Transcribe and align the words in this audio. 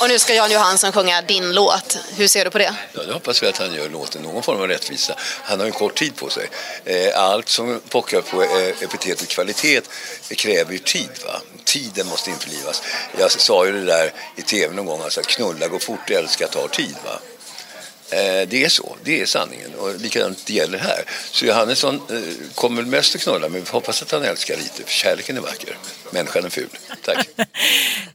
Och 0.00 0.08
nu 0.08 0.18
ska 0.18 0.34
Jan 0.34 0.52
Johansson 0.52 0.92
sjunga 0.92 1.22
din 1.22 1.52
låt. 1.54 1.98
Hur 2.16 2.28
ser 2.28 2.44
du 2.44 2.50
på 2.50 2.58
det? 2.58 2.74
Ja, 2.92 3.02
det 3.02 3.12
hoppas 3.12 3.42
vi 3.42 3.46
att 3.46 3.58
han 3.58 3.74
gör 3.74 3.88
låten 3.88 4.22
någon 4.22 4.42
form 4.42 4.60
av 4.60 4.68
rättvisa. 4.68 5.14
Han 5.42 5.58
har 5.58 5.66
ju 5.66 5.72
kort 5.72 5.94
tid 5.94 6.16
på 6.16 6.30
sig. 6.30 6.48
Eh, 6.84 7.22
allt 7.22 7.48
som 7.48 7.80
pockar 7.88 8.20
på 8.20 8.42
eh, 8.42 8.82
epitetet 8.82 9.28
kvalitet 9.28 9.80
kräver 10.28 10.72
ju 10.72 10.78
tid. 10.78 11.10
Va? 11.24 11.40
Tiden 11.64 12.06
måste 12.06 12.30
införlivas. 12.30 12.82
Jag 13.18 13.30
sa 13.30 13.66
ju 13.66 13.72
det 13.72 13.84
där 13.84 14.12
i 14.36 14.42
tv 14.42 14.74
någon 14.74 14.86
gång, 14.86 15.02
alltså 15.02 15.20
att 15.20 15.26
knulla 15.26 15.68
går 15.68 15.78
fort, 15.78 16.10
älska 16.10 16.48
tar 16.48 16.68
tid. 16.68 16.96
Va? 17.04 17.18
Eh, 18.12 18.48
Det 18.48 18.64
är 18.64 18.68
så, 18.68 18.96
det 19.04 19.20
är 19.20 19.26
sanningen 19.26 19.74
och 19.74 20.00
likadant 20.00 20.46
det 20.46 20.52
gäller 20.52 20.78
här. 20.78 21.04
Så 21.30 21.44
Johannesson 21.46 21.94
eh, 21.94 22.54
kommer 22.54 22.76
väl 22.76 22.86
mest 22.90 23.14
att 23.14 23.20
knulla 23.22 23.48
men 23.48 23.64
vi 23.64 23.70
hoppas 23.70 24.02
att 24.02 24.10
han 24.10 24.22
älskar 24.22 24.56
lite 24.56 24.82
för 24.84 24.90
kärleken 24.90 25.36
är 25.36 25.40
vacker, 25.40 25.76
människan 26.10 26.44
är 26.44 26.48
ful. 26.48 26.68
Tack. 27.02 27.28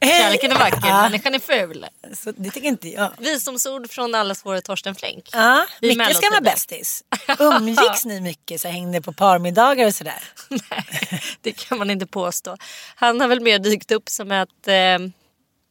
Kärleken 0.00 0.52
är 0.52 0.58
vacker, 0.58 0.80
människan 1.02 1.34
är 1.34 1.38
ful. 1.38 1.86
Så 2.24 2.32
det 2.36 2.50
tycker 2.50 2.68
inte 2.68 2.88
jag. 2.88 3.12
Visdomsord 3.18 3.90
från 3.90 4.14
allas 4.14 4.40
vår 4.44 4.60
Torsten 4.60 4.94
Flink. 4.94 5.28
Ja, 5.32 5.66
ska 6.14 6.30
vara 6.30 6.40
bästis. 6.40 7.04
Umgicks 7.38 8.04
ni 8.04 8.20
mycket? 8.20 8.60
Så 8.60 8.68
hängde 8.68 9.02
på 9.02 9.12
parmiddagar 9.12 9.86
och 9.86 9.94
sådär? 9.94 10.22
Nej, 10.48 11.22
det 11.42 11.52
kan 11.52 11.78
man 11.78 11.90
inte 11.90 12.06
påstå. 12.06 12.56
Han 12.94 13.20
har 13.20 13.28
väl 13.28 13.40
mer 13.40 13.58
dykt 13.58 13.90
upp 13.90 14.08
som 14.08 14.32
ett, 14.32 14.68
eh, 14.68 14.98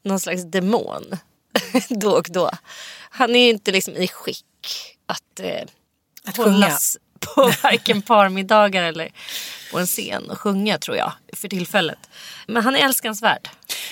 någon 0.04 0.20
slags 0.20 0.44
demon. 0.44 1.18
då 1.90 2.12
och 2.12 2.28
då. 2.30 2.52
Han 3.18 3.36
är 3.36 3.40
ju 3.44 3.50
inte 3.50 3.72
liksom 3.72 3.96
i 3.96 4.08
skick 4.08 4.46
att, 5.06 5.40
eh, 5.40 5.62
Att 6.26 6.38
hållas 6.38 6.98
på 7.20 7.52
varken 7.64 8.02
parmiddagar 8.02 8.84
eller 8.84 9.10
på 9.72 9.80
en 9.80 9.86
scen 9.86 10.30
och 10.30 10.40
sjunga 10.40 10.78
tror 10.78 10.98
jag 10.98 11.12
för 11.34 11.48
tillfället. 11.48 12.00
Men 12.48 12.64
han 12.64 12.76
är 12.76 12.80
älskansvärd. 12.80 13.50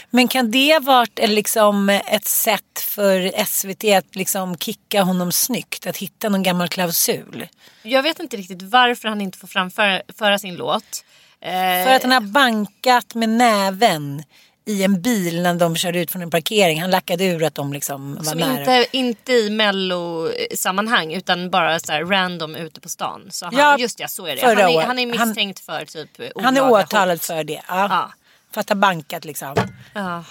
Men 0.09 0.28
kan 0.28 0.52
det 0.52 0.80
varit 0.80 1.19
eh, 1.19 1.30
liksom 1.30 1.90
ett 1.90 2.25
sätt 2.25 2.80
för 2.80 3.46
SVT 3.46 3.84
att 3.84 4.16
liksom 4.16 4.58
kicka 4.58 5.02
honom 5.02 5.31
snyggt? 5.31 5.88
Att 5.88 5.97
hitta 5.97 6.30
någon 6.30 6.44
gammal 6.44 6.68
klausul? 6.69 7.47
Jag 7.84 8.03
vet 8.03 8.19
inte 8.19 8.38
riktigt 8.38 8.62
varför 8.62 9.07
han 9.07 9.22
inte 9.22 9.38
får 9.38 9.47
framföra 9.47 10.02
föra 10.18 10.40
sin 10.40 10.56
låt. 10.56 11.06
Eh, 11.42 11.52
För 11.86 11.96
att 11.96 12.03
han 12.03 12.12
har 12.12 12.22
bankat 12.22 13.16
med 13.16 13.30
näven 13.30 14.24
i 14.65 14.83
en 14.83 15.01
bil 15.01 15.41
när 15.41 15.53
de 15.53 15.75
körde 15.75 15.99
ut 15.99 16.11
från 16.11 16.21
en 16.21 16.29
parkering. 16.29 16.81
Han 16.81 16.91
lackade 16.91 17.25
ur 17.25 17.43
att 17.43 17.55
de 17.55 17.73
liksom 17.73 18.15
var 18.15 18.23
Som 18.23 18.37
nära. 18.37 18.59
inte, 18.59 18.85
inte 18.97 19.31
i 19.33 19.49
mello-sammanhang 19.49 21.13
utan 21.13 21.49
bara 21.49 21.79
så 21.79 21.93
random 21.93 22.55
ute 22.55 22.81
på 22.81 22.89
stan. 22.89 23.27
Så 23.31 23.45
han, 23.45 23.55
Ja, 23.57 23.77
just 23.79 23.99
ja, 23.99 24.07
så 24.07 24.25
är 24.25 24.35
det. 24.35 24.41
Han 24.45 24.57
är, 24.57 24.81
han 24.85 24.99
är 24.99 25.17
Han- 25.17 25.27
misstänkt 25.27 25.59
för 25.59 25.85
typ 25.85 26.09
Han 26.43 26.57
är 26.57 26.71
åtalad 26.71 27.17
hot. 27.17 27.25
för 27.25 27.43
det. 27.43 27.61
Ja. 27.67 27.87
Ja. 27.89 28.11
För 28.53 28.61
att 28.61 28.69
ha 28.69 28.75
bankat 28.75 29.25
liksom. 29.25 29.55
Ja. 29.93 30.23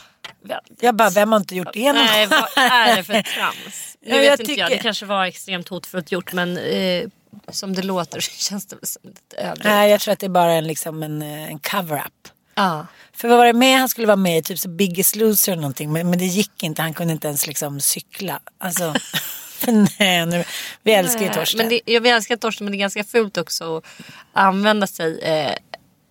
Jag 0.80 0.94
bara, 0.94 1.10
vem 1.10 1.32
har 1.32 1.38
inte 1.40 1.54
gjort 1.56 1.72
det 1.72 1.92
någon 1.92 2.04
Nej, 2.04 2.26
vad 2.26 2.48
är 2.56 2.96
det 2.96 3.04
för 3.04 3.12
trams? 3.36 3.96
Nu 4.00 4.10
Ja, 4.10 4.16
vet 4.16 4.24
jag 4.26 4.40
inte 4.40 4.52
jag, 4.52 4.68
tycker- 4.68 4.76
det 4.76 4.82
kanske 4.82 5.06
var 5.06 5.24
extremt 5.24 5.68
hotfullt 5.68 6.12
gjort 6.12 6.32
men 6.32 6.58
eh, 6.58 7.04
som 7.48 7.74
det 7.74 7.82
låter 7.82 8.20
så 8.20 8.30
känns 8.50 8.66
det 8.66 8.86
som 8.86 9.02
lite 9.04 9.36
överdrivet. 9.36 9.64
Nej, 9.64 9.90
jag 9.90 10.00
tror 10.00 10.12
att 10.12 10.18
det 10.18 10.26
är 10.26 10.30
bara 10.30 10.52
en, 10.52 10.66
liksom 10.66 11.02
en, 11.02 11.22
eh, 11.22 11.48
en 11.48 11.58
cover-up. 11.58 12.28
Ja. 12.54 12.86
För 13.16 13.28
vad 13.28 13.38
var 13.38 13.47
det 13.47 13.52
med? 13.52 13.78
Han 13.78 13.88
skulle 13.88 14.06
vara 14.06 14.16
med 14.16 14.38
i 14.38 14.42
typ 14.42 14.58
så 14.58 14.69
Biggest 14.69 15.16
Loser 15.16 15.52
eller 15.52 15.62
någonting. 15.62 15.92
Men, 15.92 16.10
men 16.10 16.19
det 16.19 16.25
gick 16.25 16.62
inte. 16.62 16.82
Han 16.82 16.94
kunde 16.94 17.12
inte 17.12 17.28
ens 17.28 17.47
liksom 17.47 17.80
cykla. 17.80 18.41
Alltså, 18.58 18.94
nej, 19.98 20.26
nu, 20.26 20.44
vi 20.82 20.92
älskar 20.92 21.22
ju 21.22 21.28
Torsten. 21.28 21.58
Men 21.58 21.69
det, 21.69 21.80
jag 21.84 22.00
vill 22.00 22.12
älska 22.12 22.36
Torsten 22.36 22.64
men 22.64 22.72
det 22.72 22.76
är 22.76 22.80
ganska 22.80 23.04
fult 23.04 23.38
också 23.38 23.76
att 23.76 23.84
använda 24.32 24.86
sig 24.86 25.20
eh, 25.22 25.54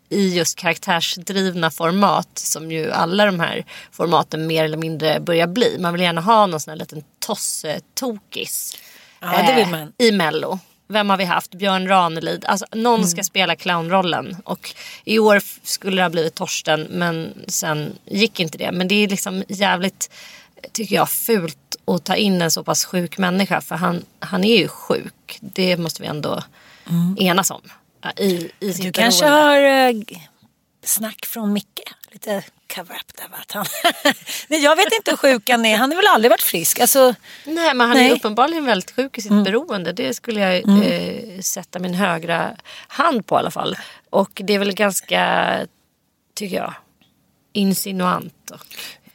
i 0.10 0.36
just 0.38 0.58
karaktärsdrivna 0.58 1.72
format 1.72 2.30
som 2.34 2.72
ju 2.72 2.92
alla 2.92 3.26
de 3.26 3.40
här 3.40 3.66
formaten 3.92 4.48
mer 4.48 4.64
eller 4.64 4.78
mindre 4.78 5.20
börjar 5.20 5.48
bli. 5.48 5.78
Man 5.80 5.94
vill 5.94 6.02
gärna 6.02 6.22
ha 6.22 6.46
någon 6.46 6.60
sån 6.60 6.72
här 6.72 6.78
liten 6.78 7.04
tossetokis 7.20 8.78
Ja, 9.20 9.66
man. 9.72 9.94
i 9.98 10.12
mello. 10.12 10.60
Vem 10.88 11.10
har 11.10 11.18
vi 11.18 11.24
haft? 11.24 11.52
Björn 11.56 11.88
Ranelid. 11.88 12.46
Alltså, 12.46 12.66
någon 12.72 12.96
Mm. 12.96 13.08
ska 13.08 13.24
spela 13.24 13.56
clownrollen. 13.56 14.38
Och 14.46 14.76
i 15.04 15.20
år 15.20 15.42
skulle 15.64 15.96
det 15.96 16.02
ha 16.02 16.10
blivit 16.10 16.36
Torsten 16.36 16.88
men 16.90 17.34
sen 17.48 17.94
gick 18.06 18.40
inte 18.40 18.58
det. 18.58 18.72
Men 18.72 18.88
det 18.88 18.96
är 18.96 19.08
liksom 19.08 19.44
jävligt, 19.48 20.12
tycker 20.72 20.96
jag, 20.96 21.10
fult 21.10 21.76
att 21.86 22.04
ta 22.04 22.16
in 22.16 22.42
en 22.42 22.52
så 22.52 22.64
pass 22.64 22.86
sjuk 22.86 23.18
människa. 23.18 23.62
För 23.62 23.76
han, 23.76 24.06
han 24.20 24.44
är 24.44 24.58
ju 24.58 24.68
sjuk. 24.68 25.38
Det 25.40 25.78
måste 25.78 26.02
vi 26.02 26.08
ändå 26.08 26.44
enas 27.18 27.52
om. 27.52 27.62
ja, 28.02 28.12
I, 28.18 28.26
i 28.60 28.72
Mm. 28.72 28.78
Du 28.82 28.92
kanske 28.92 29.26
har 29.26 29.90
uh, 29.94 30.02
snack 30.84 31.26
från 31.26 31.54
Micke. 31.54 31.80
Lite 32.12 32.44
cover-up 32.76 33.18
där. 33.18 33.30
va? 33.30 33.38
Att 33.42 33.52
Han... 33.52 33.66
nej, 34.48 34.64
jag 34.64 34.76
vet 34.76 34.94
inte 34.94 35.12
hur 35.12 35.18
sjuk 35.18 35.50
han 35.50 35.66
är. 35.66 35.78
Han 35.78 35.92
har 35.92 35.98
väl 35.98 36.08
aldrig 36.08 36.30
varit 36.30 36.42
frisk. 36.42 36.80
Alltså, 36.80 37.16
Nej 37.46 37.74
men 37.74 37.88
han 37.88 37.98
Nej. 37.98 38.10
är 38.10 38.16
uppenbarligen 38.16 38.66
väldigt 38.66 38.92
sjuk 38.92 39.18
i 39.18 39.22
sitt 39.22 39.44
beroende. 39.44 39.94
Det 39.94 40.14
skulle 40.14 40.40
jag 40.40 40.84
eh, 40.86 41.40
sätta 41.40 41.80
min 41.80 41.94
högra 41.94 42.52
hand 42.88 43.28
på 43.28 43.36
i 43.36 43.40
alla 43.40 43.52
fall. 43.52 43.78
Och 44.10 44.42
det 44.44 44.54
är 44.54 44.60
väl 44.60 44.74
ganska, 44.74 45.68
tycker 46.36 46.56
jag, 46.56 46.74
insinuant. 47.54 48.52
Och, 48.52 48.66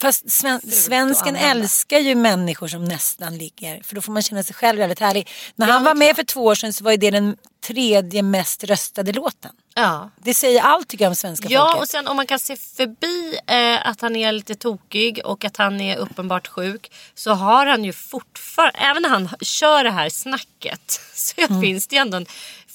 Fast 0.00 0.30
sven, 0.30 0.60
svensken 0.60 1.36
älskar 1.36 1.98
ju 1.98 2.14
människor 2.14 2.68
som 2.68 2.84
nästan 2.84 3.38
ligger. 3.38 3.82
För 3.82 3.94
då 3.94 4.00
får 4.00 4.12
man 4.12 4.22
känna 4.22 4.42
sig 4.42 4.54
själv 4.54 4.78
väldigt 4.78 4.98
härlig. 4.98 5.28
När 5.56 5.66
han 5.66 5.84
var 5.84 5.94
med 5.94 6.16
för 6.16 6.22
två 6.22 6.44
år 6.44 6.54
sedan 6.54 6.72
så 6.72 6.84
var 6.84 6.90
ju 6.90 6.96
det 6.96 7.10
den 7.10 7.36
tredje 7.66 8.22
mest 8.22 8.64
röstade 8.64 9.12
låten. 9.12 9.50
Ja. 9.80 10.10
Det 10.16 10.34
säger 10.34 10.60
allt 10.62 10.88
tycker 10.88 11.04
jag 11.04 11.10
om 11.10 11.14
svenska 11.16 11.48
Ja 11.50 11.64
folket. 11.66 11.82
och 11.82 11.88
sen 11.88 12.08
om 12.08 12.16
man 12.16 12.26
kan 12.26 12.38
se 12.38 12.56
förbi 12.56 13.38
eh, 13.46 13.86
att 13.88 14.00
han 14.00 14.16
är 14.16 14.32
lite 14.32 14.54
tokig 14.54 15.20
och 15.24 15.44
att 15.44 15.56
han 15.56 15.80
är 15.80 15.96
uppenbart 15.96 16.46
sjuk. 16.48 16.92
Så 17.14 17.32
har 17.32 17.66
han 17.66 17.84
ju 17.84 17.92
fortfarande, 17.92 18.78
även 18.78 19.02
när 19.02 19.08
han 19.08 19.28
kör 19.40 19.84
det 19.84 19.90
här 19.90 20.08
snacket. 20.10 21.00
Så 21.14 21.40
Mm. 21.40 21.60
finns 21.62 21.86
det 21.86 21.96
ju 21.96 22.00
ändå 22.02 22.16
en 22.16 22.26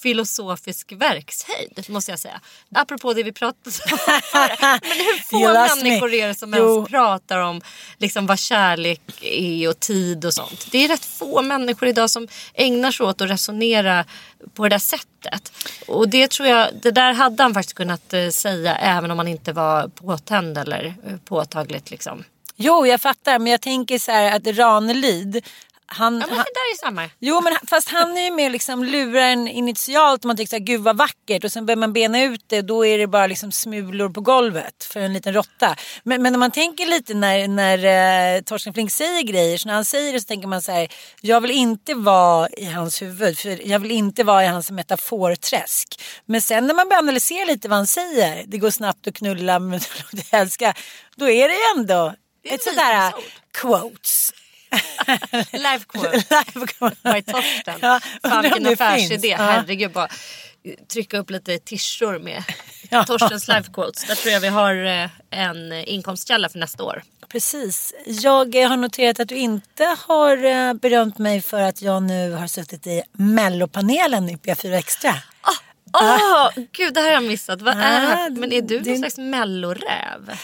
filosofisk 0.03 0.91
verkshöjd 0.91 1.89
måste 1.89 2.11
jag 2.11 2.19
säga. 2.19 2.41
Apropå 2.75 3.13
det 3.13 3.23
vi 3.23 3.31
pratade 3.31 3.75
om. 3.91 3.97
Men 4.81 4.97
hur 4.97 5.23
få 5.23 5.39
me. 5.39 5.83
människor 5.83 6.13
är 6.13 6.27
det 6.27 6.35
som 6.35 6.53
Jo. 6.57 6.75
ens 6.75 6.89
pratar 6.89 7.39
om 7.39 7.61
liksom, 7.97 8.25
vad 8.25 8.39
kärlek 8.39 9.01
är 9.21 9.69
och 9.69 9.79
tid 9.79 10.25
och 10.25 10.33
sånt. 10.33 10.67
Det 10.71 10.77
är 10.77 10.87
rätt 10.87 11.05
få 11.05 11.41
människor 11.41 11.89
idag 11.89 12.09
som 12.09 12.27
ägnar 12.53 12.91
sig 12.91 13.05
åt 13.05 13.21
att 13.21 13.29
resonera 13.29 14.05
på 14.53 14.63
det 14.63 14.69
där 14.69 14.79
sättet. 14.79 15.51
Och 15.87 16.09
det 16.09 16.31
tror 16.31 16.47
jag, 16.47 16.67
det 16.81 16.91
där 16.91 17.13
hade 17.13 17.43
han 17.43 17.53
faktiskt 17.53 17.75
kunnat 17.75 18.13
eh, 18.13 18.29
säga 18.29 18.75
även 18.75 19.11
om 19.11 19.17
han 19.17 19.27
inte 19.27 19.53
var 19.53 19.87
påtänd 19.87 20.57
eller 20.57 20.85
eh, 20.85 21.17
påtagligt 21.25 21.91
liksom. 21.91 22.23
Jo, 22.55 22.87
jag 22.87 23.01
fattar. 23.01 23.39
Men 23.39 23.51
jag 23.51 23.61
tänker 23.61 23.99
så 23.99 24.11
här 24.11 24.35
att 24.35 24.57
Ranelid. 24.57 25.45
Han, 25.85 26.13
Ja 26.13 26.19
men 26.19 26.29
det 26.29 26.35
han, 26.35 26.45
där 26.53 26.73
är 26.73 26.77
samma. 26.77 27.09
jo, 27.19 27.41
men 27.41 27.53
fast 27.67 27.89
han 27.89 28.17
är 28.17 28.21
ju 28.21 28.31
med 28.31 28.51
liksom 28.51 28.83
lurar 28.83 29.21
en 29.21 29.47
initialt. 29.47 30.23
Man 30.23 30.37
tycker 30.37 30.49
så 30.49 30.55
här, 30.55 30.63
gud 30.63 30.81
vad 30.81 30.97
vackert. 30.97 31.43
Och 31.43 31.51
sen 31.51 31.65
börjar 31.65 31.77
man 31.77 31.93
bena 31.93 32.23
ut 32.23 32.43
det. 32.47 32.61
Då 32.61 32.85
är 32.85 32.97
det 32.97 33.07
bara 33.07 33.27
liksom 33.27 33.51
smulor 33.51 34.09
på 34.09 34.21
golvet 34.21 34.83
för 34.83 34.99
en 34.99 35.13
liten 35.13 35.33
råtta. 35.33 35.75
Men, 36.03 36.21
men 36.21 36.33
när 36.33 36.39
man 36.39 36.51
tänker 36.51 36.85
lite 36.85 37.13
när, 37.13 37.47
när 37.47 38.35
eh, 38.35 38.41
Torsten 38.41 38.73
Flink 38.73 38.91
säger 38.91 39.21
grejer. 39.21 39.57
Så 39.57 39.67
när 39.67 39.75
han 39.75 39.85
säger 39.85 40.13
det 40.13 40.19
så 40.19 40.25
tänker 40.25 40.47
man 40.47 40.61
så 40.61 40.71
här. 40.71 40.87
Jag 41.21 41.41
vill 41.41 41.51
inte 41.51 41.93
vara 41.93 42.49
i 42.49 42.65
hans 42.65 43.01
huvud. 43.01 43.37
För 43.37 43.67
jag 43.67 43.79
vill 43.79 43.91
inte 43.91 44.23
vara 44.23 44.43
i 44.43 44.47
hans 44.47 44.71
metaforträsk. 44.71 46.01
Men 46.25 46.41
sen 46.41 46.67
när 46.67 46.73
man 46.73 46.89
börjar 46.89 47.01
analysera 47.01 47.45
lite 47.45 47.67
vad 47.67 47.77
han 47.77 47.87
säger. 47.87 48.43
Det 48.47 48.57
går 48.57 48.69
snabbt 48.69 49.07
att 49.07 49.15
knulla 49.15 49.59
men 49.59 49.79
det 50.11 50.33
älska. 50.33 50.73
Då 51.15 51.29
är 51.29 51.47
det 51.47 51.53
ju 51.53 51.79
ändå 51.79 52.13
ett 52.43 52.63
sådär 52.63 53.13
quotes. 53.53 54.33
Life 55.51 55.85
quote 55.87 56.11
Live 56.11 56.67
quote. 56.67 56.95
by 57.03 57.21
Torsten. 57.21 57.75
Ja, 57.81 57.99
Fan 58.23 58.41
vilken 58.41 58.67
affärsidé. 58.67 59.27
Ja. 59.27 59.37
Herregud 59.37 59.91
bara 59.91 60.07
trycka 60.93 61.17
upp 61.17 61.29
lite 61.29 61.57
tishor 61.59 62.19
med 62.19 62.43
Ja. 62.89 63.03
Torstens 63.03 63.47
life 63.47 63.71
quotes. 63.73 64.03
Där 64.07 64.15
tror 64.15 64.33
jag 64.33 64.39
vi 64.39 64.47
har 64.47 64.85
eh, 64.85 65.09
en 65.29 65.73
inkomstkälla 65.73 66.49
för 66.49 66.59
nästa 66.59 66.83
år. 66.83 67.03
Precis. 67.31 67.93
Jag 68.05 68.55
eh, 68.55 68.69
har 68.69 68.77
noterat 68.77 69.19
att 69.19 69.27
du 69.27 69.35
inte 69.35 69.95
har 70.07 70.45
eh, 70.45 70.73
berömt 70.73 71.17
mig 71.17 71.41
för 71.41 71.61
att 71.61 71.81
jag 71.81 72.03
nu 72.03 72.31
har 72.31 72.47
suttit 72.47 72.87
i 72.87 73.01
mellopanelen 73.13 74.29
i 74.29 74.35
P4 74.35 74.73
Extra. 74.77 75.15
Åh, 75.93 76.49
gud 76.71 76.93
det 76.93 76.99
här 77.01 77.07
har 77.07 77.13
jag 77.13 77.23
missat. 77.23 77.61
Vad 77.61 77.77
är? 77.77 78.13
Ah, 78.13 78.29
Men 78.29 78.53
är 78.53 78.61
du 78.61 78.81
någon 78.81 78.97
slags 78.97 79.17
melloräv? 79.17 80.37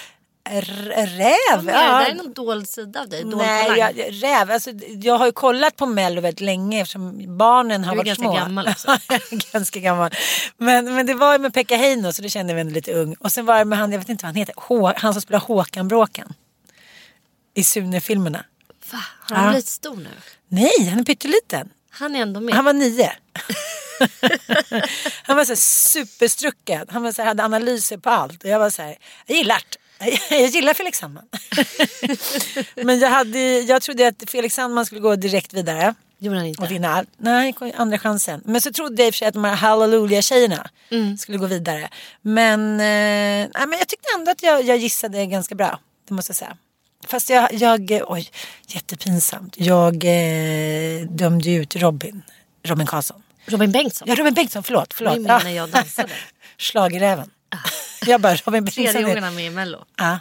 Räv? 0.50 1.36
Ja. 1.56 1.62
Det 1.62 1.72
här 1.72 2.10
är 2.10 2.16
någon 2.16 2.34
dold 2.34 2.70
sida 2.70 3.02
av 3.02 3.10
dig. 3.10 3.24
Dold 3.24 3.38
Nej, 3.38 3.78
jag, 3.78 4.24
räv. 4.24 4.52
Alltså, 4.52 4.72
jag 5.02 5.18
har 5.18 5.26
ju 5.26 5.32
kollat 5.32 5.76
på 5.76 5.86
Mello 5.86 6.22
väldigt 6.22 6.42
länge 6.42 6.82
eftersom 6.82 7.38
barnen 7.38 7.84
har 7.84 7.92
Du 7.96 8.02
är 8.02 8.06
varit 8.06 8.08
ganska 8.08 8.24
små. 8.24 8.34
gammal 8.34 8.68
också. 8.68 8.98
Ganska 9.54 9.80
gammal. 9.80 10.12
Men, 10.58 10.96
men 10.96 11.06
det 11.06 11.14
var 11.14 11.34
ju 11.34 11.40
med 11.40 11.54
Pekka 11.54 11.78
Heino 11.78 12.14
så 12.14 12.22
det 12.22 12.30
kände 12.30 12.52
jag 12.54 12.56
mig 12.56 12.62
ändå 12.62 12.74
lite 12.74 12.94
ung. 12.94 13.16
Och 13.20 13.32
sen 13.32 13.46
var 13.46 13.58
det 13.58 13.66
med 13.66 13.80
han, 13.80 13.92
jag 13.92 14.00
vet 14.00 14.10
inte 14.10 14.24
vad 14.26 14.28
han 14.30 14.36
heter, 14.36 14.56
Hå, 14.58 14.94
han 14.98 15.14
som 15.14 15.22
spelar 15.22 15.40
Håkan 15.40 15.88
Bråkan. 15.88 16.34
I 17.54 17.64
Sune-filmerna. 17.64 18.46
Va? 18.92 19.00
Har 19.20 19.36
han 19.36 19.46
Ja. 19.46 19.52
blivit 19.52 19.68
stor 19.68 19.96
nu? 19.96 20.10
Nej, 20.48 20.90
han 20.90 21.00
är 21.00 21.04
pytteliten. 21.04 21.70
Han 21.90 22.16
är 22.16 22.22
ändå 22.22 22.40
med. 22.40 22.56
Han 22.56 22.66
var 22.66 22.74
nio. 22.74 23.12
han 25.24 25.38
var 25.38 25.46
så 25.46 25.52
här 25.52 25.56
superstruckad. 25.56 26.92
Han 26.92 27.04
var 27.04 27.12
så 27.12 27.22
här, 27.22 27.28
hade 27.28 27.44
analyser 27.44 27.98
på 27.98 28.10
allt. 28.10 28.44
Och 28.44 28.50
jag 28.50 28.60
var 28.60 28.70
så 28.70 28.82
här, 28.82 28.98
jag 29.26 29.38
gillar 29.38 29.56
det. 29.70 29.78
Jag 30.30 30.48
gillar 30.48 30.74
Felix 30.74 30.98
Sandman. 30.98 31.26
Men 32.76 33.00
jag, 33.00 33.10
hade, 33.10 33.60
jag 33.60 33.82
trodde 33.82 34.08
att 34.08 34.24
Felix 34.28 34.56
Sandman 34.56 34.86
skulle 34.86 35.02
gå 35.02 35.16
direkt 35.16 35.54
vidare. 35.54 35.96
Gjorde 36.18 36.38
han 36.38 36.46
inte? 36.46 36.62
Och 36.64 36.72
vinna 36.72 36.94
allt. 36.94 37.10
Nej, 37.18 37.56
andra 37.76 37.98
chansen. 37.98 38.42
Men 38.46 38.62
så 38.62 38.72
trodde 38.72 39.04
jag 39.04 39.08
i 39.08 39.10
och 39.10 39.14
för 39.14 39.18
sig 39.18 39.28
att 39.28 39.34
de 39.34 39.44
här 39.44 39.56
Hallelujah-tjejerna 39.56 40.70
skulle 41.20 41.38
gå 41.38 41.46
vidare. 41.46 41.90
Men, 42.22 42.74
eh, 42.74 43.50
nej, 43.54 43.68
men 43.68 43.72
jag 43.80 43.88
tyckte 43.88 44.08
ändå 44.18 44.32
att 44.32 44.44
jag, 44.44 44.64
jag 44.64 44.78
gissade 44.78 45.26
ganska 45.26 45.56
bra. 45.56 45.80
Det 46.08 46.14
måste 46.14 46.30
jag 46.30 46.36
säga. 46.38 46.58
Fast 47.08 47.30
jag, 47.30 47.54
jag 47.54 48.02
oj, 48.08 48.30
jättepinsamt. 48.68 49.56
Jag 49.58 49.96
eh, 50.06 51.02
dömde 51.10 51.52
ut 51.52 51.76
Robin, 51.76 52.22
Robin 52.64 52.88
Karlsson. 52.88 53.24
Robin 53.46 53.72
Bengtsson. 53.72 54.08
Ja, 54.08 54.16
Robin 54.16 54.34
Bengtsson, 54.34 54.64
förlåt. 54.64 54.94
förlåt. 54.94 55.14
Är 55.14 55.20
min 55.20 55.28
när 55.28 55.52
jag 55.52 55.70
dansade. 55.70 56.10
Schlagerräven. 56.58 57.30
Jag 58.06 58.22
bara, 58.22 58.36
Robin 58.36 58.66
Tredje 58.66 58.84
Bengtsson. 58.84 59.04
gången 59.04 59.18
är- 59.18 59.22
han 59.22 59.36
med 59.36 59.46
i 59.46 59.50
Mello. 59.50 59.86
Ja. 59.98 60.20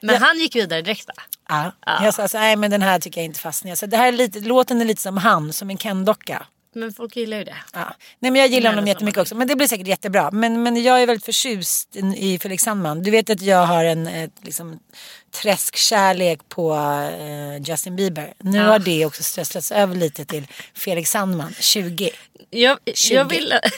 Men 0.00 0.14
Ja. 0.14 0.20
han 0.20 0.38
gick 0.38 0.56
vidare 0.56 0.82
direkt 0.82 1.06
va? 1.08 1.14
Ja. 1.48 1.72
Ja. 1.86 2.04
Jag 2.04 2.14
sa 2.14 2.28
så, 2.28 2.38
nej 2.38 2.56
men 2.56 2.70
den 2.70 2.82
här 2.82 2.98
tycker 2.98 3.20
jag 3.20 3.24
inte 3.24 3.40
fastnar. 3.40 3.74
Så 3.74 3.86
det 3.86 3.96
här 3.96 4.08
är 4.08 4.12
lite, 4.12 4.40
låten 4.40 4.80
är 4.80 4.84
lite 4.84 5.02
som 5.02 5.16
han, 5.16 5.52
som 5.52 5.70
en 5.70 5.76
Ken-docka. 5.76 6.46
Men 6.74 6.92
folk 6.92 7.16
gillar 7.16 7.36
ju 7.38 7.44
det. 7.44 7.56
Ja. 7.72 7.96
Nej 8.18 8.30
men 8.30 8.40
jag 8.40 8.48
gillar 8.50 8.70
honom 8.70 8.86
jättemycket 8.86 9.20
också. 9.20 9.34
Men 9.34 9.48
det 9.48 9.56
blir 9.56 9.68
säkert 9.68 9.86
jättebra. 9.86 10.30
Men, 10.30 10.62
men 10.62 10.82
jag 10.82 11.02
är 11.02 11.06
väldigt 11.06 11.24
förtjust 11.24 11.96
i 12.16 12.38
Felix 12.38 12.62
Sandman. 12.62 13.02
Du 13.02 13.10
vet 13.10 13.30
att 13.30 13.40
jag 13.42 13.66
har 13.66 13.84
en 13.84 14.06
ett, 14.06 14.32
liksom, 14.42 14.78
träskkärlek 15.42 16.40
på 16.48 16.74
eh, 16.74 17.62
Justin 17.70 17.96
Bieber. 17.96 18.32
Nu 18.38 18.58
Ja. 18.58 18.64
har 18.64 18.78
det 18.78 19.06
också 19.06 19.22
strösslats 19.22 19.72
över 19.72 19.94
lite 19.94 20.24
till 20.24 20.46
Felix 20.74 21.10
Sandman, 21.10 21.54
20. 21.60 22.10
Jag, 22.50 22.78
20. 22.94 23.14
jag 23.14 23.24
ville... 23.24 23.60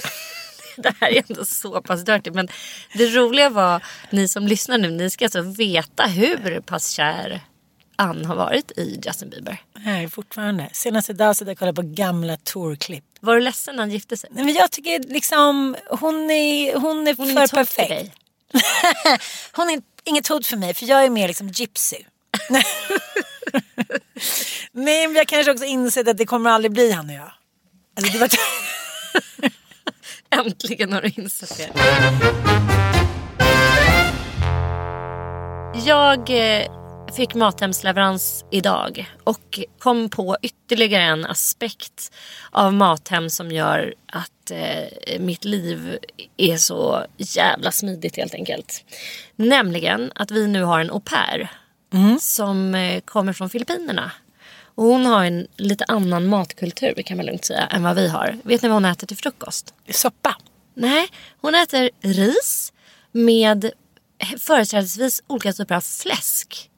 Det 0.83 0.95
här 1.01 1.11
är 1.11 1.23
ändå 1.29 1.45
så 1.45 1.83
pass 1.83 2.05
dirty 2.05 2.31
men 2.31 2.49
det 2.95 3.07
roliga 3.07 3.49
var 3.51 3.83
ni 4.11 4.29
som 4.29 4.47
lyssnar 4.47 4.79
nu, 4.79 4.91
ni 4.91 5.11
ska 5.11 5.25
alltså 5.25 5.43
veta 5.43 6.07
hur 6.07 6.61
pass 6.61 6.91
kär 6.91 7.41
Ann 7.97 8.25
har 8.25 8.37
varit 8.37 8.71
i 8.79 9.01
Justin 9.07 9.31
Bieber. 9.31 9.63
Nej, 9.85 10.09
fortfarande. 10.09 10.69
Senast 10.73 11.11
idag 11.11 11.37
så 11.37 11.45
jag 11.45 11.53
och 11.53 11.59
kollade 11.59 11.83
på 11.83 11.89
gamla 11.89 12.37
tourklipp. 12.37 13.05
Var 13.21 13.35
du 13.35 13.41
ledsen 13.41 13.77
när 13.77 13.83
han 13.83 13.91
gifte 13.91 14.17
sig? 14.17 14.31
Nej, 14.33 14.45
men 14.45 14.55
jag 14.55 14.71
tycker 14.71 14.99
liksom 15.13 15.77
hon 15.91 16.31
är, 16.31 16.77
hon 16.77 17.09
är 17.09 17.15
Hon 17.17 17.27
för 17.29 17.41
hot 17.41 17.51
för 17.51 17.57
perfekt. 17.57 17.89
dig. 17.89 18.15
hon 19.53 19.71
är 19.71 19.83
inget 20.05 20.29
hot 20.29 20.47
för 20.47 20.57
mig 20.57 20.75
för 20.75 20.87
jag 20.87 21.05
är 21.05 21.11
mer 21.11 21.29
liksom 21.29 21.49
gypsy. 21.49 21.97
Nej 22.51 22.65
men 24.73 25.15
jag 25.15 25.29
kanske 25.29 25.53
också 25.53 25.65
insett 25.65 26.09
att 26.09 26.19
det 26.19 26.27
kommer 26.27 26.51
aldrig 26.51 26.73
bli 26.73 26.93
han 26.93 27.09
och 27.09 27.15
jag. 27.15 27.33
Alltså, 27.97 28.13
det 28.13 28.19
var 28.19 28.29
Äntligen 30.47 30.93
har 30.93 31.03
du 31.03 31.09
insett 31.17 31.57
det. 31.59 31.71
Jag 35.87 36.31
eh, 36.31 36.67
fick 37.17 37.35
Mathemsleverans 37.35 38.45
idag 38.51 39.13
och 39.25 39.61
kom 39.79 40.09
på 40.09 40.37
ytterligare 40.43 41.03
en 41.03 41.25
aspekt 41.25 42.13
av 42.51 42.75
Mathem 42.75 43.31
som 43.31 43.51
gör 43.51 43.95
att 44.07 44.51
eh, 44.51 45.21
mitt 45.21 45.45
liv 45.45 45.99
är 46.37 46.57
så 46.57 47.05
jävla 47.17 47.73
smidigt 47.73 48.17
helt 48.17 48.35
enkelt. 48.35 48.85
Nämligen 49.37 50.13
att 50.15 50.31
vi 50.31 50.47
nu 50.47 50.63
har 50.63 50.81
en 50.81 50.91
au 50.91 51.01
pair 51.01 51.51
som 52.21 52.75
eh, 52.75 53.01
kommer 53.01 53.33
från 53.33 53.51
Filippinerna. 53.51 54.13
Och 54.79 54.85
hon 54.85 55.07
har 55.07 55.25
en 55.25 55.47
lite 55.57 55.85
annan 55.89 56.27
matkultur 56.27 57.03
kan 57.07 57.17
man 57.17 57.27
lugnt 57.27 57.45
säga 57.45 57.67
än 57.67 57.83
vad 57.83 57.97
vi 57.97 58.09
har. 58.09 58.39
Vet 58.43 58.63
ni 58.63 58.69
vad 58.69 58.77
hon 58.77 58.85
äter 58.85 59.07
till 59.07 59.17
frukost? 59.17 59.75
soppa. 59.91 60.37
Nej, 60.75 61.09
hon 61.41 61.55
äter 61.55 61.91
ris 62.01 62.73
med 63.13 63.71
företrädesvis 64.39 65.23
olika 65.27 65.53
typer 65.53 65.75
av 65.75 65.81
fläsk. 65.81 66.71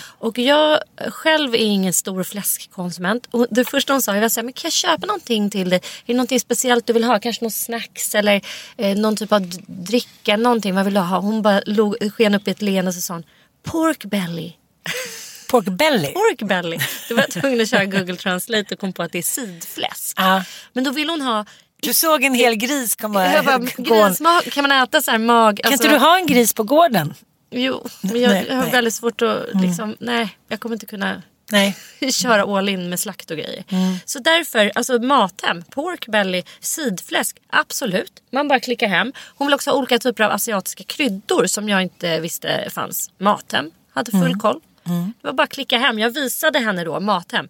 Och 0.00 0.38
jag 0.38 0.80
själv 1.08 1.54
är 1.54 1.58
ingen 1.58 1.92
stor 1.92 2.22
fläskkonsument. 2.22 3.28
Och 3.30 3.46
det 3.50 3.64
första 3.64 3.92
hon 3.92 4.02
sa 4.02 4.14
jag 4.14 4.22
var 4.22 4.28
så 4.28 4.40
här, 4.40 4.44
men 4.44 4.52
kan 4.52 4.66
jag 4.66 4.72
köpa 4.72 5.06
någonting 5.06 5.50
till 5.50 5.70
dig? 5.70 5.78
Är 5.78 6.06
det 6.06 6.14
någonting 6.14 6.40
speciellt 6.40 6.86
du 6.86 6.92
vill 6.92 7.04
ha? 7.04 7.18
Kanske 7.18 7.44
någon 7.44 7.50
snacks 7.50 8.14
eller 8.14 8.40
eh, 8.76 8.98
någon 8.98 9.16
typ 9.16 9.32
av 9.32 9.50
dricka, 9.66 10.36
någonting. 10.36 10.74
Vad 10.74 10.84
vill 10.84 10.94
du 10.94 11.00
ha? 11.00 11.18
Hon 11.18 11.42
bara 11.42 11.62
log, 11.66 11.96
sken 12.12 12.34
upp 12.34 12.48
i 12.48 12.50
ett 12.50 12.62
leende 12.62 12.88
och 12.88 12.94
så 12.94 13.00
sa 13.00 13.14
hon, 13.14 13.24
pork 13.62 14.04
belly. 14.04 14.52
Pork 15.48 15.64
belly. 15.64 16.12
Pork 16.12 16.42
belly. 16.48 16.78
Då 17.08 17.14
var 17.14 17.22
jag 17.22 17.30
tvungen 17.42 17.60
att 17.60 17.70
köra 17.70 17.84
Google 17.84 18.16
Translate 18.16 18.74
och 18.74 18.80
kom 18.80 18.92
på 18.92 19.02
att 19.02 19.12
det 19.12 19.18
är 19.18 19.22
sidfläsk. 19.22 20.14
Ja. 20.16 20.44
Men 20.72 20.84
då 20.84 20.90
vill 20.90 21.10
hon 21.10 21.20
ha 21.20 21.44
Du 21.82 21.94
såg 21.94 22.24
en 22.24 22.34
hel 22.34 22.54
gris 22.54 22.96
komma 22.96 23.32
jag 23.32 23.44
bara, 23.44 23.58
grismag, 23.58 24.42
kan 24.52 24.62
man 24.68 24.82
äta 24.82 25.00
så 25.00 25.10
här 25.10 25.18
mag? 25.18 25.56
Kan 25.62 25.72
alltså- 25.72 25.84
inte 25.86 25.96
du 25.96 26.00
ha 26.04 26.18
en 26.18 26.26
gris 26.26 26.54
på 26.54 26.62
gården? 26.62 27.14
Jo, 27.50 27.86
men 28.00 28.20
jag, 28.20 28.30
Nej, 28.30 28.46
jag 28.48 28.56
har 28.56 28.62
nej. 28.62 28.72
väldigt 28.72 28.94
svårt 28.94 29.22
att 29.22 29.46
liksom, 29.62 29.96
nej, 30.00 30.38
jag 30.48 30.60
kommer 30.60 30.74
inte 30.76 30.86
kunna 30.86 31.22
Nej. 31.50 31.76
köra 32.12 32.58
all 32.58 32.68
in 32.68 32.88
med 32.88 33.00
slakt 33.00 33.30
och 33.30 33.36
grejer. 33.36 33.64
Så 34.04 34.18
därför, 34.18 34.72
alltså 34.74 34.98
Mathem, 34.98 35.62
pork 35.62 36.06
belly, 36.06 36.42
sidfläsk, 36.60 37.36
absolut. 37.50 38.12
Man 38.32 38.48
bara 38.48 38.60
klickar 38.60 38.86
hem. 38.88 39.12
Hon 39.36 39.46
vill 39.46 39.54
också 39.54 39.70
ha 39.70 39.76
olika 39.78 39.98
typer 39.98 40.24
av 40.24 40.30
asiatiska 40.32 40.84
kryddor 40.84 41.46
som 41.46 41.68
jag 41.68 41.82
inte 41.82 42.20
visste 42.20 42.68
fanns. 42.70 43.10
Mathem 43.18 43.70
hade 43.94 44.10
full 44.10 44.36
koll. 44.36 44.60
Det 44.88 45.26
var 45.26 45.32
bara 45.32 45.42
att 45.42 45.50
klicka 45.50 45.78
hem. 45.78 45.98
Jag 45.98 46.10
visade 46.10 46.58
henne 46.58 46.84
då 46.84 47.00
Mathem. 47.00 47.48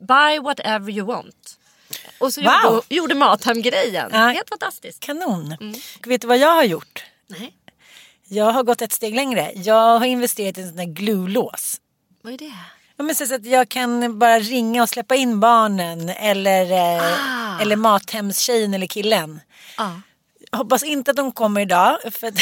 Buy 0.00 0.38
whatever 0.38 0.90
you 0.90 1.06
want. 1.06 1.58
Och 2.18 2.34
så 2.34 2.40
Wow. 2.40 2.50
gjorde, 2.64 2.82
gjorde 2.88 3.14
Mathem 3.14 3.62
grejen. 3.62 4.10
Ja. 4.12 4.18
Helt 4.18 4.48
fantastiskt. 4.48 5.00
Kanon. 5.00 5.56
Vet 6.06 6.20
du 6.20 6.26
vad 6.26 6.38
jag 6.38 6.54
har 6.54 6.64
gjort? 6.64 7.04
Nej. 7.28 7.54
Jag 8.28 8.52
har 8.52 8.62
gått 8.62 8.82
ett 8.82 8.92
steg 8.92 9.14
längre. 9.14 9.52
Jag 9.54 9.98
har 9.98 10.06
investerat 10.06 10.58
i 10.58 10.60
en 10.62 10.68
sån 10.68 10.76
där 10.76 10.84
glulås. 10.84 11.80
Vad 12.22 12.32
är 12.32 12.38
det? 12.38 12.52
Ja, 12.96 13.04
men 13.04 13.14
så 13.14 13.34
att 13.34 13.46
jag 13.46 13.68
kan 13.68 14.18
bara 14.18 14.38
ringa 14.38 14.82
och 14.82 14.88
släppa 14.88 15.14
in 15.14 15.40
barnen 15.40 16.08
eller, 16.08 16.62
eh, 16.72 17.60
eller 17.60 17.76
mathemstjejen 17.76 18.74
eller 18.74 18.86
killen. 18.86 19.40
Ah. 19.76 19.90
Hoppas 20.56 20.82
inte 20.82 21.10
att 21.10 21.16
de 21.16 21.32
kommer 21.32 21.60
idag. 21.60 21.98
För 22.10 22.32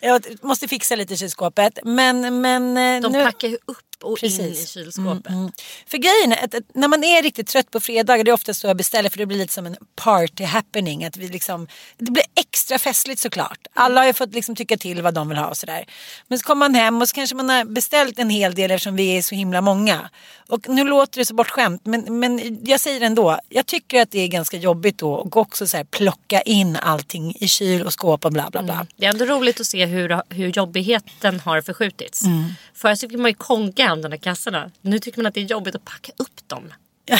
jag 0.06 0.24
måste 0.42 0.68
fixa 0.68 0.96
lite 0.96 1.14
i 1.14 1.16
kylskåpet. 1.16 1.78
Men, 1.84 2.40
men 2.40 2.76
eh, 2.76 3.02
De 3.02 3.12
nu... 3.12 3.24
packar 3.24 3.48
ju 3.48 3.58
upp 3.66 3.89
och 4.02 4.22
in 4.22 4.30
i 4.30 4.36
Precis. 4.36 4.70
kylskåpet. 4.70 5.32
Mm. 5.32 5.52
För 5.86 5.98
grejen 5.98 6.32
är 6.32 6.44
att, 6.44 6.54
att 6.54 6.74
när 6.74 6.88
man 6.88 7.04
är 7.04 7.22
riktigt 7.22 7.46
trött 7.46 7.70
på 7.70 7.80
fredagar, 7.80 8.24
det 8.24 8.30
är 8.30 8.32
ofta 8.32 8.54
så 8.54 8.66
jag 8.66 8.76
beställer 8.76 9.10
för 9.10 9.18
det 9.18 9.26
blir 9.26 9.38
lite 9.38 9.52
som 9.52 9.66
en 9.66 9.76
party 9.96 10.44
happening. 10.44 11.04
Att 11.04 11.16
vi 11.16 11.28
liksom, 11.28 11.68
det 11.98 12.10
blir 12.10 12.24
extra 12.34 12.78
festligt 12.78 13.20
såklart. 13.20 13.58
Alla 13.74 14.00
har 14.00 14.06
ju 14.06 14.12
fått 14.12 14.34
liksom 14.34 14.56
tycka 14.56 14.76
till 14.76 15.02
vad 15.02 15.14
de 15.14 15.28
vill 15.28 15.38
ha 15.38 15.46
och 15.46 15.56
sådär. 15.56 15.84
Men 16.28 16.38
så 16.38 16.44
kommer 16.44 16.68
man 16.68 16.74
hem 16.74 17.02
och 17.02 17.08
så 17.08 17.14
kanske 17.14 17.36
man 17.36 17.48
har 17.48 17.64
beställt 17.64 18.18
en 18.18 18.30
hel 18.30 18.54
del 18.54 18.70
eftersom 18.70 18.96
vi 18.96 19.16
är 19.18 19.22
så 19.22 19.34
himla 19.34 19.60
många. 19.60 20.10
Och 20.48 20.68
nu 20.68 20.84
låter 20.84 21.18
det 21.18 21.24
så 21.24 21.34
bortskämt 21.34 21.86
men, 21.86 22.20
men 22.20 22.58
jag 22.64 22.80
säger 22.80 23.00
ändå, 23.00 23.38
jag 23.48 23.66
tycker 23.66 24.02
att 24.02 24.10
det 24.10 24.20
är 24.20 24.28
ganska 24.28 24.56
jobbigt 24.56 24.98
då 24.98 25.12
och 25.12 25.36
också 25.36 25.66
så 25.66 25.76
här, 25.76 25.84
plocka 25.84 26.40
in 26.40 26.76
allting 26.76 27.34
i 27.40 27.48
kyl 27.48 27.82
och 27.82 27.92
skåp 27.92 28.24
och 28.24 28.32
bla 28.32 28.50
bla 28.50 28.62
bla. 28.62 28.86
Det 28.96 29.06
är 29.06 29.10
ändå 29.10 29.24
roligt 29.24 29.60
att 29.60 29.66
se 29.66 29.86
hur, 29.86 30.22
hur 30.34 30.48
jobbigheten 30.48 31.40
har 31.40 31.60
förskjutits. 31.60 32.24
Mm. 32.24 32.44
Förut 32.74 32.98
så 32.98 33.08
fick 33.08 33.18
man 33.18 33.30
ju 33.30 33.34
konka 33.34 33.89
hem 33.90 34.02
de 34.02 34.08
där 34.08 34.16
kassorna. 34.16 34.70
Nu 34.80 34.98
tycker 34.98 35.18
man 35.18 35.26
att 35.26 35.34
det 35.34 35.40
är 35.40 35.44
jobbigt 35.44 35.74
att 35.74 35.84
packa 35.84 36.12
upp 36.16 36.48
dem. 36.48 36.72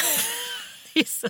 Så- 1.06 1.28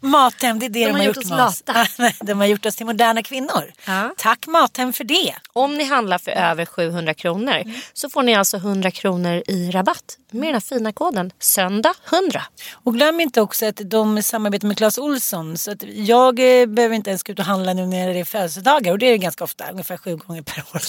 Mathem, 0.00 0.58
det 0.58 0.66
är 0.66 0.70
det 0.70 0.80
de, 0.80 0.84
De 0.86 0.90
har 0.92 0.98
har 0.98 1.06
gjort 1.06 1.16
gjort 1.16 1.24
oss 1.24 1.30
med 1.30 1.44
oss. 1.46 1.62
lata. 1.66 2.14
de 2.24 2.38
har 2.38 2.46
gjort 2.46 2.66
oss 2.66 2.76
till 2.76 2.86
moderna 2.86 3.22
kvinnor. 3.22 3.72
Ja. 3.86 4.14
Tack 4.18 4.46
Mathem 4.46 4.92
för 4.92 5.04
det. 5.04 5.34
Om 5.52 5.74
ni 5.78 5.84
handlar 5.84 6.18
för 6.18 6.30
över 6.30 6.66
700 6.66 7.14
kronor 7.14 7.54
Mm. 7.54 7.74
så 7.92 8.10
får 8.10 8.22
ni 8.22 8.34
alltså 8.34 8.56
100 8.56 8.90
kronor 8.90 9.42
i 9.48 9.70
rabatt 9.70 10.18
med 10.30 10.42
den 10.48 10.52
här 10.54 10.60
fina 10.60 10.92
koden 10.92 11.30
söndag 11.38 11.94
100. 12.12 12.42
Och 12.72 12.94
glöm 12.94 13.20
inte 13.20 13.40
också 13.40 13.66
att 13.66 13.80
de 13.84 14.22
samarbetar 14.22 14.68
med 14.68 14.76
Clas 14.76 14.98
Olsson. 14.98 15.58
Så 15.58 15.70
att 15.70 15.82
jag 15.82 16.60
eh, 16.60 16.66
behöver 16.66 16.94
inte 16.94 17.10
ens 17.10 17.22
gå 17.22 17.32
ut 17.32 17.38
och 17.38 17.44
handla 17.44 17.72
nu 17.74 17.86
när 17.86 18.14
det 18.14 18.20
är 18.20 18.24
födelsedagar. 18.24 18.92
Och 18.92 18.98
det 18.98 19.06
är 19.06 19.10
det 19.12 19.18
ganska 19.18 19.44
ofta, 19.44 19.70
ungefär 19.70 19.96
sju 19.96 20.16
gånger 20.16 20.42
per 20.42 20.64
år. 20.74 20.82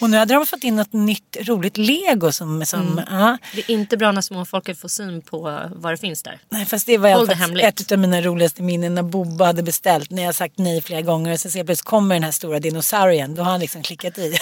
Och 0.00 0.10
nu 0.10 0.16
hade 0.16 0.34
de 0.34 0.46
fått 0.46 0.64
in 0.64 0.76
något 0.76 0.92
nytt 0.92 1.36
roligt 1.40 1.76
lego 1.76 2.32
som... 2.32 2.66
som 2.66 3.00
ja. 3.10 3.38
Det 3.54 3.60
är 3.60 3.70
inte 3.70 3.96
bra 3.96 4.12
när 4.12 4.20
småfolket 4.22 4.80
får 4.80 4.88
syn 4.88 5.22
på 5.22 5.60
vad 5.74 5.92
det 5.92 5.96
finns 5.96 6.22
där. 6.22 6.29
Nej, 6.48 6.66
fast 6.66 6.86
det 6.86 6.98
var 6.98 7.10
Håll 7.12 7.26
det 7.26 7.34
hemligt. 7.34 7.80
ett 7.80 7.92
av 7.92 7.98
mina 7.98 8.20
roligaste 8.20 8.62
minnen 8.62 8.94
när 8.94 9.02
Bobba 9.02 9.44
hade 9.44 9.62
beställt. 9.62 10.10
När 10.10 10.22
jag 10.22 10.34
sagt 10.34 10.58
nej 10.58 10.82
flera 10.82 11.00
gånger 11.02 11.32
och 11.32 11.40
så 11.40 11.50
ser 11.50 11.64
plötsligt 11.64 11.86
kommer 11.88 12.14
den 12.14 12.22
här 12.24 12.30
stora 12.30 12.58
dinosaurien. 12.60 13.34
Då 13.34 13.42
har 13.42 13.50
han 13.50 13.60
liksom 13.60 13.82
klickat 13.82 14.18
i. 14.18 14.36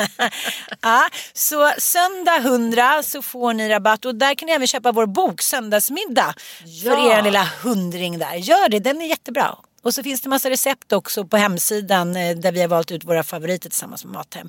ja, 0.80 1.08
så 1.32 1.72
söndag 1.78 2.36
100 2.36 3.02
så 3.02 3.22
får 3.22 3.52
ni 3.54 3.68
rabatt 3.68 4.04
och 4.04 4.14
där 4.14 4.34
kan 4.34 4.46
ni 4.46 4.52
även 4.52 4.66
köpa 4.66 4.92
vår 4.92 5.06
bok 5.06 5.42
Söndagsmiddag. 5.42 6.34
För 6.82 6.90
Ja. 6.90 7.18
er 7.18 7.22
lilla 7.22 7.48
hundring 7.62 8.18
där. 8.18 8.34
Gör 8.34 8.68
det, 8.68 8.78
den 8.78 9.02
är 9.02 9.06
jättebra. 9.06 9.54
Och 9.82 9.94
så 9.94 10.02
finns 10.02 10.20
det 10.20 10.28
massa 10.28 10.50
recept 10.50 10.92
också 10.92 11.24
på 11.24 11.36
hemsidan 11.36 12.16
eh, 12.16 12.36
där 12.36 12.52
vi 12.52 12.60
har 12.60 12.68
valt 12.68 12.90
ut 12.90 13.04
våra 13.04 13.22
favoriter 13.22 13.70
tillsammans 13.70 14.04
med 14.04 14.14
Mathem. 14.14 14.48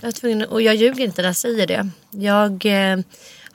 Jag 0.00 0.14
tvungen, 0.14 0.48
och 0.48 0.62
jag 0.62 0.74
ljuger 0.74 1.04
inte 1.04 1.22
när 1.22 1.28
jag 1.28 1.36
säger 1.36 1.66
det. 1.66 1.88
Jag 2.10 2.66
eh, 2.66 2.98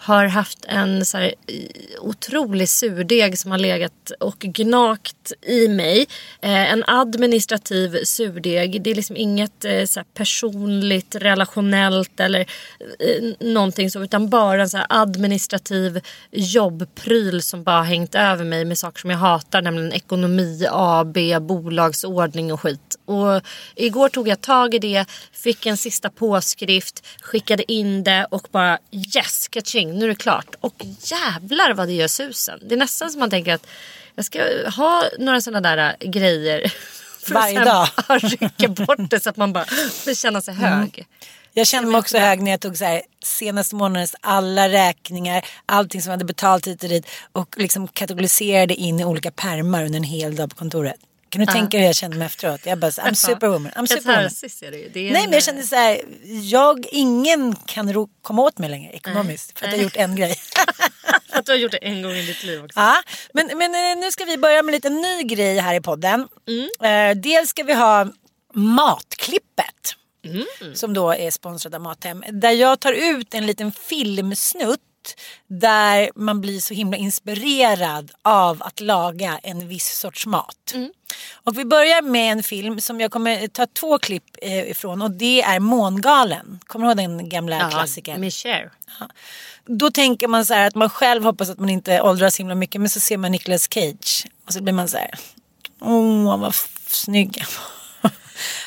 har 0.02 0.26
haft 0.26 0.66
en 0.66 1.06
så 1.06 1.18
här, 1.18 1.34
eh, 1.48 2.02
otrolig 2.02 2.70
surdeg 2.70 3.38
som 3.38 3.52
har 3.52 3.58
legat 3.58 4.12
och 4.20 4.40
gnagt 4.40 5.34
i 5.42 5.68
mig. 5.68 6.08
Eh, 6.42 6.74
en 6.74 6.84
administrativ 6.88 8.04
surdeg. 8.04 8.82
Det 8.82 8.92
är 8.92 8.96
liksom 8.96 9.18
inget 9.18 9.66
eh, 9.66 9.86
så 9.86 10.00
här, 10.00 10.08
personligt, 10.14 11.16
relationellt 11.16 12.20
eller 12.20 12.40
eh, 13.00 13.48
någonting 13.48 13.92
så. 13.92 14.04
Utan 14.04 14.30
bara 14.30 14.62
en 14.62 14.70
så 14.70 14.78
här, 14.78 14.86
administrativ 14.90 16.02
jobbpryl 16.32 17.42
som 17.42 17.64
bara 17.64 17.84
hängt 17.84 18.16
över 18.16 18.46
mig 18.46 18.66
med 18.66 18.78
saker 18.78 19.00
som 19.00 19.10
jag 19.10 19.18
hatar. 19.18 19.62
Nämligen 19.62 19.94
ekonomi, 19.94 20.66
AB, 20.72 21.18
bolagsordning 21.42 22.54
och 22.54 22.62
skit. 22.62 22.99
Och 23.10 23.42
igår 23.76 24.10
tog 24.10 24.28
jag 24.28 24.42
tag 24.42 24.74
i 24.74 24.80
det, 24.80 25.06
fick 25.32 25.66
en 25.66 25.78
sista 25.78 26.10
påskrift, 26.10 27.06
skickade 27.22 27.72
in 27.72 28.04
det 28.04 28.28
och 28.32 28.48
bara 28.52 28.78
yes, 28.92 29.48
kaching, 29.48 30.00
nu 30.00 30.06
är 30.06 30.10
det 30.10 30.16
klart. 30.16 30.56
Och 30.60 30.86
jävlar 31.04 31.74
vad 31.74 31.88
det 31.88 31.94
gör 31.94 32.08
susen. 32.08 32.60
Det 32.62 32.76
är 32.76 32.80
nästan 32.80 33.10
som 33.10 33.20
man 33.20 33.30
tänker 33.30 33.54
att 33.54 33.68
jag 34.16 34.26
ska 34.26 34.40
ha 34.76 35.04
några 35.20 35.42
sådana 35.42 35.76
där 35.76 35.96
äh, 36.00 36.10
grejer. 36.10 36.74
För 37.24 37.34
Varje 37.34 37.60
att 37.60 37.66
dag. 37.66 38.20
rycka 38.24 38.68
bort 38.68 39.10
det 39.10 39.20
så 39.20 39.30
att 39.30 39.38
man 39.38 39.54
bara 39.54 39.66
får 39.66 40.14
känna 40.14 40.42
sig 40.42 40.54
hög. 40.54 41.08
Jag 41.54 41.68
kände 41.68 41.92
mig 41.92 42.00
också 42.00 42.18
hög 42.18 42.42
när 42.42 42.52
jag 42.52 42.60
tog 42.60 42.78
så 42.78 42.86
här, 42.86 43.02
senaste 43.24 43.76
månadens 43.76 44.16
alla 44.22 44.70
räkningar, 44.70 45.46
allting 45.66 46.02
som 46.02 46.10
jag 46.10 46.14
hade 46.14 46.26
betalt 46.26 46.68
hit 46.68 46.84
och 46.84 46.90
dit 46.90 47.06
och 47.32 47.56
liksom 47.58 47.88
kategoriserade 47.88 48.76
in 48.76 49.00
i 49.00 49.06
olika 49.06 49.32
permar 49.32 49.84
under 49.84 49.98
en 49.98 50.04
hel 50.04 50.36
dag 50.36 50.50
på 50.50 50.56
kontoret. 50.56 51.00
Kan 51.30 51.40
du 51.40 51.46
Ja. 51.48 51.54
tänka 51.54 51.78
hur 51.78 51.86
jag 51.86 51.96
kände 51.96 52.18
mig 52.18 52.26
efteråt? 52.26 52.66
Jag 52.66 52.78
bara, 52.78 52.92
I'm 52.92 53.14
superwoman. 53.14 53.72
I'm 53.72 53.86
superwoman. 53.86 54.30
Det. 54.62 54.90
Det 54.94 55.12
Nej 55.12 55.24
en, 55.24 55.30
men 55.30 55.32
jag 55.32 55.44
kände 55.44 55.64
så 55.64 55.76
här, 55.76 56.02
jag, 56.44 56.86
ingen 56.92 57.56
kan 57.56 57.94
ro, 57.94 58.10
komma 58.22 58.42
åt 58.42 58.58
mig 58.58 58.70
längre 58.70 58.92
ekonomiskt 58.94 59.60
för 59.60 59.66
att 59.66 59.72
jag 59.72 59.80
har 59.80 59.84
gjort 59.84 59.96
en 59.96 60.16
grej. 60.16 60.36
Att 61.32 61.46
du 61.46 61.52
har 61.52 61.58
gjort 61.58 61.72
det 61.72 61.78
en 61.78 62.02
gång 62.02 62.12
i 62.12 62.22
ditt 62.26 62.44
liv 62.44 62.64
också. 62.64 62.80
Ja, 62.80 63.02
men, 63.34 63.50
men 63.58 63.76
eh, 63.76 64.02
nu 64.04 64.12
ska 64.12 64.26
vi 64.26 64.38
börja 64.38 64.64
med 64.64 64.70
en 64.70 64.76
liten 64.76 64.96
ny 65.02 65.24
grej 65.24 65.60
här 65.60 65.76
i 65.76 65.82
podden. 65.82 66.28
Eh, 66.84 67.16
dels 67.16 67.50
ska 67.50 67.64
vi 67.64 67.74
ha 67.74 68.08
Matklippet. 68.54 69.96
Som 70.74 70.94
då 70.94 71.12
är 71.14 71.32
sponsrad 71.32 71.76
av 71.76 71.82
Mathem. 71.82 72.24
Där 72.32 72.52
jag 72.52 72.80
tar 72.80 72.94
ut 72.94 73.34
en 73.34 73.46
liten 73.46 73.72
filmsnutt 73.72 74.80
där 75.48 76.12
man 76.16 76.42
blir 76.42 76.60
så 76.60 76.74
himla 76.74 76.98
inspirerad 76.98 78.12
av 78.22 78.64
att 78.64 78.80
laga 78.80 79.40
en 79.44 79.68
viss 79.68 80.00
sorts 80.00 80.26
mat. 80.26 80.74
Och 81.34 81.58
vi 81.58 81.66
börjar 81.66 82.02
med 82.02 82.32
en 82.32 82.44
film 82.44 82.82
som 82.82 83.00
jag 83.02 83.12
kommer 83.12 83.48
ta 83.48 83.66
två 83.66 83.98
klipp 84.00 84.38
eh, 84.42 84.72
ifrån 84.72 85.02
och 85.02 85.12
det 85.12 85.42
är 85.42 85.60
Mångalen. 85.60 86.60
Kommer 86.68 86.86
du 86.86 87.02
ihåg 87.02 87.18
den 87.18 87.30
gamla 87.30 87.70
klassikern? 87.70 88.22
Med 88.22 88.34
Cher. 88.34 88.72
Då 89.66 89.92
tänker 89.92 90.28
man 90.28 90.46
så 90.46 90.54
här 90.54 90.68
att 90.68 90.76
man 90.76 90.90
själv 90.90 91.24
hoppas 91.24 91.50
att 91.50 91.60
man 91.60 91.70
inte 91.70 92.02
åldras 92.02 92.40
himla 92.40 92.56
mycket 92.56 92.82
men 92.82 92.90
så 92.90 93.00
ser 93.00 93.18
man 93.18 93.32
Nicolas 93.32 93.68
Cage 93.74 94.28
och 94.48 94.54
så 94.54 94.62
blir 94.64 94.74
man 94.74 94.88
så 94.88 94.98
här. 94.98 95.12
Åh 95.82 96.40
vad 96.40 96.56
snygg 96.88 97.38
han 97.42 97.50
var." 97.58 97.79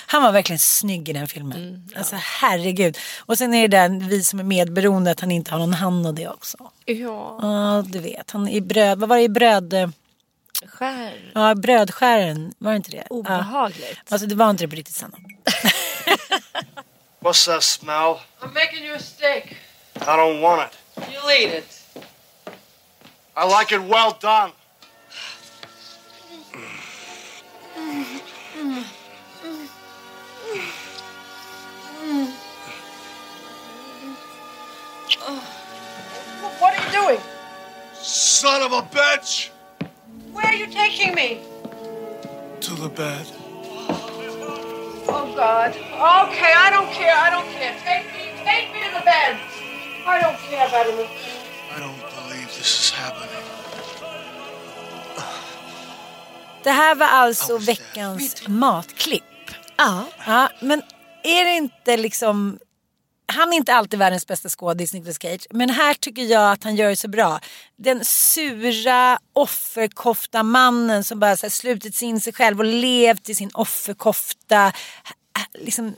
Han 0.06 0.22
var 0.22 0.32
verkligen 0.32 0.58
snygg 0.58 1.08
i 1.08 1.12
den 1.12 1.28
filmen. 1.28 1.90
Alltså 1.96 2.16
herregud. 2.18 2.98
Och 3.18 3.38
sen 3.38 3.54
är 3.54 3.68
det 3.68 3.76
där 3.76 4.08
vi 4.08 4.24
som 4.24 4.38
är 4.40 4.44
medberoende 4.44 5.10
att 5.10 5.20
han 5.20 5.30
inte 5.30 5.50
har 5.50 5.58
någon 5.58 5.74
hand 5.74 6.06
och 6.06 6.14
det 6.14 6.28
också. 6.28 6.56
Ja. 6.84 7.38
Ja 7.42 7.84
du 7.86 7.98
vet. 7.98 8.30
Han 8.30 8.48
i 8.48 8.60
bröd, 8.60 8.98
vad 8.98 9.08
var 9.08 9.16
det 9.16 9.22
i 9.22 9.28
bröd? 9.28 9.92
Skär. 10.66 11.32
Ja 11.34 11.54
brödskären, 11.54 12.54
var 12.58 12.70
det 12.70 12.76
inte 12.76 12.90
det? 12.90 13.04
Obehagligt. 13.10 13.98
Ja. 14.06 14.14
Alltså 14.14 14.26
det 14.26 14.34
var 14.34 14.50
inte 14.50 14.64
det 14.64 14.68
på 14.68 14.76
riktigt 14.76 14.96
Sanna. 14.96 15.16
What's 17.20 17.46
that 17.46 17.62
smell? 17.62 18.20
I'm 18.40 18.54
making 18.54 18.84
you 18.84 18.96
a 18.96 18.98
steak. 18.98 19.56
I 19.94 20.16
don't 20.16 20.40
want 20.40 20.62
it. 20.72 20.78
You'll 20.96 21.30
eat 21.30 21.54
it. 21.54 21.82
I 23.36 23.44
like 23.46 23.72
it 23.74 23.80
well 23.80 24.12
done. 24.20 24.52
Doing? 37.02 37.20
Son 37.94 38.62
of 38.62 38.72
a 38.72 38.82
bitch! 38.82 39.50
Where 40.32 40.46
are 40.46 40.54
you 40.54 40.66
taking 40.66 41.14
me? 41.14 41.40
To 42.60 42.74
the 42.74 42.88
bed. 42.88 43.26
Oh, 45.14 45.26
God. 45.36 45.70
Okay, 45.70 46.52
I 46.64 46.68
don't 46.74 46.90
care. 46.98 47.14
I 47.26 47.28
don't 47.34 47.50
care. 47.56 47.74
Take 47.84 48.06
me. 48.16 48.24
Take 48.48 48.66
me 48.72 48.78
to 48.86 48.90
the 48.98 49.04
bed. 49.04 49.32
I 50.06 50.20
don't 50.22 50.38
care 50.48 50.66
about 50.68 50.86
it. 50.86 51.08
I 51.74 51.80
don't 51.84 52.00
believe 52.16 52.48
this 52.58 52.70
is 52.80 52.90
happening. 52.90 53.44
Det 56.62 56.70
här 56.70 56.94
var 56.94 57.06
alltså 57.06 57.58
veckans 57.58 58.48
matklipp. 58.48 59.24
Ja. 59.76 60.04
ja. 60.26 60.48
Men 60.60 60.82
är 61.22 61.44
det 61.44 61.52
inte 61.52 61.96
liksom... 61.96 62.58
Han 63.32 63.52
är 63.52 63.56
inte 63.56 63.74
alltid 63.74 63.98
världens 63.98 64.26
bästa 64.26 64.48
skådis, 64.48 64.92
Nicolas 64.92 65.18
Cage. 65.22 65.46
Men 65.50 65.70
här 65.70 65.94
tycker 65.94 66.22
jag 66.22 66.52
att 66.52 66.64
han 66.64 66.76
gör 66.76 66.88
det 66.88 66.96
så 66.96 67.08
bra. 67.08 67.40
Den 67.76 68.04
sura 68.04 69.18
offerkofta 69.32 70.42
mannen 70.42 71.04
som 71.04 71.20
bara 71.20 71.36
så 71.36 71.46
här 71.46 71.50
slutit 71.50 71.94
sig 71.94 72.08
in 72.08 72.20
sig 72.20 72.32
själv 72.32 72.58
och 72.58 72.64
levt 72.64 73.28
i 73.28 73.34
sin 73.34 73.50
offerkofta. 73.54 74.72
Liksom, 75.58 75.94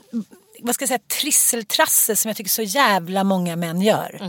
vad 0.59 0.75
ska 0.75 0.83
jag 0.83 0.89
säga, 0.89 0.99
trisseltrassel 1.21 2.17
som 2.17 2.29
jag 2.29 2.37
tycker 2.37 2.49
så 2.49 2.61
jävla 2.61 3.23
många 3.23 3.55
män 3.55 3.81
gör. 3.81 4.19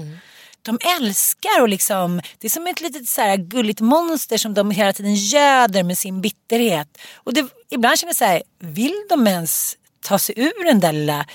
De 0.62 0.79
älskar 1.01 1.61
och 1.61 1.69
liksom, 1.69 2.21
det 2.38 2.47
är 2.47 2.51
som 2.51 2.66
ett 2.66 2.81
litet 2.81 3.09
så 3.09 3.21
här 3.21 3.37
gulligt 3.37 3.81
monster 3.81 4.38
som 4.38 4.55
de 4.55 4.71
hela 4.71 4.92
tiden 4.92 5.14
göder 5.14 5.83
med 5.83 5.99
sin 5.99 6.21
bitterhet. 6.21 6.99
Och 7.14 7.35
det, 7.35 7.47
ibland 7.71 7.99
känner 7.99 8.11
jag 8.11 8.16
så 8.16 8.25
här, 8.25 8.42
vill 8.59 9.07
de 9.09 9.27
ens 9.27 9.77
ta 10.01 10.19
sig 10.19 10.35
ur 10.38 10.64
den 10.64 10.81
där 10.81 10.92
lilla 10.92 11.27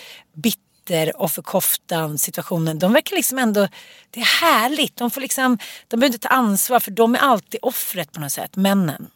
bitter 0.85 1.21
och 1.21 1.31
förkoftan 1.31 2.17
situationen? 2.17 2.79
De 2.79 2.93
verkar 2.93 3.15
liksom 3.15 3.39
ändå, 3.39 3.67
det 4.11 4.19
är 4.19 4.41
härligt. 4.41 4.95
De 4.97 5.11
får 5.11 5.21
liksom, 5.21 5.57
de 5.87 5.99
behöver 5.99 6.13
inte 6.15 6.27
ta 6.27 6.35
ansvar 6.35 6.79
för 6.79 6.91
de 6.91 7.15
är 7.15 7.19
alltid 7.19 7.59
offret 7.61 8.11
på 8.11 8.19
något 8.19 8.31
sätt, 8.31 8.55
männen. 8.55 9.07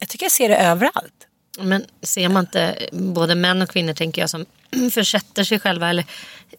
Jag 0.00 0.08
tycker 0.08 0.24
jag 0.24 0.32
ser 0.32 0.48
det 0.48 0.56
överallt. 0.56 1.26
Men 1.60 1.84
ser 2.02 2.28
man 2.28 2.44
inte 2.44 2.88
både 2.92 3.34
män 3.34 3.62
och 3.62 3.70
kvinnor 3.70 3.92
tänker 3.92 4.20
jag 4.22 4.30
som 4.30 4.46
försätter 4.94 5.44
sig 5.44 5.60
själva 5.60 5.90
eller 5.90 6.04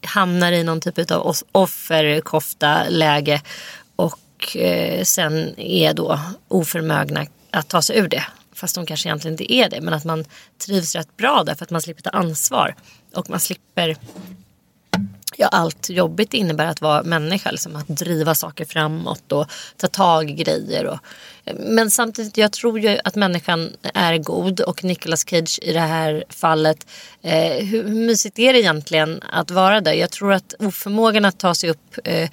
hamnar 0.02 0.52
i 0.52 0.64
någon 0.64 0.82
typ 0.82 1.12
av 1.12 1.28
oss- 1.28 1.44
offerkofta 1.52 2.90
läge 2.90 3.42
och 3.96 4.58
eh, 4.58 5.04
sen 5.04 5.60
är 5.60 5.94
då 5.94 6.20
oförmögna 6.48 7.26
att 7.52 7.68
ta 7.68 7.82
sig 7.82 7.98
ur 7.98 8.08
det. 8.08 8.24
Fast 8.60 8.76
de 8.76 8.86
kanske 8.86 9.10
egentligen 9.10 9.34
inte 9.34 9.54
är 9.54 9.70
det 9.70 9.82
men 9.82 9.94
att 9.94 10.06
man 10.06 10.26
trivs 10.66 10.96
rätt 10.96 11.18
bra 11.18 11.44
där 11.44 11.56
för 11.56 11.66
att 11.66 11.72
man 11.72 11.82
slipper 11.82 12.02
ta 12.02 12.10
ansvar 12.10 12.76
och 13.14 13.30
man 13.30 13.40
slipper 13.40 13.98
ja, 15.40 15.48
allt 15.48 15.90
jobbigt 15.90 16.32
det 16.32 16.38
innebär 16.38 16.66
att 16.66 16.82
vara 16.82 17.04
människa. 17.04 17.52
Liksom, 17.52 17.76
att 17.76 17.88
driva 17.88 18.36
saker 18.36 18.66
framåt 18.66 19.32
och 19.32 19.46
ta 19.78 19.88
tag 19.88 20.30
i 20.30 20.34
grejer. 20.34 20.86
Och, 20.86 21.00
men 21.56 21.92
samtidigt, 21.92 22.38
jag 22.38 22.52
tror 22.52 22.80
ju 22.80 22.98
att 23.04 23.16
människan 23.16 23.70
är 23.94 24.18
god 24.18 24.62
och 24.62 24.84
Nicolas 24.84 25.30
Cage 25.30 25.60
i 25.62 25.74
det 25.74 25.80
här 25.80 26.24
fallet. 26.30 26.88
Eh, 27.22 27.66
hur, 27.66 27.84
hur 27.84 27.96
mysigt 27.96 28.40
är 28.40 28.54
det 28.54 28.60
egentligen 28.60 29.22
att 29.32 29.52
vara 29.52 29.82
där? 29.82 29.94
Jag 29.94 30.12
tror 30.12 30.34
att 30.34 30.54
oförmågan 30.60 31.26
att 31.26 31.40
ta 31.40 31.56
sig 31.56 31.70
upp 31.70 31.98
eh, 32.04 32.30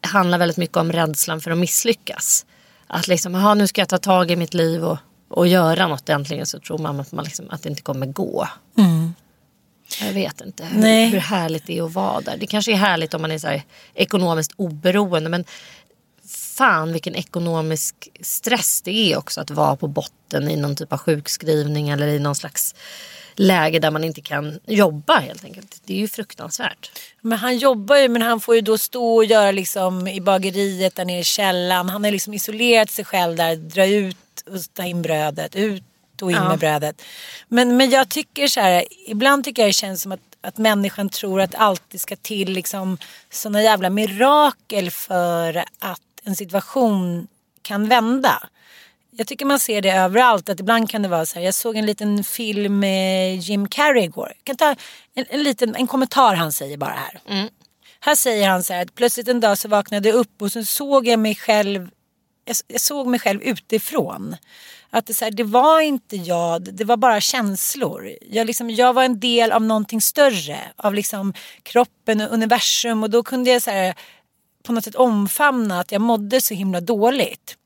handlar 0.00 0.38
väldigt 0.38 0.56
mycket 0.56 0.76
om 0.76 0.92
rädslan 0.92 1.40
för 1.40 1.50
att 1.50 1.58
misslyckas. 1.58 2.46
Att 2.86 3.08
liksom, 3.08 3.34
aha, 3.34 3.54
nu 3.54 3.66
ska 3.66 3.80
jag 3.80 3.88
ta 3.88 3.98
tag 3.98 4.30
i 4.30 4.36
mitt 4.36 4.54
liv 4.54 4.84
och, 4.84 4.98
och 5.28 5.46
göra 5.46 5.88
något 5.88 6.08
äntligen 6.08 6.46
så 6.46 6.60
tror 6.60 6.78
man 6.78 7.00
att, 7.00 7.12
man 7.12 7.24
liksom, 7.24 7.50
att 7.50 7.62
det 7.62 7.68
inte 7.68 7.82
kommer 7.82 8.06
gå. 8.06 8.48
Jag 10.00 10.12
vet 10.12 10.40
inte 10.40 10.64
hur, 10.64 10.80
Nej. 10.80 11.06
hur 11.06 11.18
härligt 11.18 11.66
det 11.66 11.78
är 11.78 11.82
att 11.82 11.92
vara 11.92 12.20
där. 12.20 12.36
Det 12.36 12.46
kanske 12.46 12.72
är 12.72 12.76
härligt 12.76 13.14
om 13.14 13.22
man 13.22 13.32
är 13.32 13.38
så 13.38 13.46
här 13.46 13.62
ekonomiskt 13.94 14.52
oberoende 14.56 15.30
men 15.30 15.44
fan 16.28 16.92
vilken 16.92 17.14
ekonomisk 17.14 18.08
stress 18.20 18.82
det 18.82 19.12
är 19.12 19.18
också 19.18 19.40
att 19.40 19.50
vara 19.50 19.76
på 19.76 19.88
botten 19.88 20.50
i 20.50 20.56
någon 20.56 20.76
typ 20.76 20.92
av 20.92 20.98
sjukskrivning 20.98 21.88
eller 21.88 22.08
i 22.08 22.18
någon 22.18 22.34
slags 22.34 22.74
läge 23.34 23.78
där 23.78 23.90
man 23.90 24.04
inte 24.04 24.20
kan 24.20 24.58
jobba 24.66 25.18
helt 25.18 25.44
enkelt. 25.44 25.82
Det 25.84 25.94
är 25.94 25.98
ju 25.98 26.08
fruktansvärt. 26.08 26.90
Men 27.20 27.38
han 27.38 27.58
jobbar 27.58 27.96
ju 27.96 28.08
men 28.08 28.22
han 28.22 28.40
får 28.40 28.54
ju 28.54 28.60
då 28.60 28.78
stå 28.78 29.16
och 29.16 29.24
göra 29.24 29.50
liksom 29.50 30.08
i 30.08 30.20
bageriet 30.20 30.94
där 30.94 31.04
nere 31.04 31.18
i 31.18 31.24
källaren. 31.24 31.88
Han 31.88 32.04
har 32.04 32.10
liksom 32.10 32.34
isolerat 32.34 32.90
sig 32.90 33.04
själv 33.04 33.36
där, 33.36 33.56
dra 33.56 33.86
ut 33.86 34.16
ta 34.72 34.84
in 34.84 35.02
brödet, 35.02 35.56
ut 35.56 35.82
och 36.22 36.30
in 36.30 36.36
Ja. 36.36 36.48
med 36.48 36.58
brödet. 36.58 37.02
Men, 37.48 37.76
men 37.76 37.90
jag 37.90 38.08
tycker 38.08 38.48
så 38.48 38.60
här, 38.60 38.84
ibland 39.06 39.44
tycker 39.44 39.62
jag 39.62 39.68
det 39.68 39.72
känns 39.72 40.02
som 40.02 40.12
att, 40.12 40.20
att 40.40 40.56
människan 40.58 41.08
tror 41.08 41.40
att 41.40 41.54
alltid 41.54 42.00
ska 42.00 42.16
till 42.16 42.52
liksom 42.52 42.98
sådana 43.30 43.62
jävla 43.62 43.90
mirakel 43.90 44.90
för 44.90 45.64
att 45.78 46.00
en 46.24 46.36
situation 46.36 47.28
kan 47.62 47.88
vända. 47.88 48.48
Jag 49.10 49.26
tycker 49.26 49.44
man 49.46 49.58
ser 49.58 49.82
det 49.82 49.90
överallt. 49.92 50.48
Att 50.48 50.60
ibland 50.60 50.90
kan 50.90 51.02
det 51.02 51.08
vara 51.08 51.26
så 51.26 51.38
här. 51.38 51.44
Jag 51.44 51.54
såg 51.54 51.76
en 51.76 51.86
liten 51.86 52.24
film 52.24 52.78
med 52.78 53.36
Jim 53.36 53.68
Carrey 53.68 54.04
igår. 54.04 54.32
Jag 54.36 54.44
kan 54.44 54.56
ta 54.56 54.74
en, 55.14 55.24
en, 55.28 55.42
liten, 55.42 55.74
en 55.76 55.86
kommentar 55.86 56.34
han 56.34 56.52
säger 56.52 56.76
bara 56.76 56.90
här. 56.94 57.20
Här 58.00 58.14
säger 58.14 58.48
han 58.48 58.62
så 58.64 58.72
här. 58.72 58.82
Att 58.82 58.94
plötsligt 58.94 59.28
en 59.28 59.40
dag 59.40 59.58
så 59.58 59.68
vaknade 59.68 60.08
jag 60.08 60.16
upp 60.16 60.42
och 60.42 60.52
så 60.52 60.64
såg 60.64 61.06
jag 61.08 61.18
mig 61.18 61.34
själv. 61.34 61.90
Jag, 62.48 62.56
jag 62.66 62.80
såg 62.80 63.06
mig 63.06 63.20
själv 63.20 63.42
utifrån. 63.42 64.36
Att 64.90 65.06
det, 65.06 65.14
så 65.14 65.24
här, 65.24 65.32
det 65.32 65.44
var 65.44 65.80
inte 65.80 66.16
jag, 66.16 66.74
det 66.74 66.84
var 66.84 66.96
bara 66.96 67.20
känslor. 67.20 68.12
Jag, 68.30 68.46
liksom, 68.46 68.70
jag 68.70 68.92
var 68.92 69.04
en 69.04 69.20
del 69.20 69.52
av 69.52 69.62
någonting 69.62 70.00
större. 70.00 70.58
Av 70.76 70.94
liksom 70.94 71.34
kroppen 71.62 72.20
och 72.20 72.32
universum. 72.32 73.02
Och 73.02 73.10
då 73.10 73.22
kunde 73.22 73.50
jag 73.50 73.62
så 73.62 73.70
här, 73.70 73.94
på 74.62 74.72
något 74.72 74.84
sätt 74.84 74.94
omfamna 74.94 75.80
att 75.80 75.92
jag 75.92 76.00
mådde 76.00 76.40
så 76.40 76.54
himla 76.54 76.80
dåligt. 76.80 77.56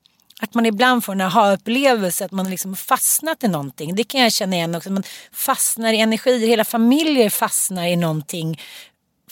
Att 0.41 0.53
man 0.53 0.65
ibland 0.65 1.03
får 1.03 1.13
en 1.13 1.21
aha-upplevelse 1.21 2.25
att 2.25 2.31
man 2.31 2.49
liksom 2.49 2.75
fastnat 2.75 3.43
i 3.43 3.47
någonting. 3.47 3.95
Det 3.95 4.03
kan 4.03 4.21
jag 4.21 4.33
känna 4.33 4.55
igen 4.55 4.75
också. 4.75 4.91
Man 4.91 5.03
fastnar 5.31 5.93
i 5.93 5.99
energier, 5.99 6.47
hela 6.47 6.65
familjer 6.65 7.29
fastnar 7.29 7.87
i 7.87 7.95
någonting 7.95 8.59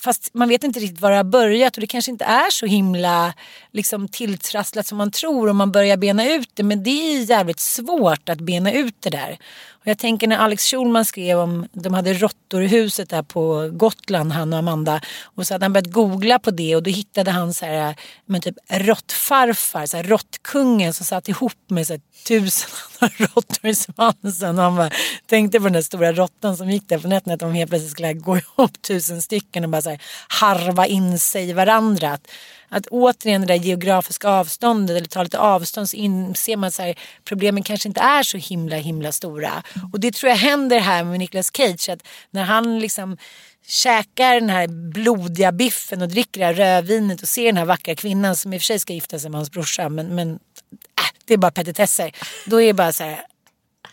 fast 0.04 0.34
man 0.34 0.50
vet 0.50 0.64
inte 0.64 0.80
riktigt 0.80 1.02
var 1.02 1.12
det 1.12 1.18
har 1.18 1.24
börjat 1.24 1.78
och 1.78 1.82
det 1.82 1.88
kanske 1.88 2.12
inte 2.12 2.26
är 2.26 2.52
så 2.52 2.66
himla 2.66 3.34
liksom, 3.72 4.08
tilltrasslat 4.08 4.88
som 4.88 4.98
man 4.98 5.12
tror 5.12 5.50
om 5.50 5.58
man 5.58 5.72
börjar 5.72 5.98
bena 5.98 6.30
ut 6.30 6.50
det. 6.54 6.64
Men 6.64 6.84
det 6.84 6.90
är 6.90 7.24
jävligt 7.30 7.60
svårt 7.60 8.30
att 8.30 8.40
bena 8.40 8.72
ut 8.72 8.96
det 9.00 9.10
där. 9.10 9.38
Och 9.82 9.88
jag 9.88 9.98
tänker 9.98 10.28
när 10.28 10.38
Alex 10.38 10.64
Schulman 10.64 11.06
skrev 11.06 11.40
om 11.40 11.68
de 11.72 11.94
hade 11.94 12.14
råttor 12.14 12.64
i 12.64 12.68
huset 12.68 13.10
där 13.10 13.24
på 13.24 13.70
Gotland, 13.74 14.32
han 14.32 14.54
och 14.54 14.60
Amanda. 14.60 15.02
Och 15.24 15.48
så 15.48 15.54
hade 15.54 15.66
han 15.66 15.74
börjat 15.74 15.92
googla 15.92 16.40
på 16.40 16.52
det 16.52 16.76
och 16.76 16.84
då 16.84 16.90
hittade 16.90 17.32
han 17.32 17.54
så 17.54 17.66
här, 17.66 17.96
men 18.26 18.42
typ 18.42 18.56
råttfarfar, 18.70 19.86
så 19.86 19.98
här, 19.98 20.04
råttkungen 20.04 20.94
som 20.94 21.06
satt 21.06 21.30
ihop 21.30 21.70
med 21.70 21.88
så 21.88 21.94
här, 21.94 22.02
tusen 22.28 22.70
andra 23.00 23.26
råttor 23.36 23.70
i 23.70 23.76
svansen. 23.76 24.60
Och 24.60 24.64
han 24.66 24.76
bara 24.76 24.92
tänkte 25.26 25.58
på 25.58 25.64
den 25.64 25.74
där 25.74 25.82
stora 25.82 26.14
råttan 26.14 26.58
som 26.58 26.70
gick 26.70 26.90
där 26.90 27.00
på 27.00 27.08
nätterna 27.08 27.34
att 27.34 27.40
de 27.40 27.54
helt 27.54 27.70
plötsligt 27.70 27.92
skulle 27.92 28.14
gå 28.14 28.38
ihop 28.38 28.82
tusen 28.82 29.22
stycken 29.22 29.64
och 29.64 29.70
bara 29.70 29.82
så 29.82 29.90
här, 29.90 30.02
harva 30.28 30.88
in 30.88 31.20
sig 31.20 31.50
i 31.50 31.54
varandra. 31.54 32.14
Att, 32.14 32.28
att 32.72 32.88
återigen 32.88 33.42
det 33.42 33.48
där 33.48 33.56
geografiska 33.56 34.30
avståndet 34.30 34.98
eller 34.98 35.08
ta 35.08 35.24
lite 35.24 35.40
avstånd 35.40 35.90
så 35.90 35.98
inser 35.98 36.58
man 36.58 36.68
att 36.68 36.98
problemen 37.26 37.64
kanske 37.64 37.88
inte 37.88 38.02
är 38.02 38.24
så 38.24 38.38
himla 38.38 38.76
himla 38.76 39.12
stora. 39.12 39.64
Och 39.94 40.00
det 40.00 40.14
tror 40.14 40.30
jag 40.30 40.38
händer 40.38 40.80
här 40.80 41.04
med 41.04 41.20
Nicolas 41.20 41.52
Cage. 41.54 41.90
Att 41.90 42.08
när 42.32 42.44
han 42.44 42.80
liksom 42.80 43.18
käkar 43.68 44.34
den 44.34 44.50
här 44.50 44.68
blodiga 44.68 45.52
biffen 45.52 46.02
och 46.02 46.08
dricker 46.08 46.40
det 46.40 46.46
här 46.46 46.54
rödvinet 46.54 47.22
och 47.22 47.28
ser 47.28 47.46
den 47.46 47.58
här 47.58 47.66
vackra 47.66 47.96
kvinnan 47.96 48.36
som 48.36 48.54
i 48.54 48.58
och 48.58 48.62
för 48.62 48.66
sig 48.66 48.80
ska 48.80 48.94
gifta 48.94 49.20
sig 49.20 49.30
med 49.30 49.38
hans 49.40 49.52
brorsa. 49.52 49.90
Men, 49.90 50.16
men 50.16 50.32
äh, 50.32 50.38
det 51.26 51.34
är 51.34 51.38
bara 51.38 51.52
petitesser. 51.52 52.16
Då 52.46 52.62
är 52.62 52.68
det 52.68 52.74
bara 52.74 52.94
så 52.94 53.04
här, 53.04 53.26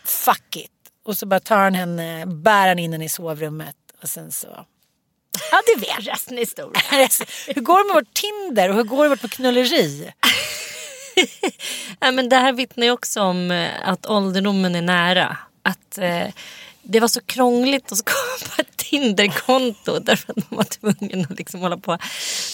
fuck 0.05 0.55
it. 0.55 0.71
Och 1.05 1.17
så 1.17 1.25
bara 1.25 1.39
tar 1.39 1.57
han 1.57 1.75
henne, 1.75 2.25
bär 2.25 2.67
han 2.67 2.79
in 2.79 2.91
henne 2.91 3.05
i 3.05 3.09
sovrummet 3.09 3.75
och 4.01 4.09
sen 4.09 4.31
så 4.31 4.65
Ja, 5.51 5.61
det 5.65 5.81
vet 5.81 6.07
Resten 6.07 6.37
är 6.37 6.41
historia. 6.41 6.81
hur 7.55 7.61
går 7.61 7.77
det 7.77 7.87
med 7.87 7.93
vårt 7.93 8.13
Tinder 8.13 8.69
och 8.69 8.75
hur 8.75 8.83
går 8.83 9.03
det 9.03 9.09
med 9.09 9.21
vårt 9.21 9.31
knulleri? 9.31 10.11
ja, 11.99 12.11
men 12.11 12.29
det 12.29 12.35
här 12.35 12.53
vittnar 12.53 12.85
ju 12.85 12.91
också 12.91 13.21
om 13.21 13.51
eh, 13.51 13.89
att 13.89 14.05
ålderdomen 14.05 14.75
är 14.75 14.81
nära. 14.81 15.37
Att 15.63 15.97
eh, 15.97 16.27
det 16.89 16.99
var 16.99 17.07
så 17.07 17.21
krångligt 17.21 17.91
att 17.91 17.97
skapa 17.97 18.61
ett 18.61 18.77
Tinderkonto 18.77 19.99
därför 19.99 20.31
att 20.31 20.51
man 20.51 20.57
var 20.57 20.63
tvungen 20.63 21.27
att 21.29 21.37
liksom 21.37 21.59
hålla 21.59 21.77
på 21.77 21.97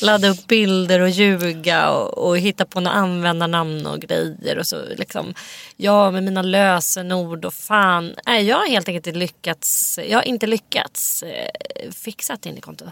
ladda 0.01 0.27
upp 0.27 0.47
bilder 0.47 0.99
och 0.99 1.09
ljuga 1.09 1.89
och, 1.89 2.27
och 2.27 2.37
hitta 2.37 2.65
på 2.65 2.79
några 2.79 2.97
användarnamn 2.97 3.85
och 3.85 3.99
grejer. 3.99 4.57
Och 4.59 4.67
så 4.67 4.85
liksom, 4.97 5.33
ja, 5.75 6.11
med 6.11 6.23
mina 6.23 6.41
lösenord 6.41 7.45
och 7.45 7.53
fan. 7.53 8.15
Nej, 8.25 8.45
jag 8.45 8.57
har 8.57 8.67
helt 8.67 8.87
enkelt 8.87 9.07
inte 9.07 9.19
lyckats, 9.19 9.99
jag 10.07 10.17
har 10.17 10.23
inte 10.23 10.47
lyckats 10.47 11.23
eh, 11.23 11.91
fixa 11.91 12.33
ett 12.33 12.41
Tinderkonto. 12.41 12.85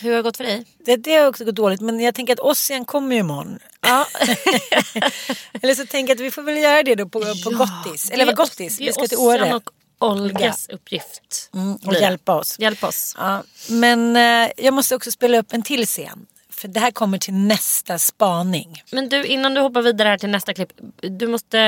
Hur 0.00 0.10
har 0.10 0.16
det 0.16 0.22
gått 0.22 0.36
för 0.36 0.44
dig? 0.44 0.64
Det, 0.78 0.96
det 0.96 1.14
har 1.14 1.26
också 1.26 1.44
gått 1.44 1.54
dåligt 1.54 1.80
men 1.80 2.00
jag 2.00 2.14
tänker 2.14 2.32
att 2.32 2.40
Ossian 2.40 2.84
kommer 2.84 3.14
ju 3.14 3.20
imorgon. 3.20 3.58
Ja. 3.80 4.06
Eller 5.62 5.74
så 5.74 5.86
tänker 5.86 6.10
jag 6.10 6.16
att 6.16 6.26
vi 6.26 6.30
får 6.30 6.42
väl 6.42 6.56
göra 6.56 6.82
det 6.82 6.94
då 6.94 7.08
på, 7.08 7.20
på 7.20 7.26
Ja, 7.44 7.58
Gottis. 7.58 8.10
Eller 8.10 8.26
vad 8.26 8.36
Gottis? 8.36 8.80
Vi 8.80 8.92
ska 8.92 9.06
till 9.06 9.18
Åre. 9.18 9.60
Och 10.04 10.12
Olgas 10.12 10.68
uppgift. 10.68 11.50
Mm, 11.54 11.76
och 11.86 11.94
hjälpa 11.94 12.34
oss. 12.34 12.56
Hjälpa 12.58 12.88
oss. 12.88 13.14
Ja, 13.18 13.42
men 13.68 14.16
eh, 14.16 14.50
jag 14.56 14.74
måste 14.74 14.94
också 14.94 15.10
spela 15.10 15.38
upp 15.38 15.52
en 15.52 15.62
till 15.62 15.86
scen. 15.86 16.26
För 16.50 16.68
det 16.68 16.80
här 16.80 16.90
kommer 16.90 17.18
till 17.18 17.34
nästa 17.34 17.98
spaning. 17.98 18.82
Men 18.92 19.08
du, 19.08 19.24
innan 19.24 19.54
du 19.54 19.60
hoppar 19.60 19.82
vidare 19.82 20.08
här 20.08 20.18
till 20.18 20.28
nästa 20.28 20.54
klipp. 20.54 20.72
Du 21.00 21.26
måste 21.26 21.58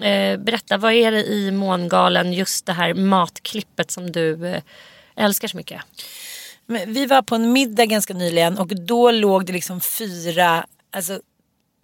eh, 0.00 0.38
berätta, 0.38 0.76
vad 0.76 0.92
är 0.92 1.12
det 1.12 1.24
i 1.24 1.50
Mångalen, 1.50 2.32
just 2.32 2.66
det 2.66 2.72
här 2.72 2.94
matklippet 2.94 3.90
som 3.90 4.12
du 4.12 4.46
eh, 4.46 4.62
älskar 5.16 5.48
så 5.48 5.56
mycket? 5.56 5.82
Men 6.66 6.92
vi 6.92 7.06
var 7.06 7.22
på 7.22 7.34
en 7.34 7.52
middag 7.52 7.86
ganska 7.86 8.14
nyligen 8.14 8.58
och 8.58 8.68
då 8.68 9.10
låg 9.10 9.46
det 9.46 9.52
liksom 9.52 9.80
fyra, 9.80 10.66
alltså 10.90 11.20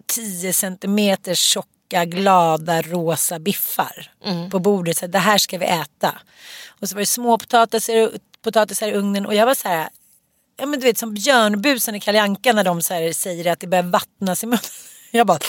10 0.05 0.53
centimeter 0.53 1.35
tjocka 1.35 1.67
glada 2.05 2.81
rosa 2.81 3.39
biffar 3.39 4.11
på 4.51 4.59
bordet. 4.59 4.97
Så 4.97 5.05
här, 5.05 5.11
det 5.11 5.19
här 5.19 5.37
ska 5.37 5.57
vi 5.57 5.65
äta. 5.65 6.15
Och 6.67 6.89
så 6.89 6.95
var 6.95 6.99
det 6.99 7.05
små 7.05 7.37
potatisar, 7.37 8.11
potatisar 8.41 8.87
i 8.87 8.93
ugnen 8.93 9.25
och 9.25 9.35
jag 9.35 9.45
var 9.45 9.55
så 9.55 9.67
här, 9.67 9.89
ja 10.57 10.65
men 10.65 10.79
du 10.79 10.85
vet 10.85 10.97
som 10.97 11.13
björnbusen 11.13 11.95
i 11.95 11.99
Kalle 11.99 12.27
när 12.27 12.63
de 12.63 12.81
så 12.81 12.93
här 12.93 13.13
säger 13.13 13.51
att 13.51 13.59
det 13.59 13.67
börjar 13.67 13.83
vattnas 13.83 14.43
i 14.43 14.45
munnen. 14.45 14.59
Jag 15.11 15.27
bara 15.27 15.39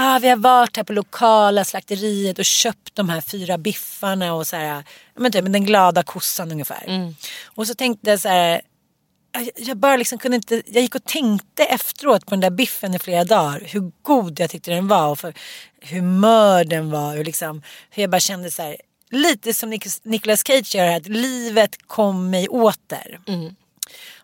Ah, 0.00 0.18
vi 0.18 0.28
har 0.28 0.36
varit 0.36 0.76
här 0.76 0.84
på 0.84 0.92
lokala 0.92 1.64
slakteriet 1.64 2.38
och 2.38 2.44
köpt 2.44 2.94
de 2.94 3.08
här 3.08 3.20
fyra 3.20 3.58
biffarna 3.58 4.34
och 4.34 4.46
så 4.46 4.56
här, 4.56 4.84
men 5.14 5.32
typ 5.32 5.44
den 5.44 5.64
glada 5.64 6.02
kossan 6.02 6.52
ungefär. 6.52 7.14
Och 7.44 7.66
så 7.66 7.74
tänkte 7.74 8.10
jag 8.10 8.20
så 8.20 8.28
här, 8.28 8.60
jag- 9.40 9.68
jag 9.68 9.76
bara 9.76 9.96
liksom 9.96 10.18
kunde 10.18 10.34
inte, 10.36 10.62
jag 10.66 10.82
gick 10.82 10.94
och 10.94 11.04
tänkte 11.04 11.64
efteråt 11.64 12.26
på 12.26 12.30
den 12.30 12.40
där 12.40 12.50
biffen 12.50 12.94
i 12.94 12.98
flera 12.98 13.24
dagar. 13.24 13.62
Hur 13.66 13.92
god 14.02 14.40
jag 14.40 14.50
tyckte 14.50 14.70
den 14.70 14.88
var 14.88 15.08
och 15.08 15.18
för 15.18 15.34
hur 15.80 16.02
mör 16.02 16.64
den 16.64 16.90
var 16.90 17.18
och 17.18 17.24
liksom 17.24 17.62
hur 17.90 18.02
jag 18.02 18.10
bara 18.10 18.20
kände 18.20 18.50
så 18.50 18.62
här, 18.62 18.76
lite 19.10 19.54
som 19.54 19.72
Nic- 19.72 20.00
Nicolas 20.02 20.42
Cage 20.46 20.74
gör 20.74 20.86
att 20.96 21.06
livet 21.08 21.76
kom 21.86 22.30
mig 22.30 22.48
åter. 22.48 23.20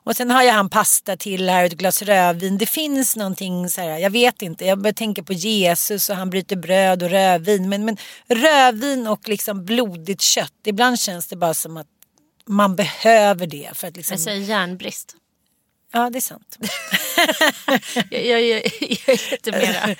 Och 0.07 0.17
sen 0.17 0.31
har 0.31 0.43
jag 0.43 0.53
han 0.53 0.71
pasta 0.71 1.17
till 1.17 1.49
här 1.49 1.61
och 1.61 1.67
ett 1.67 1.73
glas 1.79 2.03
rödvin. 2.03 2.59
Det 2.59 2.67
finns 2.67 3.17
någonting 3.17 3.71
så 3.71 3.81
här, 3.81 3.99
jag 3.99 4.11
vet 4.11 4.43
inte. 4.43 4.65
Jag 4.65 4.79
börjar 4.79 4.93
tänka 4.95 5.23
på 5.23 5.33
Jesus 5.33 6.11
och 6.11 6.17
han 6.17 6.31
bryter 6.31 6.57
bröd 6.57 7.03
och 7.03 7.11
rödvin. 7.11 7.69
Men, 7.69 7.85
men 7.85 7.97
rödvin 8.29 9.07
och 9.07 9.29
liksom 9.29 9.65
blodigt 9.65 10.21
kött. 10.21 10.53
Ibland 10.65 11.01
känns 11.01 11.27
det 11.27 11.37
bara 11.37 11.55
som 11.55 11.77
att 11.77 11.87
man 12.47 12.77
behöver 12.77 13.47
det. 13.47 13.71
För 13.75 13.89
att 13.89 13.97
liksom... 13.97 14.15
Jag 14.15 14.21
säger 14.21 14.41
järnbrist. 14.41 15.17
Ja, 15.93 16.11
det 16.11 16.19
är 16.19 16.21
sant. 16.21 16.57
jag, 18.11 18.23
jag, 18.25 18.41
jag, 18.43 18.63
jag 19.07 19.09
är 19.09 19.31
lite 19.31 19.51
mera 19.53 19.97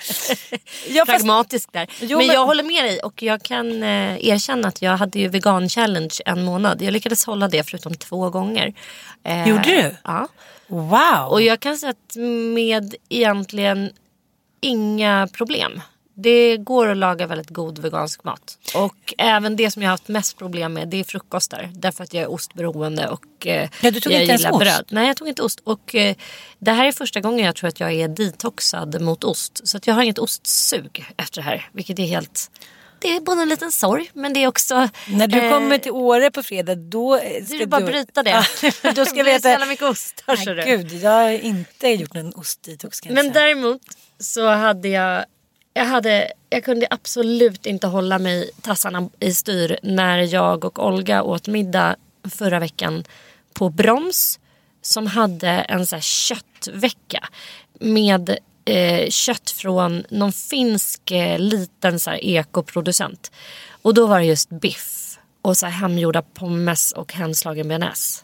Ja, 0.87 1.05
pragmatisk 1.05 1.71
där. 1.73 1.87
Jo, 2.01 2.17
men, 2.17 2.27
men- 2.27 2.35
jag 2.35 2.45
håller 2.45 2.63
med 2.63 2.83
dig 2.83 2.99
och 2.99 3.23
jag 3.23 3.43
kan 3.43 3.83
eh, 3.83 4.25
erkänna 4.27 4.67
att 4.67 4.81
jag 4.81 4.97
hade 4.97 5.19
ju 5.19 5.27
vegan 5.27 5.69
challenge 5.69 6.15
en 6.25 6.43
månad. 6.43 6.81
Jag 6.81 6.91
lyckades 6.91 7.25
hålla 7.25 7.47
det 7.47 7.63
förutom 7.69 7.95
två 7.95 8.29
gånger. 8.29 8.73
Eh, 9.23 9.49
Gjorde 9.49 9.63
du? 9.63 9.95
Ja. 10.03 10.27
Wow. 10.67 11.27
Och 11.29 11.41
jag 11.41 11.59
kan 11.59 11.77
säga 11.77 11.89
att 11.89 12.15
med 12.53 12.95
egentligen 13.09 13.91
inga 14.61 15.27
problem. 15.33 15.81
Det 16.17 16.57
går 16.57 16.87
att 16.87 16.97
laga 16.97 17.27
väldigt 17.27 17.49
god 17.49 17.79
vegansk 17.79 18.23
mat. 18.23 18.57
Och 18.75 19.13
även 19.17 19.55
det 19.55 19.71
som 19.71 19.81
jag 19.81 19.89
har 19.89 19.93
haft 19.93 20.07
mest 20.07 20.37
problem 20.37 20.73
med 20.73 20.87
det 20.87 20.99
är 20.99 21.03
frukostar. 21.03 21.69
Därför 21.73 22.03
att 22.03 22.13
jag 22.13 22.23
är 22.23 22.29
ostberoende 22.31 23.07
och 23.09 23.47
eh, 23.47 23.69
Ja, 23.81 23.91
du 23.91 23.99
tog 24.01 24.13
jag 24.13 24.21
inte 24.21 24.29
ens 24.31 24.41
gillar 24.41 24.51
ost? 24.51 24.59
bröd. 24.59 24.85
Nej 24.89 25.07
jag 25.07 25.17
tog 25.17 25.27
inte 25.27 25.41
ost. 25.43 25.59
Och 25.63 25.95
eh, 25.95 26.15
det 26.59 26.71
här 26.71 26.85
är 26.85 26.91
första 26.91 27.19
gången 27.21 27.45
jag 27.45 27.55
tror 27.55 27.67
att 27.67 27.79
jag 27.79 27.93
är 27.93 28.07
detoxad 28.07 29.01
mot 29.01 29.23
ost. 29.23 29.67
Så 29.67 29.77
att 29.77 29.87
jag 29.87 29.93
har 29.93 30.03
inget 30.03 30.19
ostsug 30.19 31.05
efter 31.17 31.41
det 31.41 31.45
här. 31.45 31.69
Vilket 31.73 31.99
är 31.99 32.03
helt... 32.05 32.51
Det 32.99 33.15
är 33.15 33.19
både 33.21 33.41
en 33.41 33.49
liten 33.49 33.71
sorg 33.71 34.11
men 34.13 34.33
det 34.33 34.43
är 34.43 34.47
också... 34.47 34.89
När 35.07 35.27
du 35.27 35.37
eh, 35.39 35.51
kommer 35.51 35.77
till 35.77 35.91
Åre 35.91 36.31
på 36.31 36.43
fredag 36.43 36.75
då 36.75 37.17
ska 37.45 37.57
Du 37.57 37.65
bara 37.65 37.81
bryta 37.81 38.23
det. 38.23 38.45
Då 38.95 39.05
ska 39.05 39.15
Det 39.15 39.23
vi 39.23 39.31
äta... 39.35 39.49
jävla 39.49 39.65
mycket 39.65 39.97
så 39.97 40.13
Nej, 40.27 40.45
du. 40.45 40.63
gud, 40.65 40.91
jag 40.93 41.11
har 41.11 41.29
inte 41.31 41.87
gjort 41.87 42.13
någon 42.13 42.33
ostdetox 42.33 42.99
kan 43.01 43.15
jag 43.15 43.23
Men 43.23 43.33
säga. 43.33 43.45
däremot 43.45 43.81
så 44.19 44.47
hade 44.47 44.87
jag 44.87 45.25
jag, 45.77 45.85
hade, 45.85 46.31
jag 46.49 46.63
kunde 46.63 46.87
absolut 46.89 47.65
inte 47.65 47.87
hålla 47.87 48.19
mig 48.19 48.49
tassarna 48.61 49.09
i 49.19 49.33
styr 49.33 49.79
när 49.83 50.33
jag 50.33 50.65
och 50.65 50.87
Olga 50.87 51.23
åt 51.23 51.47
middag 51.47 51.95
förra 52.29 52.59
veckan 52.59 53.03
på 53.53 53.69
Broms 53.69 54.39
som 54.81 55.07
hade 55.07 55.49
en 55.49 55.87
så 55.87 55.95
här 55.95 56.01
köttvecka 56.01 57.27
med 57.79 58.37
eh, 58.65 59.09
kött 59.09 59.51
från 59.51 60.03
någon 60.09 60.31
finsk 60.31 61.11
eh, 61.11 61.39
liten 61.39 61.99
så 61.99 62.11
ekoproducent. 62.11 63.31
Och 63.81 63.93
då 63.93 64.07
var 64.07 64.19
det 64.19 64.25
just 64.25 64.49
biff 64.49 65.17
och 65.41 65.57
så 65.57 65.65
hemgjorda 65.65 66.21
pommes 66.21 66.91
och 66.91 67.13
hemslagen 67.13 67.67
bearnaise. 67.67 68.23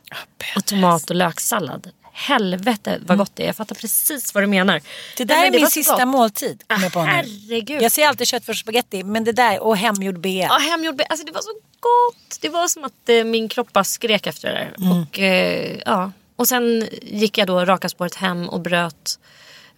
och 0.55 0.65
tomat 0.65 1.09
och 1.09 1.15
löksallad. 1.15 1.89
Helvete 2.13 2.99
vad 3.05 3.17
gott 3.17 3.31
det 3.35 3.43
är. 3.43 3.47
Jag 3.47 3.55
fattar 3.55 3.75
precis 3.75 4.33
vad 4.33 4.43
du 4.43 4.47
menar. 4.47 4.73
Mm. 4.73 4.83
Det 5.17 5.23
där 5.23 5.35
men 5.35 5.55
är 5.55 5.59
min 5.59 5.69
sista 5.69 5.93
gott. 5.95 6.07
måltid. 6.07 6.63
på 6.93 7.03
nu. 7.03 7.09
herregud. 7.09 7.81
Jag 7.81 7.91
ser 7.91 8.07
alltid 8.07 8.27
köttfärs 8.27 8.55
och 8.55 8.59
spagetti 8.59 9.03
men 9.03 9.23
det 9.23 9.31
där 9.31 9.59
och 9.59 9.77
hemgjord 9.77 10.19
bea. 10.19 10.47
Ja, 10.47 10.57
hemgjord 10.57 10.95
be- 10.95 11.05
alltså 11.09 11.25
det 11.25 11.31
var 11.31 11.41
så 11.41 11.53
gott. 11.79 12.37
Det 12.41 12.49
var 12.49 12.67
som 12.67 12.83
att 12.83 13.09
eh, 13.09 13.23
min 13.23 13.49
kropp 13.49 13.73
bara 13.73 13.83
skrek 13.83 14.27
efter 14.27 14.47
det 14.49 14.53
där. 14.53 14.73
Mm. 14.85 15.01
Och, 15.01 15.19
eh, 15.19 15.79
ja. 15.85 16.11
och 16.35 16.47
sen 16.47 16.87
gick 17.01 17.37
jag 17.37 17.47
då 17.47 17.65
raka 17.65 17.89
spåret 17.89 18.15
hem 18.15 18.49
och 18.49 18.61
bröt 18.61 19.19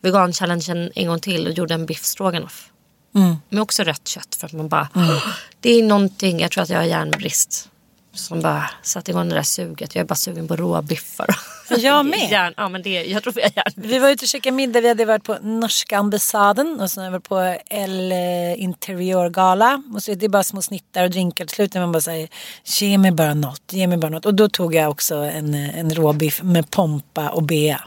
vegan-challengen 0.02 0.92
en 0.96 1.08
gång 1.08 1.20
till 1.20 1.48
och 1.48 1.54
gjorde 1.54 1.74
en 1.74 1.86
biff 1.86 2.04
stroganoff. 2.04 2.70
Mm. 3.16 3.36
Med 3.50 3.62
också 3.62 3.84
rött 3.84 4.08
kött 4.08 4.36
för 4.36 4.48
att 4.48 4.54
man 4.54 4.70
bara, 4.70 4.90
det 5.60 5.70
är 5.80 5.84
någonting, 5.84 6.40
jag 6.40 6.52
tror 6.52 6.64
att 6.64 6.70
jag 6.70 6.78
har 6.78 6.86
järnbrist. 6.86 7.70
Som 8.14 8.42
bara 8.42 8.70
satte 8.82 9.12
igång 9.12 9.30
det 9.30 9.36
där 9.36 9.44
suget. 9.44 9.96
Jag 9.96 10.02
är 10.02 10.06
bara 10.06 10.16
sugen 10.16 10.48
på 10.48 10.56
råa 10.56 10.82
biffar. 10.82 11.28
Jag 11.70 12.06
med. 12.06 12.32
Järn, 12.32 12.54
ja, 12.58 12.70
men 12.70 12.82
det, 12.82 12.90
jag 12.90 13.24
tror 13.24 13.34
vi 13.34 13.42
har 13.42 13.52
järn. 13.56 13.74
Vi 13.76 14.00
var 14.00 14.10
ute 14.10 14.26
och 14.26 14.30
käkade 14.30 14.56
middag. 14.56 14.82
Vi 14.82 14.88
hade 14.88 15.06
varit 15.06 15.24
på 15.24 15.38
norska 15.42 15.98
ambassaden 15.98 16.80
och 16.82 16.92
sen 16.92 17.12
varit 17.12 17.30
på 17.30 17.58
El 17.70 18.12
eh, 18.12 18.62
Interiorgala. 18.64 19.84
Och 19.96 20.04
så 20.04 20.12
är 20.12 20.16
det 20.16 20.30
bara 20.30 20.44
små 20.44 20.62
snittar 20.62 21.04
och 21.04 21.10
drinkar. 21.10 21.46
Till 21.46 21.56
slut 21.56 21.74
när 21.74 21.82
man 21.82 21.92
bara 21.92 22.02
säger 22.02 22.30
ge 22.66 22.98
mig 22.98 23.12
bara 23.12 23.34
något, 23.34 23.74
ge 23.74 23.88
mig 23.88 23.98
bara 23.98 24.10
något. 24.10 24.26
Och 24.26 24.34
då 24.34 24.50
tog 24.50 24.76
jag 24.76 24.92
också 24.92 25.16
en, 25.16 25.54
eh, 25.54 25.80
en 25.80 25.96
råbiff 25.96 26.42
med 26.44 26.70
pompa 26.70 27.30
och 27.30 27.44
bea. 27.44 27.84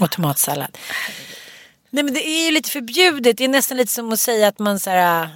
Och 0.00 0.10
tomatsallad. 0.10 0.78
Nej 1.90 2.04
men 2.04 2.14
det 2.14 2.28
är 2.28 2.44
ju 2.44 2.50
lite 2.50 2.70
förbjudet. 2.70 3.36
Det 3.36 3.44
är 3.44 3.48
nästan 3.48 3.76
lite 3.76 3.92
som 3.92 4.12
att 4.12 4.20
säga 4.20 4.48
att 4.48 4.58
man 4.58 4.80
så 4.80 4.90
här, 4.90 5.28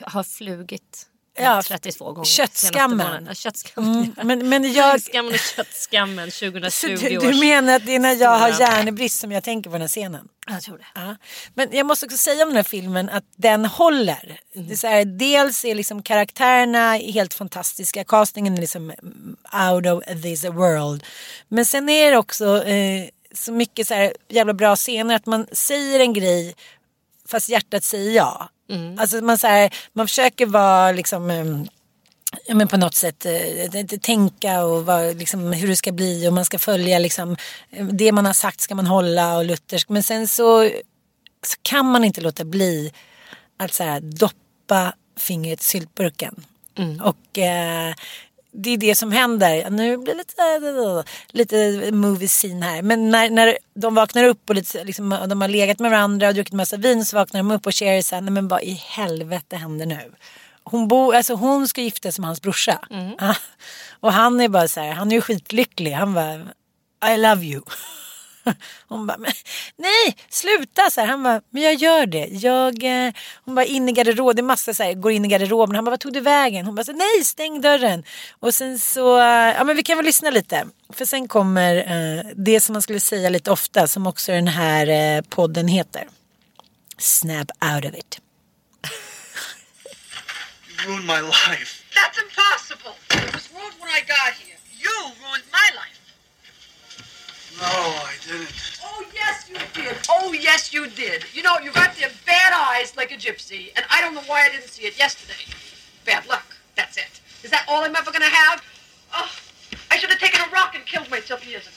Har 0.00 0.22
flugit 0.22 1.06
Ja, 1.42 1.62
32 1.62 2.12
gånger. 2.12 2.24
köttskammen. 2.24 3.26
Ja, 3.28 3.34
köttskammen. 3.34 4.12
Mm, 4.16 4.26
men, 4.26 4.48
men 4.48 4.72
jag... 4.72 5.02
Skammen 5.02 5.32
och 5.32 5.38
köttskammen 5.38 6.30
2020 6.30 6.70
Så 6.70 6.86
du, 6.86 7.18
du 7.18 7.40
menar 7.40 7.76
att 7.76 7.86
det 7.86 7.94
är 7.94 7.98
när 7.98 8.16
jag 8.16 8.38
har 8.38 8.60
hjärnebrist 8.60 9.20
som 9.20 9.32
jag 9.32 9.44
tänker 9.44 9.70
på 9.70 9.74
den 9.74 9.80
här 9.80 9.88
scenen? 9.88 10.28
Jag 10.46 10.62
tror 10.62 10.78
det. 10.78 10.84
Ja. 10.94 11.16
Men 11.54 11.68
jag 11.72 11.86
måste 11.86 12.06
också 12.06 12.18
säga 12.18 12.42
om 12.42 12.48
den 12.48 12.56
här 12.56 12.62
filmen 12.62 13.08
att 13.08 13.24
den 13.36 13.64
håller. 13.64 14.40
Det 14.54 14.72
är 14.72 14.76
så 14.76 14.86
här, 14.86 15.04
dels 15.04 15.64
är 15.64 15.74
liksom 15.74 16.02
karaktärerna 16.02 16.92
helt 16.92 17.34
fantastiska, 17.34 18.04
castingen 18.04 18.54
är 18.54 18.60
liksom 18.60 18.92
out 19.68 19.86
of 19.86 20.22
this 20.22 20.44
world. 20.44 21.04
Men 21.48 21.64
sen 21.64 21.88
är 21.88 22.10
det 22.10 22.16
också 22.16 22.64
eh, 22.64 23.08
så 23.34 23.52
mycket 23.52 23.86
så 23.86 23.94
här 23.94 24.12
jävla 24.28 24.54
bra 24.54 24.76
scener 24.76 25.14
att 25.14 25.26
man 25.26 25.46
säger 25.52 26.00
en 26.00 26.12
grej 26.12 26.54
fast 27.28 27.48
hjärtat 27.48 27.84
säger 27.84 28.10
ja. 28.10 28.48
Alltså 28.98 29.16
man, 29.16 29.38
så 29.38 29.46
här, 29.46 29.74
man 29.92 30.08
försöker 30.08 30.46
vara 30.46 30.92
liksom 30.92 31.30
ehm, 31.30 31.66
ja, 32.46 32.54
men 32.54 32.68
på 32.68 32.76
något 32.76 32.94
sätt 32.94 33.26
eh, 33.26 33.70
t- 33.86 33.98
tänka 33.98 34.64
och 34.64 34.86
vad, 34.86 35.16
liksom, 35.16 35.52
hur 35.52 35.68
det 35.68 35.76
ska 35.76 35.92
bli 35.92 36.28
och 36.28 36.32
man 36.32 36.44
ska 36.44 36.58
följa 36.58 36.98
liksom, 36.98 37.36
eh, 37.70 37.86
det 37.86 38.12
man 38.12 38.26
har 38.26 38.32
sagt 38.32 38.60
ska 38.60 38.74
man 38.74 38.86
hålla 38.86 39.36
och 39.36 39.44
luthersk. 39.44 39.88
Men 39.88 40.02
sen 40.02 40.28
så, 40.28 40.64
så 41.46 41.56
kan 41.62 41.86
man 41.86 42.04
inte 42.04 42.20
låta 42.20 42.44
bli 42.44 42.92
att 43.56 43.72
så 43.72 43.84
här, 43.84 44.00
doppa 44.00 44.94
fingret 45.18 45.60
i 45.60 45.64
syltburken. 45.64 46.44
Och 47.02 47.38
eh, 47.38 47.94
det 48.52 48.70
är 48.70 48.76
det 48.76 48.94
som 48.94 49.12
händer. 49.12 49.70
Nu 49.70 49.96
blir 49.96 50.14
det 50.14 50.18
lite, 50.18 51.04
lite 51.32 51.92
movie 51.92 52.28
scene 52.28 52.66
här. 52.66 52.82
Men 52.82 53.10
när, 53.10 53.30
när 53.30 53.58
de 53.74 53.94
vaknar 53.94 54.24
upp 54.24 54.50
och 54.50 54.54
lite, 54.54 54.84
liksom, 54.84 55.12
och 55.12 55.28
de 55.28 55.40
har 55.40 55.48
legat 55.48 55.78
med 55.78 55.90
varandra 55.90 56.28
och 56.28 56.34
druckit 56.34 56.54
massa 56.54 56.76
vin 56.76 57.04
så 57.04 57.16
vaknar 57.16 57.40
de 57.40 57.50
upp 57.50 57.66
och 57.66 57.74
Sherry 57.74 58.02
säger, 58.02 58.22
nej 58.22 58.32
men 58.32 58.48
vad 58.48 58.62
i 58.62 58.72
helvete 58.72 59.56
händer 59.56 59.86
nu? 59.86 60.12
Hon, 60.64 60.88
bo, 60.88 61.12
alltså 61.12 61.34
hon 61.34 61.68
ska 61.68 61.82
gifta 61.82 62.12
sig 62.12 62.22
med 62.22 62.28
hans 62.28 62.42
brorsa. 62.42 62.78
Ja. 63.18 63.34
Och 64.00 64.12
han 64.12 64.40
är 64.40 64.48
bara 64.48 64.68
så 64.68 64.80
här, 64.80 64.92
han 64.92 65.12
är 65.12 65.16
ju 65.16 65.20
skitlycklig. 65.20 65.92
Han 65.92 66.14
bara, 66.14 66.34
I 67.14 67.16
love 67.16 67.44
you. 67.44 67.62
Hon 68.88 69.06
bara, 69.06 69.16
nej 69.76 70.16
sluta! 70.28 70.90
Så 70.90 71.00
här, 71.00 71.08
han 71.08 71.22
bara, 71.22 71.40
men 71.50 71.62
jag 71.62 71.74
gör 71.74 72.06
det. 72.06 72.26
Jag, 72.30 72.84
eh, 72.84 73.12
hon 73.44 73.54
bara, 73.54 73.64
in 73.64 73.88
i 73.88 73.92
garderoben, 73.92 74.36
det 74.36 74.40
är 74.40 74.44
massa 74.44 74.74
så 74.74 74.82
här, 74.82 74.94
går 74.94 75.12
in 75.12 75.24
i 75.24 75.28
garderoben. 75.28 75.76
Han 75.76 75.84
bara, 75.84 75.90
vad 75.90 76.00
tog 76.00 76.12
du 76.12 76.20
vägen? 76.20 76.66
Hon 76.66 76.74
bara, 76.74 76.84
så, 76.84 76.92
nej 76.92 77.24
stäng 77.24 77.60
dörren. 77.60 78.04
Och 78.40 78.54
sen 78.54 78.78
så, 78.78 79.18
eh, 79.18 79.54
ja 79.56 79.64
men 79.64 79.76
vi 79.76 79.82
kan 79.82 79.96
väl 79.96 80.06
lyssna 80.06 80.30
lite. 80.30 80.66
För 80.92 81.04
sen 81.04 81.28
kommer 81.28 81.76
eh, 81.76 82.24
det 82.36 82.60
som 82.60 82.72
man 82.72 82.82
skulle 82.82 83.00
säga 83.00 83.28
lite 83.28 83.50
ofta, 83.50 83.86
som 83.86 84.06
också 84.06 84.32
den 84.32 84.48
här 84.48 84.86
eh, 84.86 85.22
podden 85.22 85.68
heter. 85.68 86.08
Snap 86.98 87.50
out 87.74 87.84
of 87.84 87.94
it. 87.94 88.20
You 90.68 90.88
ruined 90.88 91.06
my 91.06 91.20
life. 91.20 91.84
That's 91.94 92.18
impossible. 92.18 92.94
It 93.10 93.32
was 93.34 93.48
ruined 93.52 93.76
when 93.80 93.90
I 93.90 94.00
got 94.00 94.32
here. 94.40 94.56
You 94.80 94.96
ruined 95.22 95.44
my 95.52 95.68
life. 95.74 95.99
No, 97.60 97.66
I 97.66 98.14
didn't. 98.26 98.80
Oh, 98.82 99.04
yes, 99.14 99.50
you 99.50 99.56
did. 99.74 99.96
Oh, 100.08 100.32
yes, 100.32 100.72
you 100.72 100.88
did. 100.88 101.24
You 101.34 101.42
know, 101.42 101.58
you 101.58 101.70
got 101.72 101.94
the 101.94 102.10
bad 102.26 102.52
eyes 102.54 102.96
like 102.96 103.12
a 103.12 103.16
gypsy, 103.16 103.70
and 103.76 103.84
I 103.90 104.00
don't 104.00 104.14
know 104.14 104.22
why 104.26 104.46
I 104.46 104.48
didn't 104.48 104.68
see 104.68 104.86
it 104.86 104.98
yesterday. 104.98 105.44
Bad 106.06 106.26
luck. 106.26 106.56
That's 106.74 106.96
it. 106.96 107.20
Is 107.42 107.50
that 107.50 107.66
all 107.68 107.84
I'm 107.84 107.94
ever 107.94 108.10
going 108.10 108.22
to 108.22 108.28
have? 108.28 108.62
Oh, 109.14 109.30
I 109.90 109.98
should 109.98 110.10
have 110.10 110.18
taken 110.18 110.40
a 110.40 110.48
rock 110.50 110.74
and 110.74 110.86
killed 110.86 111.10
myself 111.10 111.46
years 111.46 111.66
ago. 111.66 111.76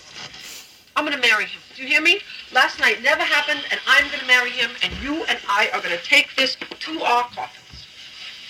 I'm 0.96 1.06
going 1.06 1.20
to 1.20 1.28
marry 1.28 1.46
him. 1.46 1.60
Do 1.76 1.82
you 1.82 1.88
hear 1.90 2.02
me? 2.02 2.22
Last 2.54 2.80
night 2.80 3.02
never 3.02 3.24
happened, 3.24 3.62
and 3.72 3.80
I'm 3.86 4.08
going 4.08 4.20
to 4.20 4.26
marry 4.28 4.52
him, 4.52 4.72
and 4.84 4.94
you 5.02 5.24
and 5.26 5.40
I 5.50 5.70
are 5.74 5.82
going 5.82 5.98
to 5.98 6.04
take 6.06 6.34
this 6.38 6.56
to 6.56 7.02
our 7.02 7.24
coffins. 7.24 7.88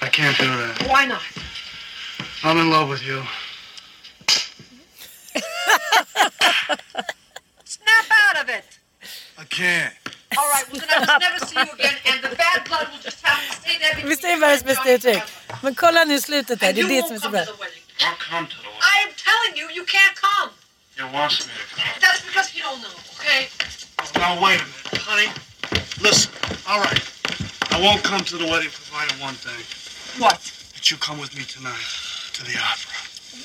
I 0.01 0.09
can't 0.09 0.37
do 0.37 0.45
that. 0.45 0.87
Why 0.87 1.05
not? 1.05 1.21
I'm 2.43 2.57
in 2.57 2.69
love 2.69 2.89
with 2.89 3.03
you. 3.03 3.23
Snap 7.65 8.05
out 8.11 8.43
of 8.43 8.49
it. 8.49 8.65
I 9.43 9.45
can't. 9.45 9.93
All 10.37 10.49
right, 10.55 10.63
well, 10.71 10.79
then 10.79 10.89
I 10.89 10.99
will 10.99 11.19
never 11.19 11.45
see 11.45 11.59
you 11.59 11.71
again, 11.73 11.97
and 12.09 12.23
the 12.23 12.33
bad 12.35 12.63
blood 12.63 12.87
will 12.91 13.03
just 13.03 13.19
have 13.27 13.43
to 13.43 13.53
stay 13.61 13.75
there. 13.77 14.07
Visst 14.07 14.23
är 14.23 14.29
det 14.29 14.35
världens 14.35 14.63
bästa 14.63 14.89
uttryck? 14.89 15.23
Men 15.61 15.75
kolla 15.75 16.03
nu 16.03 16.21
slutet 16.21 16.59
där, 16.59 16.73
det 16.73 16.81
är 16.81 16.87
det 16.87 17.07
som 17.07 17.15
är 17.15 17.19
så 17.19 17.29
bra. 17.29 17.39
I'll 17.39 18.15
come 18.29 18.47
to 18.47 18.55
the 18.55 18.69
wedding. 18.69 18.79
I 18.93 18.95
am 19.05 19.11
telling 19.27 19.53
you, 19.59 19.65
you 19.77 19.85
can't 19.85 20.15
come. 20.27 20.49
You 20.97 21.05
wants 21.17 21.47
me 21.47 21.53
to 21.53 21.75
come. 21.75 21.91
That's 21.99 22.21
because 22.27 22.47
you 22.55 22.63
don't 22.67 22.81
know, 22.85 22.95
okay? 23.19 23.41
Now 24.23 24.33
wait 24.45 24.59
a 24.61 24.67
minute, 24.73 25.01
honey. 25.09 25.29
Listen, 26.07 26.31
all 26.69 26.79
right. 26.87 27.03
I 27.75 27.77
won't 27.85 28.03
come 28.03 28.21
to 28.31 28.37
the 28.37 28.47
wedding 28.51 28.71
provided 28.79 29.15
one 29.27 29.35
thing. 29.45 29.61
What? 30.23 30.39
That 30.75 30.85
you 30.89 30.97
come 31.07 31.17
with 31.23 31.31
me 31.37 31.43
tonight 31.55 31.87
to 32.35 32.41
the 32.49 32.55
opera. 32.71 32.95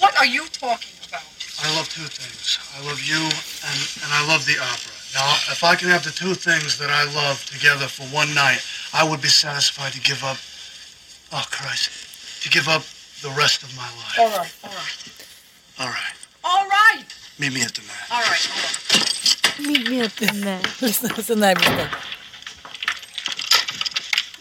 What 0.02 0.12
are 0.20 0.30
you 0.37 0.44
talking 0.64 0.94
about? 1.08 1.26
I 1.64 1.68
love 1.76 1.88
two 1.88 2.08
things. 2.20 2.58
I 2.76 2.78
love 2.88 3.00
you 3.02 3.20
and, 3.68 3.78
and 4.02 4.11
I 4.18 4.22
love 4.30 4.46
the 4.46 4.58
opera. 4.62 4.97
Now, 5.14 5.33
if 5.51 5.64
I 5.64 5.75
can 5.75 5.88
have 5.88 6.05
the 6.05 6.11
two 6.11 6.35
things 6.35 6.79
that 6.79 6.90
I 6.90 7.05
love 7.14 7.44
together 7.47 7.88
for 7.88 8.05
one 8.14 8.35
night, 8.35 8.61
I 8.92 9.03
would 9.09 9.21
be 9.21 9.29
satisfied 9.29 9.92
to 9.92 10.01
give 10.01 10.23
up, 10.23 10.38
oh 11.33 11.44
Christ, 11.51 11.90
to 12.42 12.49
give 12.51 12.68
up 12.68 12.83
the 13.23 13.31
rest 13.31 13.62
of 13.62 13.75
my 13.77 13.88
life. 14.03 14.18
All 14.18 14.29
right, 14.29 14.55
all 14.64 14.71
right. 14.71 15.18
All 15.81 15.88
right. 15.88 16.16
All 16.44 16.66
right. 16.68 17.07
Meet 17.38 17.53
me 17.53 17.62
at 17.62 17.75
the 17.75 17.83
mat. 17.83 17.97
All 18.11 18.21
right, 18.21 18.49
all 18.51 18.62
right. 20.44 20.81
Lyssna 20.81 21.23
så 21.23 21.35
närmast. 21.35 21.68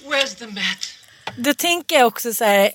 Where's 0.06 0.36
the 0.36 0.48
mat? 0.48 0.94
Då 1.38 1.54
tänker 1.54 1.96
jag 1.96 2.08
också 2.08 2.34
så 2.34 2.46
här 2.46 2.72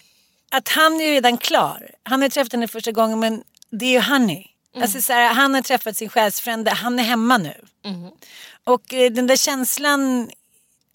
att 0.51 0.69
han 0.69 1.01
är 1.01 1.05
ju 1.05 1.11
redan 1.13 1.39
klar. 1.39 1.91
Han 2.03 2.23
har 2.23 2.29
träffat 2.29 2.53
henne 2.53 2.69
första 2.69 2.93
gången 2.93 3.21
men 3.21 3.43
det 3.71 3.87
är 3.87 3.91
ju 3.91 4.01
Honey. 4.01 4.45
Alltså 4.81 5.01
så 5.03 5.13
här, 5.13 5.35
han 5.35 5.55
har 5.55 5.63
träffat 5.63 5.97
sin 5.97 6.09
själsfrände, 6.09 6.71
han 6.71 6.99
är 6.99 7.03
hemma 7.03 7.39
nu. 7.39 7.55
Och 8.65 8.95
eh, 8.95 9.13
den 9.13 9.27
där 9.27 9.37
känslan 9.37 10.31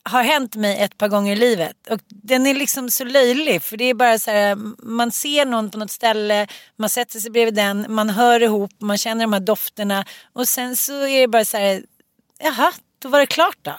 har 0.03 0.23
hänt 0.23 0.55
mig 0.55 0.79
ett 0.79 0.97
par 0.97 1.07
gånger 1.07 1.33
i 1.33 1.35
livet. 1.35 1.87
Och 1.89 1.99
den 2.07 2.47
är 2.47 2.53
liksom 2.53 2.89
så 2.89 3.03
löjlig 3.03 3.63
för 3.63 3.77
det 3.77 3.83
är 3.85 3.93
bara 3.93 4.19
så 4.19 4.31
här, 4.31 4.55
man 4.85 5.11
ser 5.11 5.45
någon 5.45 5.71
på 5.71 5.77
något 5.77 5.91
ställe, 5.91 6.47
man 6.75 6.89
sätter 6.89 7.19
sig 7.19 7.31
bredvid 7.31 7.53
den, 7.53 7.85
man 7.89 8.09
hör 8.09 8.43
ihop, 8.43 8.71
man 8.79 8.97
känner 8.97 9.23
de 9.23 9.33
här 9.33 9.39
dofterna 9.39 10.05
och 10.33 10.47
sen 10.47 10.75
så 10.75 11.07
är 11.07 11.21
det 11.21 11.27
bara 11.27 11.45
så 11.45 11.57
här, 11.57 11.83
jaha, 12.39 12.71
då 12.99 13.09
var 13.09 13.19
det 13.19 13.25
klart 13.25 13.57
då. 13.61 13.75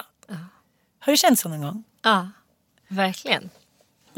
Har 1.01 1.13
du 1.13 1.17
känt 1.17 1.39
så 1.39 1.49
någon 1.49 1.63
gång? 1.63 1.85
Ja, 2.03 2.31
verkligen. 2.89 3.51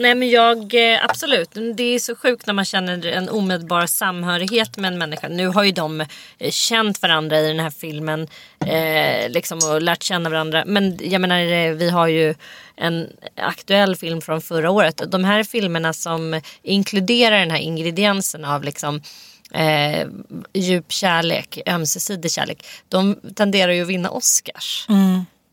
Nej 0.00 0.14
men 0.14 0.30
jag, 0.30 0.74
eh, 0.74 1.04
absolut. 1.04 1.50
Det 1.74 1.82
är 1.82 1.98
så 1.98 2.16
sjukt 2.16 2.46
när 2.46 2.54
man 2.54 2.64
känner 2.64 3.06
en 3.06 3.28
omedelbar 3.28 3.86
samhörighet 3.86 4.76
med 4.76 4.92
en 4.92 4.98
människa. 4.98 5.28
Nu 5.28 5.46
har 5.46 5.64
ju 5.64 5.72
de 5.72 6.00
eh, 6.00 6.50
känt 6.50 7.02
varandra 7.02 7.40
i 7.40 7.48
den 7.48 7.60
här 7.60 7.70
filmen. 7.70 8.28
Eh, 8.66 9.30
liksom 9.30 9.58
och 9.58 9.82
lärt 9.82 10.02
känna 10.02 10.30
varandra. 10.30 10.64
Men 10.66 10.98
jag 11.02 11.20
menar 11.20 11.74
vi 11.74 11.90
har 11.90 12.06
ju 12.06 12.34
en 12.76 13.08
aktuell 13.36 13.96
film 13.96 14.20
från 14.20 14.40
förra 14.40 14.70
året. 14.70 15.02
De 15.08 15.24
här 15.24 15.44
filmerna 15.44 15.92
som 15.92 16.40
inkluderar 16.62 17.38
den 17.38 17.50
här 17.50 17.58
ingrediensen 17.58 18.44
av 18.44 18.64
liksom 18.64 19.02
eh, 19.50 20.08
djup 20.52 20.92
kärlek, 20.92 21.58
ömsesidig 21.66 22.30
kärlek. 22.30 22.66
De 22.88 23.16
tenderar 23.34 23.72
ju 23.72 23.82
att 23.82 23.88
vinna 23.88 24.10
Oscars. 24.10 24.86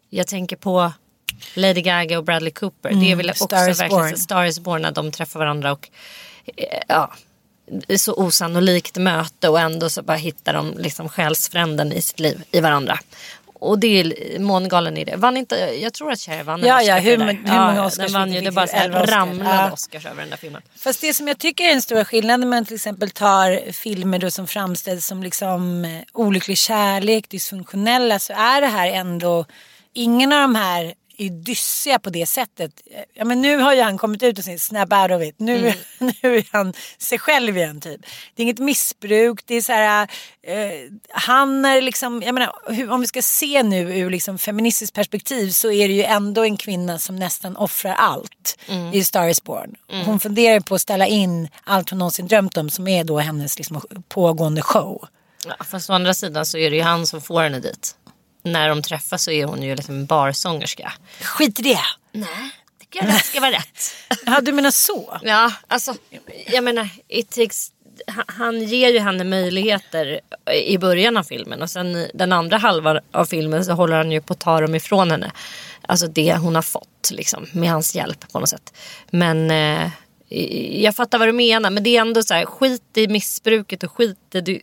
Jag 0.10 0.28
tänker 0.28 0.56
på 0.56 0.92
Lady 1.54 1.82
Gaga 1.82 2.18
och 2.18 2.24
Bradley 2.24 2.52
Cooper. 2.52 2.90
det 2.90 3.12
är 3.12 3.16
väl 3.16 3.30
också 3.30 3.46
Star 3.46 3.70
is 3.70 3.80
verkligen 3.82 4.04
Born. 4.04 4.18
Star 4.18 4.46
is 4.46 4.60
Born 4.60 4.82
när 4.82 4.92
de 4.92 5.12
träffar 5.12 5.40
varandra 5.40 5.72
och 5.72 5.90
eh, 6.58 6.80
ja, 6.88 7.14
så 7.98 8.14
osannolikt 8.14 8.98
möte 8.98 9.50
och 9.50 9.60
ändå 9.60 9.90
så 9.90 10.02
bara 10.02 10.18
hittar 10.18 10.54
de 10.54 10.74
liksom 10.78 11.10
själsfränden 11.10 11.92
i 11.92 12.02
sitt 12.02 12.20
liv 12.20 12.44
i 12.52 12.60
varandra. 12.60 13.00
Och 13.60 13.80
det 13.80 13.88
är 13.88 14.40
mångalen 14.40 14.98
i 14.98 15.06
det. 15.06 15.16
Vann 15.16 15.38
inte, 15.38 15.56
jag 15.56 15.94
tror 15.94 16.12
att 16.12 16.20
Cher 16.20 16.44
vann 16.44 16.62
en 16.62 16.68
Ja, 16.68 16.76
Oscar 16.80 16.88
ja, 16.96 17.00
hur- 17.00 17.18
hur 17.18 17.60
många 17.66 17.86
Oscars 17.86 18.06
Den 18.06 18.14
vann 18.14 18.34
ju, 18.34 18.42
det 18.42 18.52
bara 18.52 18.68
så 18.68 18.78
ramlade 18.90 19.56
Ja. 19.56 19.72
Oscars 19.72 20.06
över 20.06 20.22
den 20.22 20.30
där 20.30 20.38
filmen. 20.38 20.62
Fast 20.78 21.02
det 21.02 21.14
som 21.14 21.28
jag 21.28 21.38
tycker 21.38 21.64
är 21.64 21.68
den 21.70 21.82
stora 21.82 22.06
skillnaden 22.06 22.40
när 22.40 22.48
man 22.48 22.66
till 22.66 22.76
exempel 22.76 23.10
tar 23.10 23.72
filmer 23.72 24.20
då 24.20 24.32
som 24.32 24.48
framställs 24.48 25.06
som 25.08 25.24
liksom 25.24 25.86
eh, 25.86 26.02
olycklig 26.14 26.58
kärlek, 26.58 27.30
dysfunktionella 27.30 28.20
så 28.20 28.34
är 28.34 28.62
det 28.62 28.68
här 28.68 28.88
ändå 28.92 29.46
Ingen 29.94 30.34
av 30.34 30.42
de 30.42 30.56
här 30.56 30.94
är 31.18 31.30
dyssiga 31.30 32.00
på 32.00 32.10
det 32.10 32.26
sättet. 32.26 32.72
Ja, 33.14 33.26
men 33.26 33.42
nu 33.42 33.58
har 33.58 33.74
ju 33.74 33.82
han 33.82 33.98
kommit 33.98 34.24
ut 34.24 34.38
och 34.38 34.46
sagt 34.46 34.62
snap 34.62 34.94
out 34.94 35.12
of 35.12 35.24
it. 35.24 35.36
Nu, 35.40 35.74
nu 35.98 36.38
är 36.38 36.48
han 36.52 36.74
sig 36.98 37.20
själv 37.20 37.58
igen 37.58 37.82
typ. 37.82 38.02
Det 38.36 38.42
är 38.42 38.44
inget 38.44 38.60
missbruk. 38.60 39.40
Det 39.46 39.56
är 39.56 39.62
så 39.62 39.72
här, 39.72 40.08
eh, 40.44 40.56
han 41.10 41.66
är 41.66 41.82
liksom, 41.82 42.22
jag 42.26 42.34
menar 42.34 42.54
hur, 42.74 42.92
om 42.92 43.02
vi 43.02 43.08
ska 43.08 43.22
se 43.22 43.64
nu 43.64 44.00
ur 44.00 44.10
liksom 44.10 44.38
feministiskt 44.38 44.96
perspektiv 44.96 45.50
så 45.50 45.72
är 45.72 45.88
det 45.88 45.94
ju 45.94 46.04
ändå 46.04 46.44
en 46.44 46.58
kvinna 46.58 47.00
som 47.00 47.16
nästan 47.16 47.58
offrar 47.58 47.94
allt 47.94 48.60
i 48.94 49.04
Star 49.04 49.28
is 49.28 49.44
Born. 49.44 49.76
Hon 50.06 50.20
funderar 50.20 50.60
på 50.60 50.76
att 50.76 50.82
ställa 50.82 51.08
in 51.08 51.50
allt 51.64 51.90
hon 51.90 52.00
någonsin 52.00 52.28
drömt 52.28 52.58
om 52.58 52.70
som 52.70 52.88
är 52.88 53.04
då 53.04 53.20
hennes 53.20 53.58
liksom, 53.58 53.82
pågående 54.08 54.62
show. 54.62 55.08
Ja, 55.46 55.56
fast 55.64 55.90
å 55.90 55.94
andra 55.94 56.14
sidan 56.14 56.46
så 56.46 56.58
är 56.58 56.70
det 56.70 56.76
ju 56.76 56.82
han 56.82 57.08
som 57.08 57.22
får 57.22 57.42
henne 57.42 57.60
dit. 57.60 57.96
När 58.52 58.70
de 58.70 58.82
träffas 58.82 59.24
så 59.24 59.32
är 59.32 59.46
hon 59.46 59.64
ju 59.64 59.76
liksom 59.76 59.96
en 59.96 60.06
barsångerska. 60.06 60.94
Skit 61.22 61.60
i 61.60 61.64
det! 61.64 61.80
Nej, 62.12 62.28
tycker 62.80 63.00
jag 63.06 63.14
rätt 63.16 63.26
ska 63.26 63.40
vara 63.40 63.52
rätt. 63.52 63.94
Ja 64.26 64.42
du 64.42 64.52
menar 64.52 64.72
så? 64.72 65.18
Ja, 65.24 65.52
alltså 65.68 65.96
jag 66.48 66.64
menar, 66.64 66.90
it 67.08 67.30
takes, 67.30 67.72
han- 68.28 68.64
ger 68.64 68.90
ju 68.90 69.00
henne 69.00 69.24
möjligheter 69.24 70.20
i 70.66 70.78
början 70.78 71.18
av 71.18 71.24
filmen 71.24 71.62
och 71.62 71.70
sen 71.70 72.08
den 72.14 72.32
andra 72.32 72.58
halvan 72.58 73.00
av 73.12 73.26
filmen 73.26 73.66
så 73.66 73.72
håller 73.74 73.98
han 73.98 74.12
ju 74.12 74.22
på 74.22 74.34
att 74.34 74.40
ta 74.40 74.62
dem 74.62 74.76
ifrån 74.76 75.12
henne. 75.12 75.32
Alltså 75.82 76.08
det 76.08 76.36
hon 76.36 76.56
har 76.56 76.62
fått 76.62 77.10
liksom 77.12 77.46
med 77.52 77.70
hans 77.70 77.96
hjälp 77.96 78.32
på 78.32 78.40
något 78.40 78.50
sätt. 78.50 78.74
Men 79.10 79.52
eh, 79.52 79.90
jag 80.84 80.96
fattar 80.96 81.20
vad 81.20 81.28
du 81.28 81.32
menar 81.32 81.70
men 81.70 81.84
det 81.84 81.98
är 81.98 82.02
ändå 82.02 82.24
så 82.24 82.34
här 82.34 82.46
skit 82.46 82.82
i 82.98 83.08
missbruket 83.08 83.84
och 83.84 83.92
skit 83.92 84.18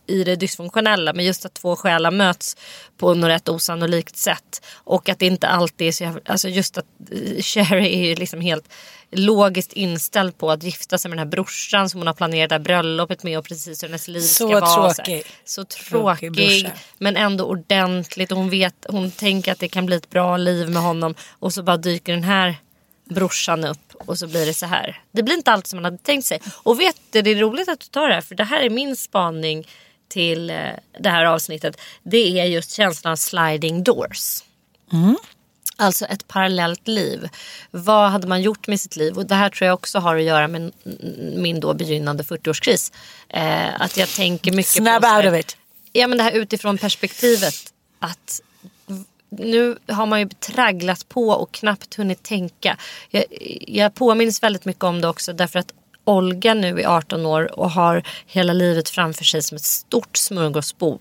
i- 0.07 0.24
det 0.24 0.37
dysfunktionella 0.37 1.12
men 1.12 1.24
just 1.24 1.44
att 1.44 1.55
två 1.55 1.77
själar 1.77 2.11
möts 2.11 2.57
på 2.98 3.14
något 3.14 3.29
rätt 3.29 3.48
osannolikt 3.48 4.16
sätt 4.16 4.64
och 4.74 5.09
att 5.09 5.18
det 5.18 5.27
inte 5.27 5.48
alltid 5.48 5.88
är 5.88 5.92
så 5.92 6.05
jävla, 6.05 6.20
alltså 6.27 6.48
just 6.48 6.79
att 6.79 6.85
eh, 7.12 7.42
Sherry 7.42 7.94
är 7.94 8.05
ju 8.09 8.14
liksom 8.14 8.40
helt 8.40 8.68
logiskt 9.11 9.72
inställd 9.72 10.38
på 10.38 10.50
att 10.50 10.62
gifta 10.62 10.98
sig 10.98 11.09
med 11.09 11.18
den 11.18 11.27
här 11.27 11.31
brorsan 11.31 11.90
som 11.90 12.00
hon 12.00 12.07
har 12.07 12.14
planerat 12.14 12.48
det 12.48 12.55
här 12.55 12.61
bröllopet 12.61 13.22
med 13.22 13.38
och 13.38 13.44
precis 13.44 13.83
hur 13.83 13.88
hennes 13.88 14.09
liv 14.09 14.20
Så 14.20 14.48
ska 14.48 14.61
vara. 14.61 14.92
tråkig. 14.94 15.22
Så 15.44 15.64
Tråkig 15.64 15.88
tråkig 15.90 16.33
brorsa. 16.33 16.70
men 16.98 17.16
ändå 17.16 17.44
ordentligt 17.44 18.33
och 18.33 18.38
hon 18.38 18.50
vet, 18.50 18.74
hon 18.88 19.11
tänker 19.11 19.53
att 19.53 19.59
det 19.59 19.68
kan 19.68 19.87
bli 19.87 19.96
ett 19.96 20.11
bra 20.11 20.37
liv 20.37 20.70
med 20.70 20.83
honom 20.83 21.14
och 21.31 21.53
så 21.53 21.62
bara 21.62 21.77
dyker 21.77 22.12
den 22.12 22.24
här 22.24 22.57
brorsan 23.05 23.64
upp 23.64 23.95
och 23.95 24.19
så 24.19 24.27
blir 24.27 24.47
det 24.47 24.55
så 24.55 24.67
här. 24.67 25.01
Det 25.12 25.23
blir 25.23 25.35
inte 25.35 25.53
allt 25.53 25.67
som 25.67 25.77
man 25.77 25.85
hade 25.85 25.99
tänkt 25.99 26.27
sig. 26.27 26.40
Och 26.62 26.81
vet 26.81 26.97
du, 27.11 27.23
det 27.23 27.31
är 27.31 27.35
roligt 27.37 27.69
att 27.69 27.81
du 27.81 27.87
tar 27.87 28.09
det 28.09 28.14
här 28.14 28.21
för 28.21 28.35
det 28.35 28.45
här 28.45 28.61
är 28.62 28.71
min 28.71 28.97
spaning 28.97 29.67
till 30.09 30.51
eh, 30.51 30.57
det 31.01 31.11
här 31.11 31.25
avsnittet. 31.25 31.81
Det 32.03 32.40
är 32.40 32.45
just 32.45 32.71
känslan 32.71 33.12
av 33.12 33.17
sliding 33.17 33.83
doors. 33.85 34.43
Alltså 35.77 36.05
ett 36.07 36.29
parallellt 36.29 36.88
liv. 36.88 37.29
Vad 37.71 38.11
hade 38.11 38.27
man 38.27 38.43
gjort 38.43 38.67
med 38.67 38.81
sitt 38.81 38.97
liv? 38.97 39.19
Och 39.19 39.27
det 39.27 39.35
här 39.35 39.51
tror 39.51 39.67
jag 39.67 39.75
också 39.75 39.99
har 39.99 40.17
att 40.17 40.23
göra 40.23 40.49
med 40.49 40.73
min 41.37 41.61
då 41.61 41.75
begynnande 41.75 42.23
40-årskris. 42.23 42.93
Eh, 43.29 43.81
att 43.81 43.97
jag 43.97 44.09
tänker 44.09 44.53
mycket 44.53 44.73
Snap 44.73 45.03
på... 45.03 45.07
här- 45.09 45.27
out 45.27 45.35
of 45.35 45.40
it. 45.40 45.57
Ja 45.93 46.07
men 46.09 46.19
det 46.19 46.25
här 46.25 46.33
utifrån 46.33 46.79
perspektivet 46.79 47.55
att 47.99 48.40
nu 49.38 49.79
har 49.87 50.07
man 50.07 50.20
ju 50.20 50.29
tragglat 50.29 51.09
på 51.09 51.29
och 51.29 51.53
knappt 51.53 51.94
hunnit 51.94 52.23
tänka. 52.23 52.77
Jag, 53.11 53.25
jag 53.61 53.94
påminns 53.94 54.42
väldigt 54.42 54.64
mycket 54.64 54.85
om 54.85 55.01
det 55.01 55.09
också 55.09 55.33
därför 55.33 55.59
att 55.59 55.73
Olga 56.05 56.55
nu 56.55 56.81
är 56.81 56.87
18 56.87 57.27
år 57.27 57.59
och 57.59 57.70
har 57.70 58.03
hela 58.27 58.53
livet 58.53 58.88
framför 58.88 59.25
sig 59.25 59.42
som 59.42 59.57
ett 59.57 59.64
stort 59.64 60.16
smörgåsbord. 60.16 61.01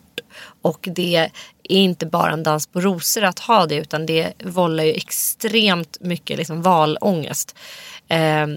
Och 0.62 0.88
det 0.91 1.15
är 1.15 1.32
inte 1.63 2.06
bara 2.06 2.32
en 2.32 2.43
dans 2.43 2.67
på 2.67 2.82
rosor 2.82 3.24
att 3.24 3.39
ha 3.39 3.65
det 3.65 3.76
utan 3.76 4.06
det 4.06 4.34
vållar 4.43 4.84
ju 4.84 4.91
extremt 4.91 5.98
mycket 6.02 6.38
liksom 6.38 6.62
valångest. 6.62 7.56
Eh, 8.08 8.48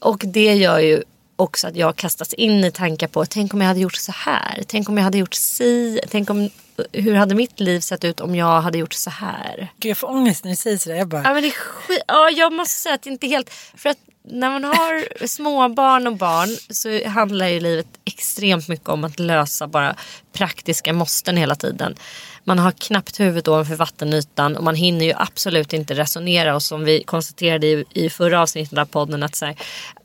och 0.00 0.22
det 0.26 0.54
gör 0.54 0.78
ju 0.78 1.02
också 1.36 1.68
att 1.68 1.76
jag 1.76 1.96
kastas 1.96 2.32
in 2.32 2.64
i 2.64 2.70
tankar 2.70 3.06
på 3.06 3.26
tänk 3.26 3.54
om 3.54 3.60
jag 3.60 3.68
hade 3.68 3.80
gjort 3.80 3.96
så 3.96 4.12
här. 4.12 4.62
Tänk 4.66 4.88
om 4.88 4.96
jag 4.96 5.04
hade 5.04 5.18
gjort 5.18 5.34
si. 5.34 6.00
Tänk 6.10 6.30
om, 6.30 6.50
hur 6.92 7.14
hade 7.14 7.34
mitt 7.34 7.60
liv 7.60 7.80
sett 7.80 8.04
ut 8.04 8.20
om 8.20 8.34
jag 8.34 8.60
hade 8.60 8.78
gjort 8.78 8.92
så 8.92 9.10
här. 9.10 9.68
Gud 9.78 9.90
jag 9.90 9.98
får 9.98 10.08
ångest 10.10 10.44
när 10.44 10.50
du 10.50 10.56
säger 10.56 10.78
sådär. 10.78 10.96
Jag 10.96 11.08
bara, 11.08 11.22
Ja, 11.24 11.32
men 11.34 11.42
det 11.42 11.48
är 11.48 11.52
skit... 11.52 12.02
ja, 12.08 12.30
jag 12.30 12.52
måste 12.52 12.74
säga 12.74 12.94
att 12.94 13.02
det 13.02 13.10
inte 13.10 13.26
helt... 13.26 13.50
För 13.74 13.88
att 13.88 13.98
när 14.28 14.50
man 14.50 14.64
har 14.64 15.26
småbarn 15.26 16.06
och 16.06 16.16
barn 16.16 16.48
så 16.70 17.08
handlar 17.08 17.48
ju 17.48 17.60
livet 17.60 17.86
extremt 18.04 18.68
mycket 18.68 18.88
om 18.88 19.04
att 19.04 19.18
lösa 19.18 19.66
bara 19.66 19.96
praktiska 20.32 20.92
måsten 20.92 21.36
hela 21.36 21.54
tiden. 21.54 21.96
Man 22.44 22.58
har 22.58 22.72
knappt 22.72 23.20
huvudet 23.20 23.48
ovanför 23.48 23.74
vattenytan 23.74 24.56
och 24.56 24.64
man 24.64 24.74
hinner 24.74 25.06
ju 25.06 25.12
absolut 25.16 25.72
inte 25.72 25.94
resonera 25.94 26.54
och 26.54 26.62
som 26.62 26.84
vi 26.84 27.02
konstaterade 27.04 27.66
i, 27.66 27.84
i 27.90 28.10
förra 28.10 28.40
avsnittet 28.42 28.78
av 28.78 28.84
podden 28.84 29.22
att, 29.22 29.34
så 29.36 29.46
här, 29.46 29.56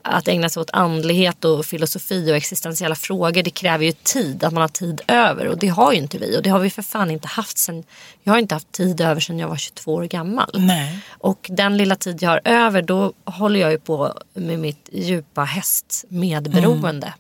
att 0.04 0.28
ägna 0.28 0.50
sig 0.50 0.62
åt 0.62 0.70
andlighet 0.74 1.46
och 1.46 1.66
filosofi 1.66 2.32
och 2.32 2.36
existentiella 2.36 2.96
frågor 2.96 3.44
det 3.44 3.50
kräver 3.50 3.86
ju 3.86 3.92
tid, 3.92 4.44
att 4.44 4.54
man 4.54 4.62
har 4.62 4.68
tid 4.68 5.02
över 5.08 5.48
och 5.48 5.58
det 5.58 5.68
har 5.68 5.92
ju 5.92 5.98
inte 5.98 6.18
vi 6.18 6.38
och 6.38 6.44
det 6.44 6.50
har 6.50 6.60
vi 6.60 6.70
för 6.70 6.82
fan 6.82 7.12
inte 7.12 7.28
haft 7.28 7.58
sen, 7.58 7.84
jag 8.24 8.34
har 8.34 8.40
inte 8.40 8.56
haft 8.56 8.72
tid 8.72 9.02
över 9.02 9.22
sedan 9.22 9.40
jag 9.40 9.48
var 9.48 9.58
22 9.58 9.94
år 9.94 10.04
gammal. 10.04 10.50
Nej. 10.54 11.00
Och 11.10 11.48
den 11.50 11.78
lilla 11.78 11.96
tid 11.96 12.18
jag 12.22 12.30
har 12.30 12.42
över 12.44 12.82
då 12.82 13.14
håller 13.26 13.60
jag 13.60 13.72
ju 13.72 13.80
på 13.80 14.14
med 14.34 14.60
mitt 14.60 14.90
djupa 14.92 15.44
hästmedberoende. 15.44 17.14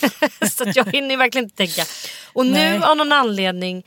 så 0.52 0.68
att 0.68 0.76
jag 0.76 0.92
hinner 0.92 1.16
verkligen 1.16 1.44
inte 1.44 1.56
tänka. 1.56 1.82
Och 2.32 2.46
nu 2.46 2.52
Nej. 2.52 2.82
av 2.82 2.96
någon 2.96 3.12
anledning 3.12 3.84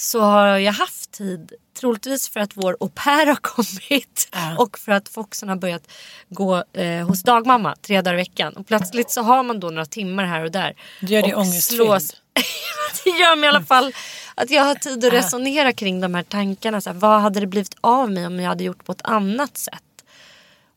så 0.00 0.20
har 0.20 0.58
jag 0.58 0.72
haft 0.72 1.12
tid. 1.12 1.52
Troligtvis 1.80 2.28
för 2.28 2.40
att 2.40 2.56
vår 2.56 2.76
au 2.80 2.88
pair 2.88 3.26
har 3.26 3.34
kommit. 3.42 4.28
Och 4.58 4.78
för 4.78 4.92
att 4.92 5.08
Foxen 5.08 5.48
har 5.48 5.56
börjat 5.56 5.90
gå 6.28 6.64
eh, 6.72 7.06
hos 7.06 7.22
dagmamma 7.22 7.76
tre 7.82 8.02
dagar 8.02 8.14
i 8.14 8.16
veckan. 8.16 8.52
Och 8.52 8.66
plötsligt 8.66 9.10
så 9.10 9.22
har 9.22 9.42
man 9.42 9.60
då 9.60 9.70
några 9.70 9.86
timmar 9.86 10.24
här 10.24 10.44
och 10.44 10.50
där. 10.50 10.74
Du 11.00 11.06
gör 11.06 11.22
dig 11.22 11.34
ångestfylld. 11.34 11.80
det 13.04 13.10
gör 13.10 13.36
mig 13.36 13.44
i 13.44 13.48
alla 13.48 13.62
fall 13.62 13.94
att 14.34 14.50
jag 14.50 14.64
har 14.64 14.74
tid 14.74 15.04
att 15.04 15.12
resonera 15.12 15.72
kring 15.72 16.00
de 16.00 16.14
här 16.14 16.22
tankarna. 16.22 16.80
Så 16.80 16.90
här, 16.90 16.96
vad 16.96 17.20
hade 17.20 17.40
det 17.40 17.46
blivit 17.46 17.76
av 17.80 18.10
mig 18.10 18.26
om 18.26 18.40
jag 18.40 18.48
hade 18.48 18.64
gjort 18.64 18.84
på 18.84 18.92
ett 18.92 19.04
annat 19.04 19.58
sätt? 19.58 20.04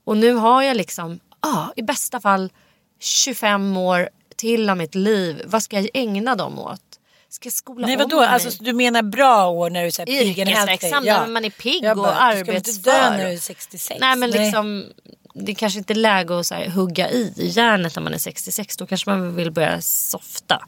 Och 0.04 0.18
nu 0.18 0.34
har 0.34 0.64
jag 0.64 0.78
liksom, 0.78 1.20
ah, 1.40 1.68
i 1.76 1.82
bästa 1.82 2.22
fall 2.22 2.52
25 3.00 3.78
år 3.78 4.10
till 4.36 4.70
av 4.70 4.78
mitt 4.78 4.96
liv. 4.96 5.42
Vad 5.46 5.64
ska 5.64 5.80
jag 5.80 5.90
ägna 5.94 6.36
dem 6.36 6.60
åt? 6.60 6.93
Ska 7.34 7.48
jag 7.48 7.54
skola 7.54 7.88
Nej 7.88 7.96
om 7.96 8.02
vadå, 8.02 8.20
mig? 8.20 8.28
alltså, 8.28 8.64
du 8.64 8.74
menar 8.74 9.02
bra 9.02 9.48
år 9.48 9.70
när 9.70 9.82
du 9.82 9.88
är 9.88 10.06
pigg 10.06 10.42
and 10.42 10.50
healthy? 10.50 10.74
Yrkesverksam, 10.74 11.04
när 11.04 11.28
man 11.28 11.46
är 11.46 11.50
pigg 11.50 11.84
Jag 11.84 11.98
och 11.98 12.04
bara, 12.04 12.34
Du 12.36 12.44
ska 12.44 12.56
inte 12.56 12.72
dö 12.72 12.92
arbetsför. 12.92 13.18
när 13.18 13.26
du 13.26 13.34
är 13.34 13.38
66. 13.38 14.00
Nej 14.00 14.16
men 14.16 14.32
liksom 14.32 14.86
det 15.34 15.56
kanske 15.56 15.80
inte 15.80 15.94
är 15.94 15.96
läge 15.96 16.40
att 16.40 16.46
så 16.46 16.56
här, 16.56 16.70
hugga 16.70 17.10
i 17.12 17.34
järnet 17.38 17.96
när 17.96 18.04
man 18.04 18.14
är 18.14 18.18
66. 18.18 18.78
Då 18.78 18.86
kanske 18.88 19.10
man 19.10 19.36
vill 19.36 19.52
börja 19.52 19.82
softa. 19.82 20.66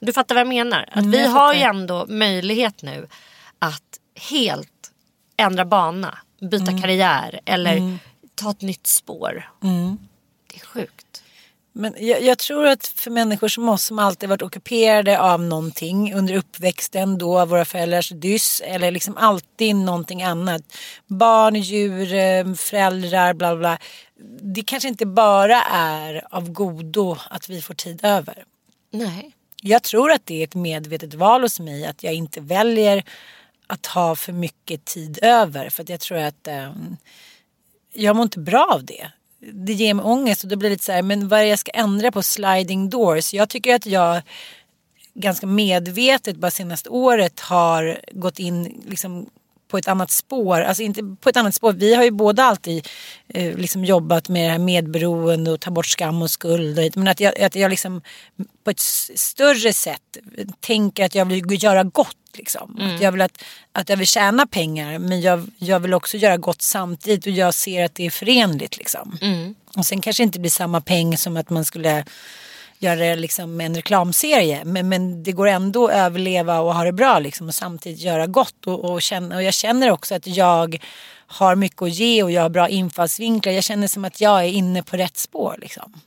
Du 0.00 0.12
fattar 0.12 0.34
vad 0.34 0.40
jag 0.40 0.48
menar? 0.48 0.82
Att 0.88 0.96
Mm, 0.96 1.10
vi 1.10 1.22
jag 1.22 1.30
har 1.30 1.54
ju 1.54 1.60
ändå 1.60 2.06
möjlighet 2.08 2.82
nu 2.82 3.08
att 3.58 3.98
helt 4.30 4.90
ändra 5.36 5.64
bana, 5.64 6.18
byta 6.40 6.70
Mm. 6.70 6.82
karriär 6.82 7.40
eller 7.44 7.76
Mm. 7.76 7.98
ta 8.34 8.50
ett 8.50 8.60
nytt 8.62 8.86
spår. 8.86 9.50
Mm. 9.62 9.98
Det 10.52 10.56
är 10.60 10.66
sjukt. 10.66 11.06
Men 11.72 11.94
jag, 11.98 12.22
jag 12.22 12.38
tror 12.38 12.66
att 12.66 12.86
för 12.86 13.10
människor 13.10 13.48
som 13.48 13.68
oss 13.68 13.84
som 13.84 13.98
alltid 13.98 14.28
varit 14.28 14.42
ockuperade 14.42 15.20
av 15.20 15.42
någonting 15.42 16.14
under 16.14 16.34
uppväxten 16.34 17.18
då 17.18 17.38
av 17.38 17.48
våra 17.48 17.64
föräldrars 17.64 18.08
dyss 18.08 18.62
eller 18.64 18.90
liksom 18.90 19.16
alltid 19.16 19.76
någonting 19.76 20.22
annat. 20.22 20.62
Barn, 21.06 21.54
djur, 21.54 22.14
eh, 22.14 22.54
föräldrar, 22.54 23.34
bla 23.34 23.56
bla, 23.56 23.58
bla. 23.58 23.78
Det 24.40 24.62
kanske 24.62 24.88
inte 24.88 25.06
bara 25.06 25.62
är 25.72 26.24
av 26.30 26.52
godo 26.52 27.16
att 27.30 27.48
vi 27.48 27.62
får 27.62 27.74
tid 27.74 28.00
över. 28.02 28.44
Nej. 28.90 29.32
Jag 29.62 29.82
tror 29.82 30.10
att 30.10 30.26
det 30.26 30.40
är 30.40 30.44
ett 30.44 30.54
medvetet 30.54 31.14
val 31.14 31.42
hos 31.42 31.60
mig 31.60 31.86
att 31.86 32.02
jag 32.02 32.14
inte 32.14 32.40
väljer 32.40 33.04
att 33.66 33.86
ha 33.86 34.16
för 34.16 34.32
mycket 34.32 34.84
tid 34.84 35.18
över. 35.22 35.70
För 35.70 35.82
att 35.82 35.88
jag 35.88 36.00
tror 36.00 36.18
att 36.18 36.46
eh, 36.46 36.72
jag 37.92 38.16
mår 38.16 38.22
inte 38.22 38.40
bra 38.40 38.64
av 38.74 38.84
det. 38.84 39.10
Det 39.40 39.72
ger 39.72 39.94
mig 39.94 40.04
ångest 40.04 40.44
och 40.44 40.50
då 40.50 40.56
blir 40.56 40.70
det 40.70 40.74
lite 40.74 40.84
så 40.84 40.92
här, 40.92 41.02
men 41.02 41.28
vad 41.28 41.40
är 41.40 41.44
det 41.44 41.50
jag 41.50 41.58
ska 41.58 41.70
ändra 41.70 42.12
på 42.12 42.22
sliding 42.22 42.90
doors? 42.90 43.34
Jag 43.34 43.48
tycker 43.48 43.74
att 43.74 43.86
jag 43.86 44.22
ganska 45.14 45.46
medvetet 45.46 46.36
bara 46.36 46.50
senaste 46.50 46.88
året 46.88 47.40
har 47.40 48.00
gått 48.12 48.38
in 48.38 48.82
liksom 48.88 49.30
på 49.68 49.78
ett 49.78 49.88
annat 49.88 50.10
spår. 50.10 50.60
Alltså 50.60 50.82
inte 50.82 51.16
på 51.20 51.28
ett 51.28 51.36
annat 51.36 51.54
spår. 51.54 51.72
Vi 51.72 51.94
har 51.94 52.04
ju 52.04 52.10
båda 52.10 52.42
alltid 52.42 52.88
eh, 53.28 53.56
liksom 53.56 53.84
jobbat 53.84 54.28
med 54.28 54.44
det 54.44 54.52
här 54.52 54.58
medberoende 54.58 55.50
och 55.50 55.60
ta 55.60 55.70
bort 55.70 55.86
skam 55.86 56.22
och 56.22 56.30
skuld. 56.30 56.78
Och, 56.78 56.96
men 56.96 57.08
att 57.08 57.20
jag, 57.20 57.40
att 57.40 57.54
jag 57.54 57.70
liksom 57.70 58.02
på 58.64 58.70
ett 58.70 58.80
större 58.80 59.72
sätt 59.72 60.18
tänker 60.60 61.04
att 61.04 61.14
jag 61.14 61.24
vill 61.24 61.62
göra 61.64 61.84
gott. 61.84 62.16
Liksom. 62.32 62.76
Mm. 62.80 62.94
Att 62.94 63.02
jag 63.02 63.12
vill 63.12 63.20
att, 63.20 63.44
att 63.72 63.88
jag 63.88 63.96
vill 63.96 64.06
tjäna 64.06 64.46
pengar 64.46 64.98
men 64.98 65.20
jag, 65.20 65.50
jag 65.58 65.80
vill 65.80 65.94
också 65.94 66.16
göra 66.16 66.36
gott 66.36 66.62
samtidigt 66.62 67.26
och 67.26 67.32
jag 67.32 67.54
ser 67.54 67.84
att 67.84 67.94
det 67.94 68.06
är 68.06 68.10
förenligt. 68.10 68.78
Liksom. 68.78 69.18
Mm. 69.20 69.54
Och 69.76 69.86
sen 69.86 70.00
kanske 70.00 70.22
det 70.22 70.24
inte 70.24 70.40
blir 70.40 70.50
samma 70.50 70.80
peng 70.80 71.16
som 71.16 71.36
att 71.36 71.50
man 71.50 71.64
skulle 71.64 72.04
göra 72.78 72.96
det 73.00 73.16
liksom 73.16 73.56
med 73.56 73.66
en 73.66 73.74
reklamserie. 73.74 74.64
Men, 74.64 74.88
men 74.88 75.22
det 75.22 75.32
går 75.32 75.46
ändå 75.48 75.86
att 75.88 75.94
överleva 75.94 76.60
och 76.60 76.74
ha 76.74 76.84
det 76.84 76.92
bra 76.92 77.18
liksom, 77.18 77.48
och 77.48 77.54
samtidigt 77.54 78.00
göra 78.00 78.26
gott. 78.26 78.66
Och, 78.66 78.84
och, 78.92 79.02
känna, 79.02 79.36
och 79.36 79.42
jag 79.42 79.54
känner 79.54 79.90
också 79.90 80.14
att 80.14 80.26
jag 80.26 80.82
har 81.26 81.54
mycket 81.56 81.82
att 81.82 81.90
ge 81.94 82.22
och 82.22 82.30
jag 82.30 82.42
har 82.42 82.48
bra 82.48 82.68
infallsvinklar. 82.68 83.52
Jag 83.52 83.64
känner 83.64 83.88
som 83.88 84.04
att 84.04 84.20
jag 84.20 84.38
är 84.44 84.48
inne 84.48 84.82
på 84.82 84.96
rätt 84.96 85.16
spår 85.16 85.56
liksom. 85.60 86.00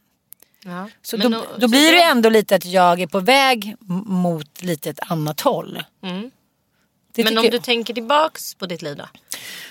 Ja. 0.66 0.90
Så 1.02 1.18
Men 1.18 1.32
då, 1.32 1.38
då 1.56 1.62
så 1.62 1.68
blir 1.68 1.92
det 1.92 1.98
då- 1.98 2.12
ändå 2.12 2.30
lite 2.30 2.56
att 2.56 2.66
jag 2.66 3.02
är 3.02 3.08
på 3.08 3.20
väg 3.20 3.76
mot 4.06 4.62
lite 4.64 4.90
ett 4.90 5.00
annat 5.12 5.42
håll. 5.42 5.84
Mm. 6.04 6.32
Det 7.14 7.24
Men 7.24 7.38
om 7.38 7.44
tycker- 7.44 7.58
du 7.58 7.64
tänker 7.64 7.94
tillbaks 7.94 8.56
på 8.56 8.66
ditt 8.66 8.82
liv 8.82 8.98
då? 8.98 9.06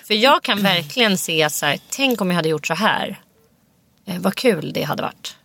För 0.04 0.14
jag 0.14 0.42
kan 0.42 0.62
verkligen 0.62 1.18
se 1.18 1.50
så 1.50 1.66
här, 1.66 1.78
tänk 1.90 2.20
om 2.20 2.28
jag 2.30 2.36
hade 2.36 2.48
gjort 2.48 2.66
så 2.66 2.74
här. 2.74 3.20
Eh, 4.06 4.18
vad 4.20 4.34
kul 4.34 4.72
det 4.72 4.82
hade 4.82 5.02
varit. 5.02 5.36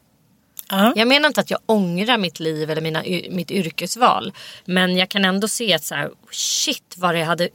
Jag 0.96 1.08
menar 1.08 1.28
inte 1.28 1.42
att 1.42 1.52
jag 1.52 1.60
ångrar 1.66 2.18
mitt 2.18 2.40
liv 2.40 2.72
eller 2.72 2.82
mina, 2.82 3.04
mitt 3.30 3.52
yrkesval. 3.52 4.34
Men 4.66 4.98
jag 4.98 5.10
kan 5.10 5.26
ändå 5.26 5.48
se 5.48 5.74
att 5.74 5.84
så 5.84 5.96
här, 5.96 6.10
shit 6.32 6.96
vad 6.98 7.16
det 7.16 7.24
hade 7.24 7.50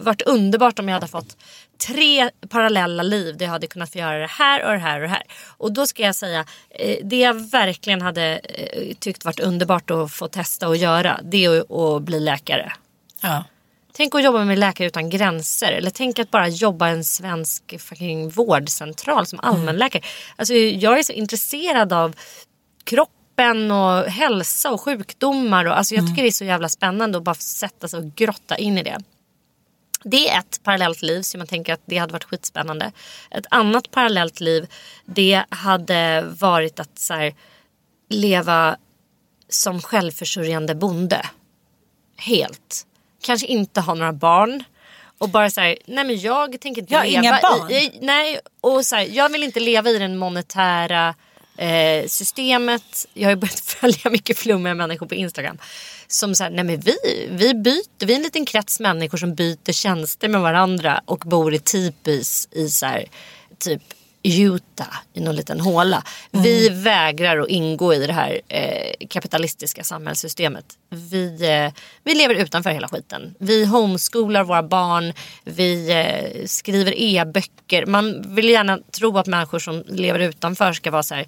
varit 0.00 0.22
underbart 0.22 0.78
om 0.78 0.88
jag 0.88 0.94
hade 0.94 1.06
fått 1.06 1.36
tre 1.86 2.30
parallella 2.48 3.02
liv 3.02 3.36
där 3.36 3.46
jag 3.46 3.52
hade 3.52 3.66
kunnat 3.66 3.92
få 3.92 3.98
göra 3.98 4.18
det 4.18 4.26
här 4.26 4.64
och 4.64 4.72
det 4.72 4.78
här 4.78 4.96
och 4.96 5.02
det 5.02 5.08
här. 5.08 5.22
Och 5.56 5.72
då 5.72 5.86
ska 5.86 6.02
jag 6.02 6.16
säga, 6.16 6.44
eh, 6.70 6.96
det 7.02 7.18
jag 7.18 7.50
verkligen 7.50 8.02
hade 8.02 8.38
eh, 8.38 8.94
tyckt 8.98 9.24
varit 9.24 9.40
underbart 9.40 9.90
att 9.90 10.12
få 10.12 10.28
testa 10.28 10.68
och 10.68 10.76
göra 10.76 11.20
det 11.22 11.44
är 11.44 11.94
att, 11.96 12.02
bli 12.02 12.20
läkare. 12.20 12.72
Ja. 13.20 13.44
Tänk 13.96 14.14
att 14.14 14.24
jobba 14.24 14.44
med 14.44 14.58
Läkare 14.58 14.86
Utan 14.88 15.10
Gränser. 15.10 15.72
Eller 15.72 15.90
tänk 15.90 16.18
att 16.18 16.30
bara 16.30 16.48
jobba 16.48 16.88
i 16.88 16.92
en 16.92 17.04
svensk 17.04 17.80
fucking 17.80 18.28
vårdcentral 18.28 19.26
som 19.26 19.40
allmänläkare. 19.40 20.02
Alltså, 20.36 20.54
jag 20.54 20.98
är 20.98 21.02
så 21.02 21.12
intresserad 21.12 21.92
av 21.92 22.14
kroppen 22.84 23.70
och 23.70 24.04
hälsa 24.04 24.70
och 24.70 24.80
sjukdomar. 24.80 25.64
Och, 25.64 25.78
alltså, 25.78 25.94
jag 25.94 26.06
tycker 26.06 26.22
det 26.22 26.28
är 26.28 26.32
så 26.32 26.44
jävla 26.44 26.68
spännande 26.68 27.18
att 27.18 27.24
bara 27.24 27.34
sätta 27.34 27.88
sig 27.88 28.00
och 28.00 28.14
grotta 28.14 28.56
in 28.58 28.78
i 28.78 28.82
det. 28.82 28.98
Det 30.04 30.28
är 30.28 30.38
ett 30.38 30.60
parallellt 30.62 31.02
liv 31.02 31.22
så 31.22 31.38
man 31.38 31.46
tänker 31.46 31.72
att 31.72 31.82
det 31.84 31.98
hade 31.98 32.12
varit 32.12 32.24
skitspännande. 32.24 32.92
Ett 33.30 33.46
annat 33.50 33.90
parallellt 33.90 34.40
liv 34.40 34.66
det 35.04 35.44
hade 35.48 36.22
varit 36.22 36.80
att 36.80 36.98
så 36.98 37.14
här, 37.14 37.34
leva 38.08 38.76
som 39.48 39.82
självförsörjande 39.82 40.74
bonde. 40.74 41.26
Helt. 42.16 42.86
Kanske 43.22 43.46
inte 43.46 43.80
ha 43.80 43.94
några 43.94 44.12
barn. 44.12 44.64
Och 45.18 45.28
bara 45.28 45.50
så 45.50 45.60
här, 45.60 45.78
nej 45.86 46.04
men 46.04 46.20
jag 46.20 46.60
tänker 46.60 46.82
inte 46.82 46.94
Jag 46.94 47.06
leva 47.06 47.22
inga 47.22 47.38
barn. 47.42 47.70
i, 47.70 47.74
i... 47.74 47.98
Nej, 48.00 48.40
och 48.60 48.86
så 48.86 48.96
här, 48.96 49.08
jag 49.10 49.28
vill 49.28 49.42
inte 49.42 49.60
leva 49.60 49.90
i 49.90 49.98
den 49.98 50.18
monetära 50.18 51.14
eh, 51.56 52.06
systemet. 52.06 53.06
Jag 53.14 53.24
har 53.24 53.30
ju 53.30 53.36
börjat 53.36 53.60
följa 53.80 54.10
mycket 54.10 54.38
flummiga 54.38 54.74
människor 54.74 55.06
på 55.06 55.14
Instagram. 55.14 55.58
Som 56.06 56.34
säger, 56.34 56.50
nej 56.50 56.64
men 56.64 56.80
vi, 56.80 56.96
vi 57.30 57.54
byter, 57.54 58.06
vi 58.06 58.12
är 58.12 58.16
en 58.16 58.22
liten 58.22 58.46
krets 58.46 58.80
människor 58.80 59.18
som 59.18 59.34
byter 59.34 59.72
tjänster 59.72 60.28
med 60.28 60.40
varandra 60.40 61.00
och 61.04 61.18
bor 61.18 61.54
i 61.54 61.58
tipis 61.58 62.48
i 62.50 62.68
så 62.68 62.86
här, 62.86 63.04
typ 63.58 63.82
Utah 64.22 64.96
i 65.14 65.20
någon 65.20 65.36
liten 65.36 65.60
håla. 65.60 66.04
Vi 66.30 66.68
vägrar 66.68 67.38
att 67.38 67.48
ingå 67.48 67.94
i 67.94 68.06
det 68.06 68.12
här 68.12 68.40
eh, 68.48 69.06
kapitalistiska 69.08 69.84
samhällssystemet. 69.84 70.64
Vi, 70.90 71.48
eh, 71.50 71.82
vi 72.04 72.14
lever 72.14 72.34
utanför 72.34 72.70
hela 72.70 72.88
skiten. 72.88 73.34
Vi 73.38 73.64
homeschoolar 73.64 74.44
våra 74.44 74.62
barn. 74.62 75.12
Vi 75.44 75.90
eh, 75.90 76.46
skriver 76.46 76.94
e-böcker. 76.96 77.86
Man 77.86 78.34
vill 78.34 78.48
gärna 78.48 78.78
tro 78.90 79.18
att 79.18 79.26
människor 79.26 79.58
som 79.58 79.84
lever 79.88 80.20
utanför 80.20 80.72
ska 80.72 80.90
vara 80.90 81.02
så 81.02 81.14
här 81.14 81.26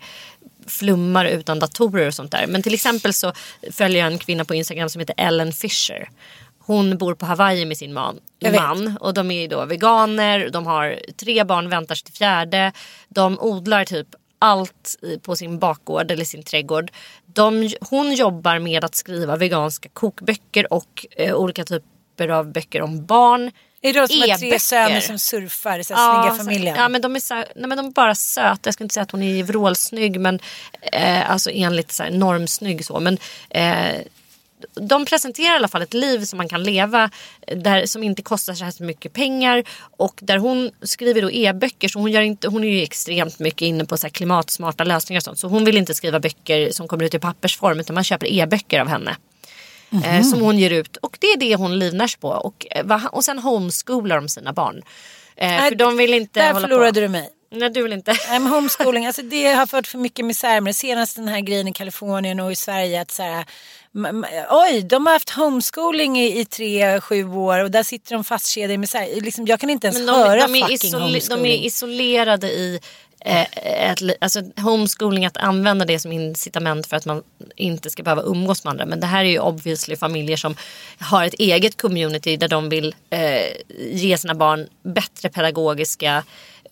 flummar 0.67 1.25
utan 1.25 1.59
datorer 1.59 2.07
och 2.07 2.15
sånt 2.15 2.33
där. 2.33 2.47
Men 2.47 2.63
till 2.63 2.75
exempel 2.75 3.15
så 3.15 3.33
följer 3.73 3.99
jag 4.05 4.13
en 4.13 4.19
kvinna 4.19 4.45
på 4.45 4.55
Instagram 4.55 4.89
som 4.89 5.01
heter 5.01 5.15
Ellen 5.19 5.53
Fisher. 5.53 6.09
Hon 6.67 6.99
bor 6.99 7.15
på 7.15 7.27
Hawaii 7.27 7.65
med 7.65 7.77
sin 7.77 7.93
man, 7.93 8.21
man 8.53 8.97
och 9.01 9.15
de 9.15 9.31
är 9.31 9.41
ju 9.41 9.47
då 9.49 9.65
veganer, 9.65 10.51
de 10.51 10.67
har 10.67 11.01
tre 11.17 11.45
barn, 11.45 11.69
väntar 11.69 11.95
sig 11.95 12.05
till 12.05 12.15
fjärde. 12.15 12.73
De 13.09 13.39
odlar 13.41 13.85
typ 13.85 14.07
allt 14.39 14.97
på 15.23 15.37
sin 15.37 15.59
bakgård 15.59 16.11
eller 16.11 16.25
sin 16.25 16.43
trädgård. 16.43 16.91
De, 17.27 17.71
hon 17.81 18.15
jobbar 18.15 18.59
med 18.59 18.85
att 18.85 18.95
skriva 18.95 19.37
veganska 19.37 19.89
kokböcker 19.89 20.73
och 20.73 21.07
eh, 21.17 21.35
olika 21.35 21.65
typer 21.65 22.29
av 22.29 22.53
böcker 22.53 22.83
om 22.83 23.07
barn. 23.07 23.51
Är 23.83 23.93
det 23.93 24.01
då 24.01 24.09
som 24.09 24.21
har 24.21 24.39
tre 24.39 24.59
söner 24.59 25.01
som 25.01 25.19
surfar 25.19 25.79
i 25.79 25.85
så 25.85 25.95
här 25.95 26.23
snygga 26.23 26.31
så- 26.39 26.45
familjen? 26.45 26.77
Ja 26.77 26.89
men 26.89 27.03
de 27.03 27.17
är, 27.17 27.21
så 27.21 27.35
nej, 27.35 27.47
men 27.55 27.77
de 27.77 27.87
är 27.87 27.91
bara 27.91 28.15
söta. 28.15 28.61
Jag 28.63 28.75
ska 28.75 28.85
inte 28.85 28.95
säga 28.95 29.03
att 29.03 29.11
hon 29.11 29.23
är 29.23 29.43
vrålsnygg 29.43 30.21
men 30.21 30.41
eh, 30.93 31.31
alltså 31.31 31.51
enligt 31.51 31.93
så 31.93 32.03
här, 32.03 32.11
normsnygg 32.11 32.85
så. 32.85 33.01
Men 33.01 33.19
eh, 33.51 34.01
de 34.75 35.05
presenterar 35.05 35.53
i 35.53 35.57
alla 35.57 35.69
fall 35.69 35.83
ett 35.83 35.95
liv 35.95 36.25
som 36.25 36.37
man 36.37 36.49
kan 36.49 36.63
leva 36.63 37.11
eh, 37.47 37.59
där, 37.59 37.87
som 37.87 38.03
inte 38.03 38.23
kostar 38.23 38.55
så 38.55 38.65
här 38.65 38.73
mycket 38.85 39.13
pengar. 39.13 39.65
Och 39.97 40.19
där 40.23 40.39
hon 40.39 40.71
skriver 40.83 41.23
då 41.23 41.31
e-böcker 41.31 41.89
så 41.89 41.99
hon, 41.99 42.13
gör 42.13 42.23
inte, 42.23 42.49
hon 42.49 42.65
är 42.65 42.69
ju 42.69 42.83
extremt 42.83 43.39
mycket 43.39 43.63
inne 43.63 43.85
på 43.85 43.97
så 43.97 44.07
här 44.07 44.11
klimatsmarta 44.13 44.85
lösningar 44.85 45.19
och 45.21 45.25
sånt. 45.25 45.39
Så 45.39 45.49
hon 45.49 45.65
vill 45.65 45.77
inte 45.77 45.95
skriva 45.95 46.21
böcker 46.21 46.71
som 46.71 46.89
kommer 46.89 47.05
ut 47.05 47.15
i 47.15 47.19
pappersform 47.19 47.81
utan 47.81 47.95
man 47.95 48.05
köper 48.05 48.33
e-böcker 48.33 48.81
av 48.81 48.89
henne. 48.89 49.17
Eh, 49.91 50.15
Mhm. 50.15 50.25
som 50.25 50.41
hon 50.41 50.59
ger 50.59 50.71
ut 50.71 50.97
och 50.97 51.17
det 51.21 51.27
är 51.27 51.37
det 51.37 51.55
hon 51.57 51.79
livnär 51.79 52.07
sig 52.07 52.21
på. 52.21 52.29
Och, 52.29 52.67
eh, 52.71 53.07
och 53.13 53.25
sen 53.25 53.39
homeschoolar 53.39 54.17
de 54.17 54.29
sina 54.29 54.53
barn. 54.53 54.83
Eh, 55.37 55.49
Nej, 55.49 55.69
för 55.69 55.77
de 55.77 55.97
vill 55.97 56.15
inte 56.15 56.41
Där 56.41 56.53
hålla 56.53 56.69
förlorade 56.69 56.93
på. 56.93 57.01
du 57.01 57.09
mig. 57.09 57.29
Nej 57.55 57.71
du 57.71 57.83
vill 57.83 57.93
inte. 57.93 58.13
Nej, 58.29 58.39
men 58.39 58.53
homeschooling, 58.53 59.07
alltså 59.07 59.23
det 59.23 59.47
har 59.47 59.67
fört 59.67 59.87
för 59.87 59.99
mycket 59.99 60.25
misär 60.25 60.61
med 60.61 60.71
det. 60.71 60.75
Senast 60.75 61.17
den 61.17 61.29
här 61.29 61.41
grejen 61.41 61.69
i 61.69 61.73
Kalifornien 61.73 62.41
och 62.41 62.53
i 62.53 62.57
Sverige 62.57 63.01
att 63.01 63.11
så 63.11 63.23
här, 63.23 63.45
oj, 64.51 64.83
de 64.83 65.07
har 65.07 65.13
haft 65.13 65.31
homeschooling 65.31 66.19
i, 66.19 66.41
i 66.41 66.45
tre, 66.45 67.01
sju 67.01 67.29
år 67.29 67.65
och 67.65 67.71
där 67.71 67.83
sitter 67.83 68.15
de 68.15 68.25
fastkedjade 68.25 68.75
i 68.75 68.79
misär. 68.79 69.21
Liksom, 69.21 69.47
jag 69.47 69.61
kan 69.61 69.71
inte 69.71 69.87
ens 69.87 69.99
Men 69.99 70.07
de, 70.07 70.13
höra 70.13 70.47
de, 70.47 70.55
är 70.55 70.69
fucking 70.69 70.95
homeschooling. 70.95 71.43
de 71.43 71.51
är 71.51 71.67
isolerade 71.67 72.47
i 72.47 72.81
eh, 73.21 73.47
ett, 73.91 73.99
alltså, 74.21 74.43
homeschooling, 74.57 75.27
att 75.27 75.37
använda 75.37 75.85
det 75.85 75.99
som 75.99 76.13
incitament 76.13 76.87
för 76.87 76.97
att 76.97 77.05
man 77.05 77.23
inte 77.57 77.91
ska 77.91 78.03
behöva 78.03 78.23
umgås 78.23 78.65
med 78.65 78.71
andra. 78.71 78.87
Men 78.87 79.01
det 79.01 79.07
här 79.07 79.25
är 79.25 79.29
ju 79.29 79.39
obviously 79.39 79.97
familjer 79.97 80.37
som 80.37 80.57
har 80.99 81.25
ett 81.25 81.35
eget 81.35 81.83
community 81.83 82.37
där 82.37 82.49
de 82.49 82.69
vill 82.69 82.95
eh, 83.11 83.47
ge 83.79 84.19
sina 84.19 84.35
barn 84.35 84.69
bättre 84.83 85.29
pedagogiska 85.29 86.25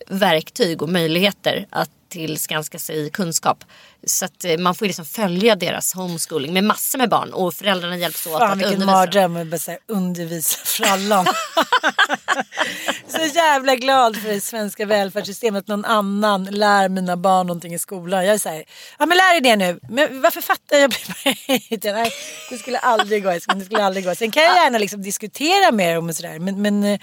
verktyg 0.07 0.81
och 0.81 0.89
möjligheter 0.89 1.67
att 1.69 1.89
tillskanska 2.13 2.79
sig 2.79 3.09
kunskap. 3.09 3.63
Så 4.07 4.25
att 4.25 4.45
eh, 4.45 4.57
man 4.57 4.75
får 4.75 4.85
liksom 4.85 5.05
följa 5.05 5.55
deras 5.55 5.93
homeschooling 5.93 6.53
med 6.53 6.63
massor 6.63 6.99
med 6.99 7.09
barn 7.09 7.33
och 7.33 7.53
föräldrarna 7.53 7.97
hjälps 7.97 8.27
åt 8.27 8.39
Fan 8.39 8.51
att 8.51 8.57
vilken 8.57 8.73
undervisa. 8.73 8.91
mardröm 8.91 9.37
att 9.37 9.69
undervisa 9.87 10.57
frallan. 10.65 11.25
så 13.07 13.21
jävla 13.35 13.75
glad 13.75 14.17
för 14.17 14.29
det 14.29 14.41
svenska 14.41 14.85
välfärdssystemet 14.85 15.59
att 15.59 15.67
någon 15.67 15.85
annan 15.85 16.45
lär 16.45 16.89
mina 16.89 17.17
barn 17.17 17.47
någonting 17.47 17.73
i 17.73 17.79
skolan. 17.79 18.25
Jag 18.25 18.33
är 18.33 18.37
så 18.37 18.49
här, 18.49 18.63
ja 18.99 19.05
men 19.05 19.17
lär 19.17 19.37
er 19.37 19.41
det 19.41 19.55
nu. 19.55 19.79
Men 19.89 20.21
varför 20.21 20.41
fattar 20.41 20.77
jag? 20.77 20.93
Nej, 21.93 22.11
det 22.49 22.57
skulle 22.57 22.77
aldrig 22.77 23.23
gå. 23.23 23.31
Det 23.31 23.65
skulle 23.65 23.83
aldrig 23.83 24.05
gå. 24.05 24.15
Sen 24.15 24.31
kan 24.31 24.43
jag 24.43 24.55
gärna 24.55 24.77
liksom 24.77 25.01
diskutera 25.01 25.71
med 25.71 25.95
dem 25.95 26.09
och 26.09 26.15
sådär. 26.15 26.39
Men, 26.39 26.61
men 26.61 26.83
eh, 26.83 26.99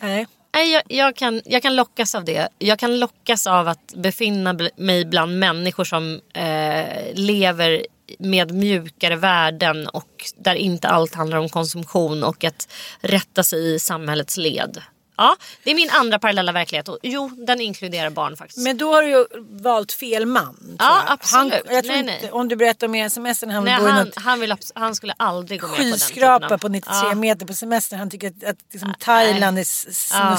nej. 0.00 0.26
Nej, 0.54 0.72
jag, 0.72 0.82
jag, 0.88 1.16
kan, 1.16 1.42
jag 1.44 1.62
kan 1.62 1.76
lockas 1.76 2.14
av 2.14 2.24
det. 2.24 2.48
Jag 2.58 2.78
kan 2.78 2.98
lockas 2.98 3.46
av 3.46 3.68
att 3.68 3.94
befinna 3.96 4.58
mig 4.76 5.04
bland 5.04 5.38
människor 5.38 5.84
som 5.84 6.20
eh, 6.34 7.14
lever 7.14 7.86
med 8.18 8.54
mjukare 8.54 9.16
värden 9.16 9.88
och 9.88 10.24
där 10.36 10.54
inte 10.54 10.88
allt 10.88 11.14
handlar 11.14 11.38
om 11.38 11.48
konsumtion 11.48 12.24
och 12.24 12.44
att 12.44 12.68
rätta 13.00 13.42
sig 13.42 13.74
i 13.74 13.78
samhällets 13.78 14.36
led. 14.36 14.82
Ja, 15.18 15.36
det 15.64 15.70
är 15.70 15.74
min 15.74 15.90
andra 15.90 16.18
parallella 16.18 16.52
verklighet 16.52 16.88
och 16.88 16.98
jo, 17.02 17.30
den 17.46 17.60
inkluderar 17.60 18.10
barn 18.10 18.36
faktiskt. 18.36 18.58
Men 18.58 18.76
då 18.78 18.92
har 18.92 19.02
du 19.02 19.08
ju 19.08 19.26
valt 19.62 19.92
fel 19.92 20.26
man. 20.26 20.76
Ja, 20.78 21.02
jag. 21.06 21.12
absolut. 21.12 21.52
Han, 21.66 21.74
jag 21.74 21.84
tror 21.84 21.92
Nej, 21.92 22.00
inte, 22.00 22.18
nej. 22.22 22.30
Om 22.32 22.48
du 22.48 22.56
berättar 22.56 22.86
om 22.86 22.94
er 22.94 23.08
semester, 23.08 23.46
han 23.46 23.64
Nej, 23.64 23.72
han, 23.74 24.04
något 24.06 24.16
han, 24.16 24.40
vill, 24.40 24.54
han 24.74 24.94
skulle 24.94 25.14
aldrig 25.16 25.60
gå 25.60 25.66
med 25.68 25.76
på 25.76 25.82
den 25.82 25.92
skyskrapa 25.92 26.58
på 26.58 26.68
93 26.68 26.94
Ja. 27.08 27.14
meter 27.14 27.46
på 27.46 27.54
semester. 27.54 27.96
Han 27.96 28.10
tycker 28.10 28.28
att, 28.28 28.44
att 28.44 28.56
liksom, 28.72 28.94
Thailand 28.98 29.58
är 29.58 29.62
s- 29.62 30.10
Ja, 30.12 30.38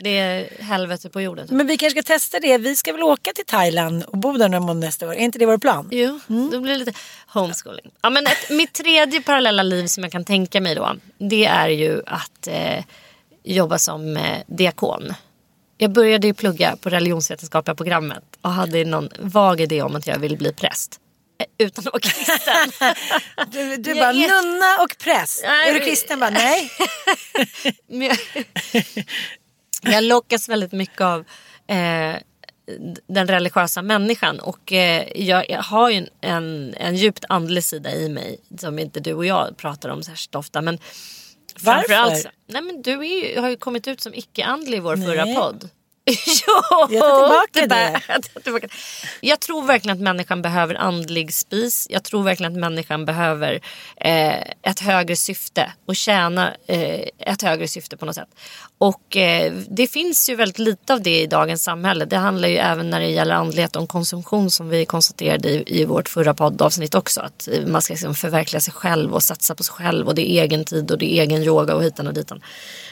det 0.00 0.18
är 0.18 0.62
helvete 0.62 1.10
på 1.10 1.20
jorden. 1.20 1.46
typ. 1.48 1.56
Men 1.56 1.66
vi 1.66 1.76
kanske 1.76 2.02
ska 2.02 2.12
testa 2.14 2.40
det. 2.40 2.58
Vi 2.58 2.76
ska 2.76 2.92
väl 2.92 3.02
åka 3.02 3.32
till 3.34 3.44
Thailand 3.46 4.02
och 4.04 4.18
bo 4.18 4.32
där 4.32 4.48
några 4.48 4.60
månader 4.60 4.86
nästa 4.86 5.06
år. 5.08 5.12
Är 5.14 5.18
inte 5.18 5.38
det 5.38 5.46
vår 5.46 5.58
plan? 5.58 5.88
Jo, 5.92 6.20
då 6.26 6.60
blir 6.60 6.72
det 6.72 6.78
lite 6.78 6.92
homeschooling. 7.26 7.90
Ja, 8.02 8.10
men 8.10 8.26
ett, 8.26 8.50
mitt 8.50 8.72
tredje 8.72 9.22
parallella 9.22 9.62
liv 9.62 9.86
som 9.86 10.02
jag 10.02 10.12
kan 10.12 10.24
tänka 10.24 10.60
mig 10.60 10.74
då. 10.74 10.96
Det 11.18 11.44
är 11.44 11.68
ju 11.68 12.02
att 12.06 12.46
eh, 12.46 12.84
jobba 13.44 13.78
som 13.78 14.16
eh, 14.16 14.38
diakon. 14.46 15.14
Jag 15.78 15.92
började 15.92 16.26
ju 16.26 16.34
plugga 16.34 16.76
på 16.76 16.88
religionsvetenskapliga 16.88 17.74
programmet 17.74 18.22
och 18.40 18.50
hade 18.50 18.84
någon 18.84 19.08
vag 19.18 19.60
idé 19.60 19.82
om 19.82 19.96
att 19.96 20.06
jag 20.06 20.18
ville 20.18 20.36
bli 20.36 20.52
präst. 20.52 21.00
Eh, 21.38 21.66
Utan 21.66 21.84
att 21.88 21.92
vara 21.92 22.00
kristen. 22.00 22.94
Du, 23.52 23.76
du 23.76 23.90
Jag 23.90 23.98
bara 23.98 24.10
är- 24.10 24.42
nunna 24.42 24.82
och 24.84 24.96
präst. 24.98 25.42
Nej, 25.46 25.70
är 25.70 25.74
du 25.74 25.80
kristen? 25.80 26.20
Bara, 26.20 26.30
nej. 26.30 26.70
Jag, 27.88 28.18
jag 29.82 30.04
lockas 30.04 30.48
väldigt 30.48 30.72
mycket 30.72 31.00
av 31.00 31.20
eh, 31.66 32.14
den 33.06 33.26
religiösa 33.26 33.82
människan. 33.82 34.40
Och 34.40 34.72
eh, 34.72 35.04
jag, 35.22 35.50
jag 35.50 35.62
har 35.62 35.90
ju 35.90 35.96
en, 35.96 36.08
en, 36.20 36.74
en 36.76 36.96
djupt 36.96 37.24
andlig 37.28 37.64
sida 37.64 37.92
i 37.94 38.08
mig 38.08 38.40
som 38.58 38.78
inte 38.78 39.00
du 39.00 39.12
och 39.14 39.26
jag 39.26 39.56
pratar 39.56 39.88
om 39.88 40.02
särskilt 40.02 40.34
ofta. 40.34 40.60
Men 40.62 40.78
Varför? 41.62 42.30
Nej 42.46 42.62
men 42.62 42.82
du 42.82 43.06
ju, 43.06 43.40
har 43.40 43.48
ju 43.48 43.56
kommit 43.56 43.88
ut 43.88 44.00
som 44.00 44.14
icke-andlig 44.14 44.76
i 44.76 44.80
vår 44.80 44.96
Nej. 44.96 45.06
förra 45.06 45.34
podd. 45.40 45.68
jo, 46.46 46.86
Jag 46.90 48.22
tar 48.34 48.40
tillbaka 48.40 48.66
det. 48.66 48.72
Jag 49.20 49.40
tror 49.40 49.62
verkligen 49.62 49.96
att 49.96 50.02
människan 50.02 50.42
behöver 50.42 50.74
andlig 50.74 51.34
spis. 51.34 51.86
Jag 51.90 52.04
tror 52.04 52.22
verkligen 52.22 52.52
att 52.52 52.58
människan 52.58 53.04
behöver 53.04 53.60
eh, 53.96 54.40
ett 54.62 54.80
högre 54.80 55.16
syfte 55.16 55.72
och 55.86 55.96
tjäna 55.96 56.54
eh, 56.66 57.08
ett 57.18 57.42
högre 57.42 57.68
syfte 57.68 57.96
på 57.96 58.06
något 58.06 58.14
sätt. 58.14 58.28
Och 58.78 59.16
eh, 59.16 59.52
det 59.68 59.86
finns 59.86 60.30
ju 60.30 60.34
väldigt 60.34 60.58
lite 60.58 60.94
av 60.94 61.02
det 61.02 61.22
i 61.22 61.26
dagens 61.26 61.64
samhälle. 61.64 62.04
Det 62.04 62.16
handlar 62.16 62.48
ju 62.48 62.56
även 62.56 62.90
när 62.90 63.00
det 63.00 63.10
gäller 63.10 63.34
andlighet 63.34 63.76
om 63.76 63.86
konsumtion 63.86 64.50
som 64.50 64.68
vi 64.68 64.86
konstaterade 64.86 65.48
i, 65.48 65.80
i 65.80 65.84
vårt 65.84 66.08
förra 66.08 66.34
poddavsnitt 66.34 66.94
också. 66.94 67.20
Att 67.20 67.48
eh, 67.48 67.66
man 67.66 67.82
ska 67.82 67.92
liksom 67.92 68.14
förverkliga 68.14 68.60
sig 68.60 68.74
själv 68.74 69.14
och 69.14 69.22
satsa 69.22 69.54
på 69.54 69.64
sig 69.64 69.74
själv 69.74 70.08
och 70.08 70.14
det 70.14 70.30
är 70.30 70.42
egen 70.42 70.64
tid 70.64 70.90
och 70.90 70.98
det 70.98 71.14
är 71.14 71.22
egen 71.22 71.42
yoga 71.42 71.74
och 71.74 71.84
hitan 71.84 72.06
och 72.06 72.14
ditan. 72.14 72.40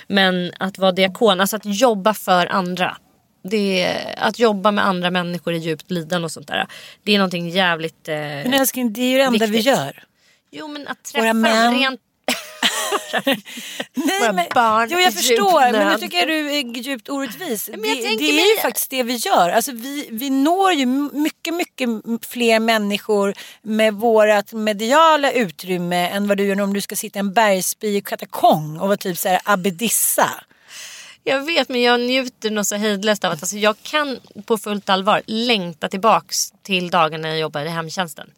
Men 0.06 0.52
att 0.58 0.78
vara 0.78 0.92
diakon, 0.92 1.40
alltså 1.40 1.56
att 1.56 1.64
jobba 1.64 2.14
för 2.14 2.46
andra. 2.46 2.96
Det 3.42 3.82
är, 3.82 4.14
att 4.18 4.38
jobba 4.38 4.70
med 4.70 4.86
andra 4.86 5.10
människor 5.10 5.54
i 5.54 5.58
djupt 5.58 5.90
lidande 5.90 6.24
och 6.24 6.32
sånt 6.32 6.48
där. 6.48 6.66
Det 7.02 7.14
är 7.14 7.18
någonting 7.18 7.48
jävligt 7.48 8.08
eh, 8.08 8.14
Men 8.16 8.54
älskling, 8.54 8.92
det 8.92 9.00
är 9.00 9.10
ju 9.10 9.18
det 9.18 9.24
enda 9.24 9.46
vi 9.46 9.52
viktigt. 9.52 9.66
gör. 9.76 10.04
Jo 10.50 10.68
men 10.68 10.88
att 10.88 11.10
Våra 11.14 11.22
träffa 11.22 11.32
män. 11.34 11.74
rent... 11.78 12.00
Nej, 13.24 14.20
Våra 14.20 14.32
men, 14.32 14.46
barn 14.54 14.88
jo, 14.92 14.98
jag 14.98 15.14
förstår, 15.14 15.72
men 15.72 15.88
nu 15.92 15.98
tycker 15.98 16.18
jag 16.18 16.28
du 16.28 16.50
är 16.58 16.76
djupt 16.76 17.08
orättvis. 17.08 17.68
men 17.72 17.84
jag 17.84 17.96
det 17.96 18.02
det 18.02 18.08
är 18.30 18.34
mig- 18.34 18.50
ju 18.56 18.60
faktiskt 18.62 18.90
det 18.90 19.02
vi 19.02 19.14
gör. 19.16 19.48
Alltså, 19.50 19.72
vi, 19.72 20.08
vi 20.10 20.30
når 20.30 20.72
ju 20.72 20.86
mycket, 21.12 21.54
mycket 21.54 21.88
fler 22.26 22.60
människor 22.60 23.34
med 23.62 23.94
vårt 23.94 24.52
mediala 24.52 25.32
utrymme 25.32 26.08
än 26.08 26.28
vad 26.28 26.36
du 26.36 26.44
gör 26.46 26.60
om 26.60 26.72
du 26.74 26.80
ska 26.80 26.96
sitta 26.96 27.18
i 27.18 27.20
en 27.20 27.32
bergsby 27.32 27.96
i 27.96 28.00
katakong 28.00 28.78
och 28.80 28.86
vara 28.88 28.96
typ 28.96 29.18
så 29.18 29.28
här 29.28 29.40
abbedissa. 29.44 30.30
Jag 31.24 31.46
vet 31.46 31.68
men 31.68 31.82
jag 31.82 32.00
njuter 32.00 32.50
nog 32.50 32.66
så 32.66 32.76
hejdlöst 32.76 33.24
av 33.24 33.32
att 33.32 33.42
alltså, 33.42 33.56
jag 33.56 33.76
kan 33.82 34.20
på 34.44 34.58
fullt 34.58 34.88
allvar 34.88 35.22
längta 35.26 35.88
tillbaks 35.88 36.52
till 36.62 36.90
dagen 36.90 37.20
när 37.20 37.28
jag 37.28 37.38
jobbade 37.38 37.66
i 37.66 37.68
hemtjänsten. 37.68 38.30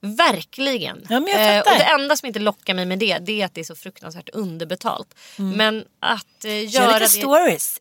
Verkligen. 0.00 1.06
Ja, 1.08 1.20
men 1.20 1.28
jag 1.28 1.56
eh, 1.56 1.60
och 1.60 1.78
det 1.78 1.84
enda 1.84 2.16
som 2.16 2.26
inte 2.26 2.38
lockar 2.38 2.74
mig 2.74 2.86
med 2.86 2.98
det, 2.98 3.18
det 3.18 3.40
är 3.40 3.46
att 3.46 3.54
det 3.54 3.60
är 3.60 3.64
så 3.64 3.74
fruktansvärt 3.74 4.28
underbetalt. 4.28 5.14
Men 5.36 5.84
att 6.00 6.44
eh, 6.44 6.50
Gör 6.50 6.82
göra 6.82 6.98
lite 6.98 7.04
det... 7.04 7.08
stories. 7.08 7.80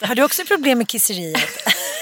Har 0.00 0.14
du 0.14 0.22
också 0.22 0.44
problem 0.44 0.78
med 0.78 0.88
kisseriet? 0.88 1.40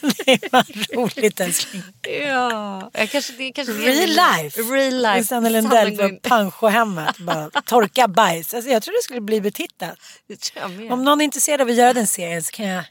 det 0.26 0.52
var 0.52 0.94
roligt 0.96 1.40
älskling. 1.40 1.82
Ja, 2.22 2.90
jag 2.94 3.10
kanske, 3.10 3.32
det 3.32 3.52
kanske 3.52 3.72
Real 3.72 4.08
life. 4.42 4.60
Real 4.62 5.02
life. 5.02 5.24
Sanna 5.28 5.48
Lundell 5.48 5.96
på 5.96 6.28
Panschehemmet. 6.28 7.18
Bara 7.18 7.50
torka 7.50 8.08
bajs. 8.08 8.54
Alltså, 8.54 8.70
jag 8.70 8.82
tror 8.82 8.94
det 8.94 9.02
skulle 9.02 9.20
bli 9.20 9.40
betittat. 9.40 9.98
Det 10.28 10.40
tror 10.40 10.62
jag 10.62 10.70
med. 10.70 10.92
Om 10.92 11.04
någon 11.04 11.20
är 11.20 11.24
intresserad 11.24 11.60
av 11.60 11.68
att 11.68 11.74
göra 11.74 11.92
den 11.92 12.06
serien 12.06 12.42
så 12.42 12.50
kan 12.52 12.66
jag 12.66 12.84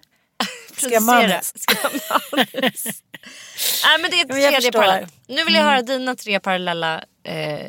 Producera. 0.79 0.99
manus. 0.99 1.53
Nej 3.85 3.99
men 4.01 4.11
det 4.11 4.21
är 4.21 4.25
tredje 4.51 4.71
parallell. 4.71 5.07
Nu 5.27 5.43
vill 5.43 5.53
jag 5.53 5.61
Mm. 5.63 5.65
höra 5.73 5.81
dina 5.81 6.15
tre 6.15 6.39
parallella 6.39 7.03
eh, 7.23 7.59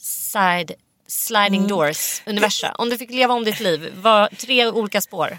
side 0.00 0.72
sliding 1.08 1.60
Mm. 1.60 1.68
doors 1.68 2.22
universa. 2.26 2.74
Om 2.78 2.90
du 2.90 2.98
fick 2.98 3.10
leva 3.10 3.34
om 3.34 3.44
ditt 3.44 3.60
liv, 3.60 3.92
vad, 3.96 4.38
tre 4.38 4.66
olika 4.66 5.00
spår. 5.00 5.38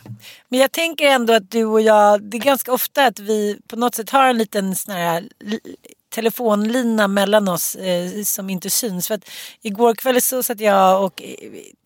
Men 0.49 0.59
jag 0.59 0.72
tänker 0.72 1.05
ändå 1.07 1.34
att 1.34 1.51
du 1.51 1.65
och 1.65 1.82
jag, 1.82 2.24
det 2.24 2.38
är 2.38 2.41
ganska 2.41 2.74
ofta 2.74 3.05
att 3.05 3.20
vi 3.20 3.59
på 3.67 3.76
något 3.76 3.95
sätt 3.95 4.09
har 4.09 4.30
en 4.30 4.38
liten 4.38 4.76
sån 4.76 4.93
här 4.93 5.24
telefonlina 6.10 7.07
mellan 7.07 7.47
oss 7.47 7.76
eh, 7.76 8.24
som 8.24 8.49
inte 8.49 8.70
syns. 8.70 9.07
För 9.07 9.16
att 9.16 9.30
igår 9.62 9.95
kväll 9.95 10.22
så 10.22 10.43
satt 10.43 10.60
jag 10.60 11.03
och 11.03 11.22
eh, 11.22 11.36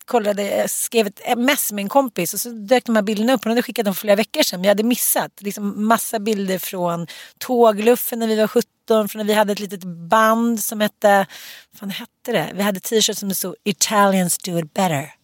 kollade, 0.04 0.42
jag 0.42 0.70
skrev 0.70 1.06
ett 1.06 1.38
mess 1.38 1.72
med 1.72 1.82
en 1.82 1.88
kompis 1.88 2.34
och 2.34 2.40
så 2.40 2.48
dök 2.48 2.84
de 2.84 2.96
här 2.96 3.02
bilderna 3.02 3.32
upp. 3.32 3.44
Hon 3.44 3.50
hade 3.50 3.62
skickat 3.62 3.84
dem 3.84 3.94
för 3.94 4.00
flera 4.00 4.16
veckor 4.16 4.42
sedan 4.42 4.60
men 4.60 4.64
jag 4.64 4.70
hade 4.70 4.82
missat. 4.82 5.30
Liksom 5.40 5.86
massa 5.86 6.18
bilder 6.18 6.58
från 6.58 7.06
tågluffen 7.38 8.18
när 8.18 8.26
vi 8.26 8.36
var 8.36 8.46
17, 8.46 9.08
från 9.08 9.18
när 9.18 9.24
vi 9.24 9.32
hade 9.32 9.52
ett 9.52 9.60
litet 9.60 9.84
band 9.84 10.60
som 10.60 10.80
hette, 10.80 11.26
vad 11.70 11.80
fan 11.80 11.90
hette 11.90 12.32
det? 12.32 12.50
Vi 12.54 12.62
hade 12.62 12.80
t-shirts 12.80 13.20
som 13.20 13.28
det 13.28 13.34
stod 13.34 13.54
Italians 13.64 14.38
do 14.38 14.58
it 14.58 14.74
better. 14.74 15.14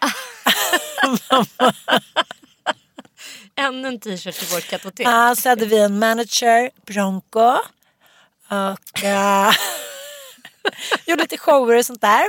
Ännu 3.56 3.88
en 3.88 4.00
t-shirt 4.00 4.34
till 4.34 4.48
vårt 4.54 4.68
kattotek. 4.68 5.06
Ja, 5.06 5.34
så 5.36 5.48
hade 5.48 5.66
vi 5.66 5.78
en 5.78 5.98
manager, 5.98 6.70
Bronco. 6.86 7.56
Och 8.50 9.02
uh, 9.04 9.50
gjorde 11.06 11.22
lite 11.22 11.38
shower 11.38 11.76
och 11.76 11.86
sånt 11.86 12.00
där. 12.00 12.22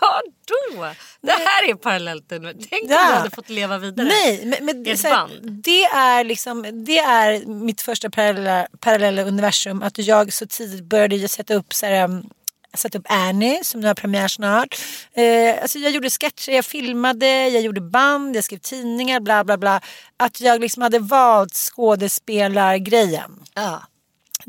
Vadå? 0.00 0.94
Det 1.20 1.32
här 1.32 1.68
är 1.70 1.74
parallellt 1.74 2.30
nu. 2.30 2.54
Tänk 2.70 2.82
om 2.82 2.90
Ja. 2.90 3.06
du 3.08 3.12
hade 3.14 3.30
fått 3.30 3.48
leva 3.48 3.78
vidare. 3.78 4.06
Nej, 4.08 4.42
men, 4.44 4.64
men 4.66 4.86
I 4.86 4.90
ett 4.90 5.02
här, 5.04 5.10
band. 5.10 5.32
det, 5.64 5.84
är 5.84 6.24
liksom, 6.24 6.84
det 6.86 6.98
är 6.98 7.46
mitt 7.46 7.82
första 7.82 8.10
parallella, 8.10 8.66
parallella 8.80 9.22
universum. 9.22 9.82
Att 9.82 9.98
jag 9.98 10.32
så 10.32 10.46
tidigt 10.46 10.84
började 10.84 11.28
sätta 11.28 11.54
upp 11.54 11.74
så 11.74 11.86
här, 11.86 12.04
um, 12.04 12.30
sätta 12.74 12.98
upp 12.98 13.06
Annie 13.08 13.64
som 13.64 13.80
nu 13.80 13.86
har 13.86 13.94
premiär 13.94 14.28
snart. 14.28 14.74
Eh, 15.12 15.62
alltså 15.62 15.78
jag 15.78 15.92
gjorde 15.92 16.10
sketcher, 16.10 16.52
jag 16.52 16.64
filmade, 16.64 17.48
jag 17.48 17.62
gjorde 17.62 17.80
band, 17.80 18.36
jag 18.36 18.44
skrev 18.44 18.58
tidningar, 18.58 19.20
bla 19.20 19.44
bla 19.44 19.56
bla. 19.58 19.80
Att 20.16 20.40
jag 20.40 20.60
liksom 20.60 20.82
hade 20.82 20.98
valt 20.98 21.54
skådespelargrejen. 21.54 23.30
Ja. 23.54 23.82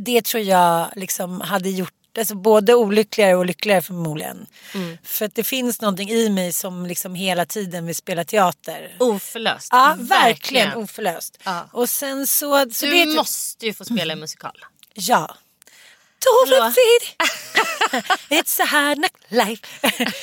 Det 0.06 0.26
tror 0.26 0.44
jag 0.44 0.90
liksom 0.96 1.42
hade 1.42 1.70
gjort 1.70 1.94
Alltså 2.18 2.36
både 2.36 2.76
olyckligare 2.76 3.36
och 3.36 3.46
lyckligare 3.46 3.82
förmodligen. 3.82 4.46
Mm. 4.74 4.98
För 5.04 5.26
att 5.26 5.36
det 5.36 5.44
finns 5.44 5.82
någonting 5.82 6.10
i 6.10 6.30
mig 6.30 6.54
som 6.54 6.86
liksom 6.86 7.16
hela 7.16 7.46
tiden 7.46 7.86
vill 7.86 7.96
spela 7.96 8.24
teater. 8.24 8.96
Oförlöst. 9.00 9.68
Ja, 9.72 9.96
verkligen 10.00 10.74
oförlöst. 10.74 11.38
Ja. 11.44 11.70
Och 11.72 11.90
sen 11.90 12.28
så... 12.28 12.70
så 12.72 12.86
Du 12.86 12.92
det 12.92 13.06
typ- 13.06 13.16
måste 13.16 13.66
ju 13.66 13.74
få 13.74 13.86
spela 13.86 14.14
i 14.14 14.16
musikal. 14.16 14.66
Ja. 14.94 15.36
Dorothy! 16.26 17.16
It's 18.30 18.62
a 18.62 18.66
hard 18.66 18.98
knock 18.98 19.14
life. 19.28 19.68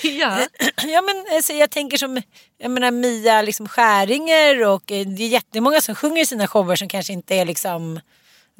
Ja. 0.08 0.46
ja 0.84 1.02
men 1.02 1.24
alltså, 1.32 1.52
jag 1.52 1.70
tänker 1.70 1.98
som 1.98 2.22
jag 2.58 2.70
menar, 2.70 2.90
Mia 2.90 3.42
liksom 3.42 3.68
Skäringer 3.68 4.66
och 4.66 4.92
eh, 4.92 5.06
det 5.06 5.22
är 5.22 5.28
jättemånga 5.28 5.80
som 5.80 5.94
sjunger 5.94 6.22
i 6.22 6.26
sina 6.26 6.48
shower 6.48 6.76
som 6.76 6.88
kanske 6.88 7.12
inte 7.12 7.34
är 7.34 7.44
liksom 7.44 8.00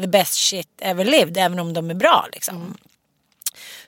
the 0.00 0.06
best 0.06 0.34
shit 0.34 0.68
ever 0.78 1.04
lived 1.04 1.36
även 1.36 1.58
om 1.58 1.72
de 1.72 1.90
är 1.90 1.94
bra 1.94 2.26
liksom. 2.32 2.76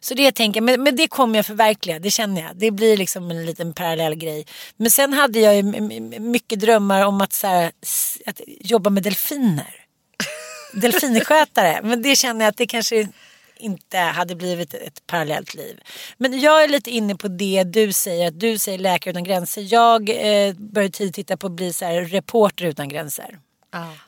Så 0.00 0.14
det 0.14 0.22
jag 0.22 0.34
tänker, 0.34 0.60
men, 0.60 0.82
men 0.82 0.96
det 0.96 1.08
kommer 1.08 1.38
jag 1.38 1.46
förverkliga, 1.46 1.98
det 1.98 2.10
känner 2.10 2.42
jag. 2.42 2.56
Det 2.56 2.70
blir 2.70 2.96
liksom 2.96 3.30
en 3.30 3.46
liten 3.46 3.72
parallell 3.72 4.14
grej. 4.14 4.46
Men 4.76 4.90
sen 4.90 5.12
hade 5.12 5.40
jag 5.40 5.56
ju 5.56 5.62
mycket 6.20 6.60
drömmar 6.60 7.06
om 7.06 7.20
att, 7.20 7.32
så 7.32 7.46
här, 7.46 7.72
att 8.26 8.40
jobba 8.46 8.90
med 8.90 9.02
delfiner. 9.02 9.74
Delfinskötare, 10.72 11.80
men 11.82 12.02
det 12.02 12.16
känner 12.16 12.44
jag 12.44 12.50
att 12.50 12.56
det 12.56 12.66
kanske 12.66 13.08
inte 13.56 13.98
hade 13.98 14.34
blivit 14.34 14.74
ett 14.74 15.06
parallellt 15.06 15.54
liv. 15.54 15.80
Men 16.18 16.40
jag 16.40 16.64
är 16.64 16.68
lite 16.68 16.90
inne 16.90 17.16
på 17.16 17.28
det 17.28 17.64
du 17.64 17.92
säger, 17.92 18.28
att 18.28 18.40
du 18.40 18.58
säger 18.58 18.78
Läkare 18.78 19.10
utan 19.10 19.24
gränser. 19.24 19.72
Jag 19.72 20.10
eh, 20.10 20.54
började 20.54 20.92
tidigt 20.92 21.14
titta 21.14 21.36
på 21.36 21.46
att 21.46 21.52
bli 21.52 21.72
så 21.72 21.84
här, 21.84 22.00
reporter 22.00 22.64
utan 22.64 22.88
gränser. 22.88 23.38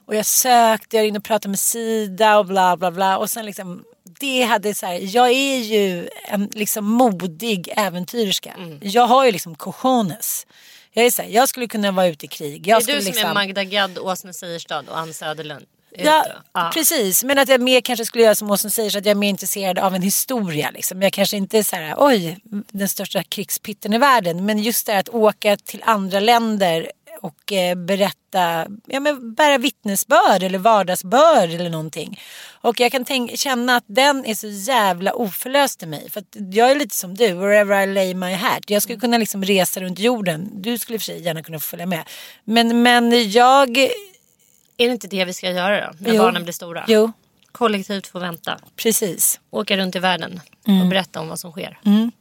Och 0.07 0.15
jag 0.15 0.27
sökte, 0.27 0.97
jag 0.97 1.05
ringde 1.05 1.19
och 1.19 1.25
pratade 1.25 1.49
med 1.49 1.59
Sida 1.59 2.39
och 2.39 2.47
bla 2.47 2.77
bla 2.77 2.91
bla. 2.91 3.19
Och 3.19 3.31
sen 3.31 3.47
liksom, 3.47 3.85
det 4.21 4.43
hade 4.43 4.75
så 4.75 4.87
här, 4.87 4.99
jag 5.17 5.31
är 5.31 5.59
ju 5.59 6.09
en 6.25 6.49
liksom 6.53 6.85
modig 6.85 7.73
äventyrerska. 7.77 8.55
Jag 8.81 9.07
har 9.07 9.25
ju 9.25 9.33
liksom 9.33 9.55
cojones. 9.55 10.47
Jag 10.93 11.07
är 11.07 11.11
så 11.11 11.23
här, 11.23 11.29
jag 11.29 11.49
skulle 11.49 11.67
kunna 11.67 11.93
vara 11.93 12.07
ute 12.07 12.25
i 12.25 12.29
krig. 12.29 12.67
Jag 12.67 12.87
det 12.87 12.93
är 12.93 12.97
du 12.97 13.03
som 13.03 13.13
liksom, 13.13 13.31
är 13.31 13.35
Magda 13.35 13.65
Gad, 13.65 13.99
Åsne 13.99 14.35
Seierstad 14.35 14.85
och 14.89 14.99
Ann 14.99 15.15
Söderlund. 15.15 15.67
Ja. 15.97 16.27
Ja. 16.53 16.71
precis. 16.75 17.25
Men 17.25 17.39
att 17.39 17.49
jag 17.49 17.61
mer 17.61 17.81
kanske 17.81 18.05
skulle 18.05 18.25
göra 18.25 18.35
som 18.35 18.51
Åsson 18.51 18.71
säger 18.71 18.91
så 18.91 18.99
att 18.99 19.05
jag 19.05 19.11
är 19.11 19.19
mer 19.19 19.29
intresserad 19.29 19.79
av 19.79 19.95
en 19.95 20.03
historia. 20.03 20.71
Liksom. 20.71 21.03
Jag 21.03 21.13
kanske 21.13 21.37
inte 21.37 21.59
är 21.59 21.63
så 21.63 21.77
här, 21.77 21.95
oj, 21.99 22.39
den 22.71 22.89
största 22.89 23.23
krigspitten 23.23 23.93
i 23.93 23.99
världen. 23.99 24.47
Men 24.47 24.59
just 24.59 24.87
det 24.87 24.93
här 24.93 25.01
att 25.01 25.09
åka 25.09 25.57
till 25.57 25.83
andra 25.87 26.21
länder 26.21 26.91
och 27.23 27.53
eh, 27.53 27.75
berätta, 27.75 28.67
ja 28.87 29.01
men 29.01 29.35
bära 29.35 29.59
vittnesbörd 29.59 30.43
eller 30.43 30.59
vardagsbörd 30.59 31.51
eller 31.51 31.71
någonting. 31.71 32.21
Och 32.63 32.81
jag 32.81 32.93
kan 32.93 33.05
tänk, 33.05 33.39
känna 33.39 33.77
att 33.77 33.85
den 33.87 34.25
är 34.25 34.35
så 34.35 34.47
jävla 34.49 35.13
oförlöst 35.13 35.83
i 35.83 35.87
mig. 35.87 36.11
För 36.11 36.25
jag 36.53 36.71
är 36.71 36.75
lite 36.77 36.97
som 36.97 37.15
du, 37.15 37.33
wherever 37.33 37.83
I 37.83 37.87
lay 37.95 38.15
my 38.15 38.35
hat. 38.35 38.71
Jag 38.71 38.83
skulle 38.83 38.99
kunna 39.01 39.19
liksom 39.19 39.45
resa 39.45 39.81
runt 39.81 39.99
jorden. 39.99 40.51
Du 40.63 40.79
skulle 40.79 40.95
i 40.95 40.99
och 40.99 41.03
för 41.03 41.07
sig 41.07 41.23
gärna 41.23 41.43
kunna 41.43 41.59
få 41.59 41.67
följa 41.67 41.87
med. 41.87 42.09
Men, 42.45 42.83
men 42.83 43.31
jag... 43.31 43.79
Är 43.79 44.87
det 44.87 44.93
inte 44.93 45.09
det 45.09 45.25
vi 45.25 45.33
ska 45.33 45.51
göra 45.51 45.87
då? 45.87 45.93
När 45.99 46.15
Jo. 46.15 46.23
barnen 46.23 46.43
blir 46.43 46.53
stora? 46.53 46.85
Jo. 46.89 47.13
Kollektivt 47.53 48.07
få 48.07 48.19
vänta. 48.19 48.59
Precis. 48.77 49.41
Åka 49.51 49.77
runt 49.77 49.97
i 49.97 49.99
världen 49.99 50.41
Mm. 50.67 50.81
och 50.83 50.87
berätta 50.89 51.21
om 51.21 51.29
vad 51.29 51.41
som 51.41 51.53
sker. 51.53 51.79
Mm. 51.87 52.13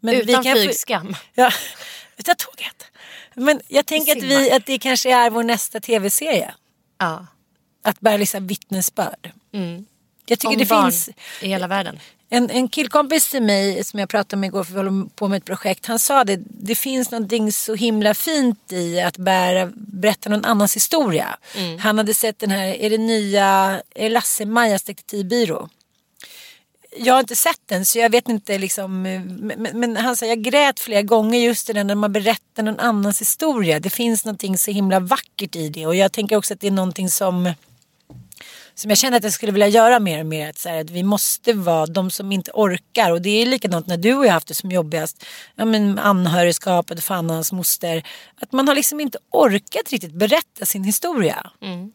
Men 0.00 0.14
Utan 0.14 0.42
flygskam. 0.44 1.16
Ja, 1.34 1.50
utan 2.16 2.34
tåget. 2.36 2.84
Men 3.34 3.60
jag 3.68 3.86
tänker 3.86 4.16
att, 4.16 4.22
vi, 4.22 4.50
att 4.52 4.66
det 4.66 4.78
kanske 4.78 5.14
är 5.14 5.30
vår 5.30 5.42
nästa 5.42 5.80
tv-serie. 5.80 6.54
Ja. 6.98 7.26
Att 7.82 8.00
bära 8.00 8.16
liksom 8.16 8.46
vittnesbörd. 8.46 9.32
Mm. 9.52 9.86
Jag 10.26 10.38
tycker 10.38 10.52
Om 10.52 10.58
det 10.58 10.68
barn 10.68 10.90
finns 10.92 11.08
i 11.40 11.48
hela 11.48 11.66
världen. 11.66 11.98
en, 12.30 12.50
en 12.50 12.68
killkompis 12.68 13.30
till 13.30 13.42
mig 13.42 13.84
som 13.84 14.00
jag 14.00 14.08
pratade 14.08 14.40
med 14.40 14.46
igår 14.48 14.64
för 14.64 14.72
vi 14.72 14.78
håller 14.78 15.08
på 15.08 15.28
med 15.28 15.36
ett 15.36 15.44
projekt. 15.44 15.86
Han 15.86 15.98
sa 15.98 16.24
det, 16.24 16.40
det 16.46 16.74
finns 16.74 17.10
någonting 17.10 17.52
så 17.52 17.74
himla 17.74 18.14
fint 18.14 18.72
i 18.72 19.00
att 19.00 19.16
bära, 19.16 19.70
berätta 19.74 20.30
någon 20.30 20.44
annans 20.44 20.76
historia. 20.76 21.38
Mm. 21.56 21.78
Han 21.78 21.98
hade 21.98 22.14
sett 22.14 22.38
den 22.38 22.50
här, 22.50 22.66
är 22.66 22.90
det 22.90 22.98
nya, 22.98 23.82
är 23.94 24.10
Lasse-Majas 24.10 24.82
detektivbyrå? 24.82 25.68
Jag 26.96 27.14
har 27.14 27.20
inte 27.20 27.36
sett 27.36 27.60
den 27.66 27.86
så 27.86 27.98
jag 27.98 28.10
vet 28.10 28.28
inte 28.28 28.58
liksom. 28.58 29.02
Men, 29.02 29.68
men 29.72 29.96
han 29.96 30.16
sa 30.16 30.26
jag 30.26 30.42
grät 30.42 30.80
flera 30.80 31.02
gånger 31.02 31.38
just 31.38 31.70
i 31.70 31.72
den 31.72 31.86
när 31.86 31.94
man 31.94 32.12
berättar 32.12 32.62
någon 32.62 32.80
annans 32.80 33.20
historia. 33.20 33.80
Det 33.80 33.90
finns 33.90 34.24
någonting 34.24 34.58
så 34.58 34.70
himla 34.70 35.00
vackert 35.00 35.56
i 35.56 35.68
det 35.68 35.86
och 35.86 35.96
jag 35.96 36.12
tänker 36.12 36.36
också 36.36 36.54
att 36.54 36.60
det 36.60 36.66
är 36.66 36.70
någonting 36.70 37.10
som 37.10 37.52
som 38.74 38.90
jag 38.90 38.98
känner 38.98 39.16
att 39.16 39.24
jag 39.24 39.32
skulle 39.32 39.52
vilja 39.52 39.68
göra 39.68 40.00
mer 40.00 40.20
och 40.20 40.26
mer. 40.26 40.50
Att, 40.50 40.58
så 40.58 40.68
här, 40.68 40.80
att 40.80 40.90
vi 40.90 41.02
måste 41.02 41.52
vara 41.52 41.86
de 41.86 42.10
som 42.10 42.32
inte 42.32 42.50
orkar. 42.54 43.10
Och 43.10 43.22
det 43.22 43.30
är 43.30 43.46
likadant 43.46 43.86
när 43.86 43.96
du 43.96 44.14
och 44.14 44.24
jag 44.24 44.30
har 44.30 44.34
haft 44.34 44.48
det 44.48 44.54
som 44.54 44.70
jobbigast. 44.70 45.24
Ja, 45.54 45.64
men 45.64 45.98
anhörigskapet, 45.98 47.04
fan 47.04 47.30
hans 47.30 47.52
moster. 47.52 48.06
Att 48.40 48.52
man 48.52 48.68
har 48.68 48.74
liksom 48.74 49.00
inte 49.00 49.18
orkat 49.30 49.90
riktigt 49.90 50.12
berätta 50.12 50.66
sin 50.66 50.84
historia. 50.84 51.50
Mm. 51.62 51.92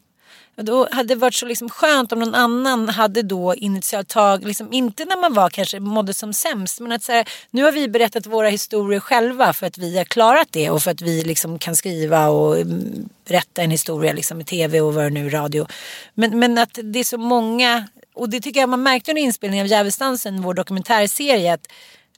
Och 0.60 0.66
då 0.66 0.88
hade 0.92 1.14
det 1.14 1.20
varit 1.20 1.34
så 1.34 1.46
liksom 1.46 1.68
skönt 1.68 2.12
om 2.12 2.18
någon 2.18 2.34
annan 2.34 2.88
hade 2.88 3.22
då 3.22 3.54
initialt 3.54 4.08
tag, 4.08 4.44
liksom 4.44 4.72
inte 4.72 5.04
när 5.04 5.16
man 5.16 5.34
var 5.34 5.50
kanske 5.50 5.80
mådde 5.80 6.14
som 6.14 6.32
sämst 6.32 6.80
men 6.80 6.92
att 6.92 7.02
så 7.02 7.12
här, 7.12 7.28
nu 7.50 7.64
har 7.64 7.72
vi 7.72 7.88
berättat 7.88 8.26
våra 8.26 8.48
historier 8.48 9.00
själva 9.00 9.52
för 9.52 9.66
att 9.66 9.78
vi 9.78 9.98
har 9.98 10.04
klarat 10.04 10.48
det 10.50 10.70
och 10.70 10.82
för 10.82 10.90
att 10.90 11.02
vi 11.02 11.22
liksom 11.24 11.58
kan 11.58 11.76
skriva 11.76 12.28
och 12.28 12.56
mm, 12.56 13.08
berätta 13.28 13.62
en 13.62 13.70
historia 13.70 14.12
liksom 14.12 14.40
i 14.40 14.44
tv 14.44 14.80
och 14.80 14.94
vad 14.94 15.04
det 15.04 15.10
nu 15.10 15.30
radio. 15.30 15.66
Men, 16.14 16.38
men 16.38 16.58
att 16.58 16.78
det 16.82 16.98
är 16.98 17.04
så 17.04 17.18
många 17.18 17.88
och 18.14 18.28
det 18.28 18.40
tycker 18.40 18.60
jag 18.60 18.68
man 18.68 18.82
märkte 18.82 19.10
under 19.10 19.22
inspelningen 19.22 19.64
av 19.64 19.70
Djävulsdansen, 19.70 20.42
vår 20.42 20.54
dokumentärserie 20.54 21.54
att 21.54 21.66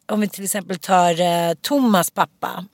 om 0.07 0.21
vi 0.21 0.29
till 0.29 0.45
exempel 0.45 0.79
tar 0.79 1.21
eh, 1.21 1.55
Thomas 1.61 2.11
pappa, 2.11 2.65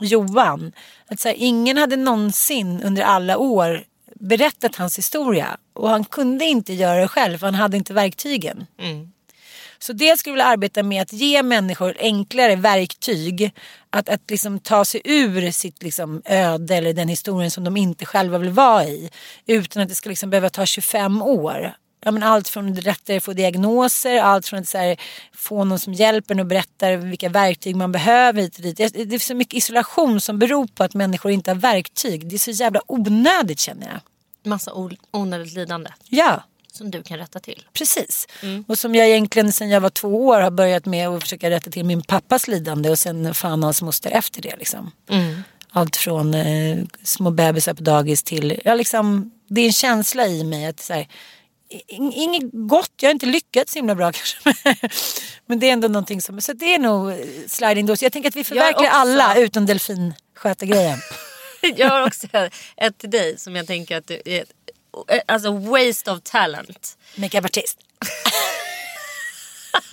Johan. 0.00 0.72
Att 1.06 1.20
så 1.20 1.28
här, 1.28 1.36
ingen 1.38 1.76
hade 1.76 1.96
någonsin 1.96 2.82
under 2.82 3.02
alla 3.02 3.38
år 3.38 3.84
berättat 4.20 4.76
hans 4.76 4.98
historia. 4.98 5.56
Och 5.72 5.88
han 5.88 6.04
kunde 6.04 6.44
inte 6.44 6.72
göra 6.72 7.00
det 7.00 7.08
själv 7.08 7.38
för 7.38 7.46
han 7.46 7.54
hade 7.54 7.76
inte 7.76 7.94
verktygen. 7.94 8.66
Så 9.78 9.92
det 9.92 10.18
skulle 10.18 10.30
jag 10.30 10.34
vilja 10.34 10.44
arbeta 10.44 10.82
med 10.82 11.02
att 11.02 11.12
ge 11.12 11.42
människor 11.42 11.96
enklare 11.98 12.56
verktyg. 12.56 13.52
Att, 13.90 14.08
att 14.08 14.30
liksom 14.30 14.58
ta 14.58 14.84
sig 14.84 15.00
ur 15.04 15.50
sitt 15.50 15.82
liksom 15.82 16.22
öde 16.24 16.76
eller 16.76 16.92
den 16.92 17.08
historien 17.08 17.50
som 17.50 17.64
de 17.64 17.76
inte 17.76 18.06
själva 18.06 18.38
vill 18.38 18.50
vara 18.50 18.84
i. 18.84 19.10
Utan 19.46 19.82
att 19.82 19.88
det 19.88 19.94
ska 19.94 20.08
liksom 20.08 20.30
behöva 20.30 20.50
ta 20.50 20.66
25 20.66 21.22
år. 21.22 21.72
Ja, 22.00 22.10
men 22.10 22.22
allt 22.22 22.48
från 22.48 22.78
att 22.88 23.22
få 23.22 23.32
diagnoser, 23.32 24.20
allt 24.20 24.46
från 24.46 24.60
att 24.60 24.72
här, 24.72 24.96
få 25.34 25.64
någon 25.64 25.78
som 25.78 25.92
hjälper 25.92 26.34
en 26.34 26.40
och 26.40 26.46
berättar 26.46 26.96
vilka 26.96 27.28
verktyg 27.28 27.76
man 27.76 27.92
behöver. 27.92 28.42
Hit 28.42 28.56
och 28.56 28.62
dit. 28.62 28.76
Det 28.76 29.14
är 29.14 29.18
så 29.18 29.34
mycket 29.34 29.54
isolation 29.54 30.20
som 30.20 30.38
beror 30.38 30.66
på 30.66 30.84
att 30.84 30.94
människor 30.94 31.32
inte 31.32 31.50
har 31.50 31.56
verktyg. 31.56 32.28
Det 32.28 32.36
är 32.36 32.38
så 32.38 32.50
jävla 32.50 32.80
onödigt 32.86 33.60
känner 33.60 33.86
jag. 33.86 34.00
Massa 34.50 34.72
onödigt 35.10 35.52
lidande. 35.52 35.90
Ja. 36.08 36.42
Som 36.72 36.90
du 36.90 37.02
kan 37.02 37.18
rätta 37.18 37.38
till. 37.38 37.66
Precis. 37.72 38.26
Och 38.66 38.78
som 38.78 38.94
jag 38.94 39.08
egentligen 39.08 39.52
sen 39.52 39.70
jag 39.70 39.80
var 39.80 39.90
två 39.90 40.26
år 40.26 40.40
har 40.40 40.50
börjat 40.50 40.86
med 40.86 41.08
att 41.08 41.22
försöka 41.22 41.50
rätta 41.50 41.70
till 41.70 41.84
min 41.84 42.02
pappas 42.02 42.48
lidande 42.48 42.90
och 42.90 42.98
sen 42.98 43.34
fan 43.34 43.62
hans 43.62 43.82
moster 43.82 44.10
efter 44.10 44.42
det. 44.42 44.56
Liksom. 44.56 44.90
Allt 45.70 45.96
från 45.96 46.34
eh, 46.34 46.78
små 47.02 47.30
bebisar 47.30 47.74
på 47.74 47.82
dagis 47.82 48.22
till, 48.22 48.60
ja, 48.64 48.74
liksom, 48.74 49.30
det 49.48 49.60
är 49.60 49.66
en 49.66 49.72
känsla 49.72 50.26
i 50.26 50.44
mig 50.44 50.66
att 50.66 50.80
så 50.80 50.92
här, 50.92 51.08
Inget 51.88 52.42
gott, 52.52 52.92
jag 53.00 53.08
har 53.08 53.12
inte 53.12 53.26
lyckats 53.26 53.72
så 53.72 53.78
himla 53.78 53.94
bra 53.94 54.12
kanske. 54.12 54.38
Men 55.46 55.58
det 55.58 55.68
är 55.68 55.72
ändå 55.72 55.88
någonting 55.88 56.22
som, 56.22 56.40
så 56.40 56.52
det 56.52 56.74
är 56.74 56.78
nog 56.78 57.10
eh, 57.10 57.16
sliding 57.46 57.86
doors. 57.86 58.02
Jag 58.02 58.12
tänker 58.12 58.28
att 58.28 58.36
vi 58.36 58.44
förverkligar 58.44 58.90
alla 58.90 59.36
utom 59.36 59.66
delfinskötargrejen. 59.66 60.98
Jag 61.76 61.88
har 61.88 62.06
också 62.06 62.26
ett 62.76 62.98
till 62.98 63.10
dig 63.10 63.38
som 63.38 63.56
jag 63.56 63.66
tänker 63.66 63.96
att 63.96 64.06
du 64.06 64.22
är 64.24 64.44
alltså 65.26 65.52
waste 65.52 66.10
of 66.10 66.20
talent. 66.22 66.98
Makeupartist. 67.16 67.78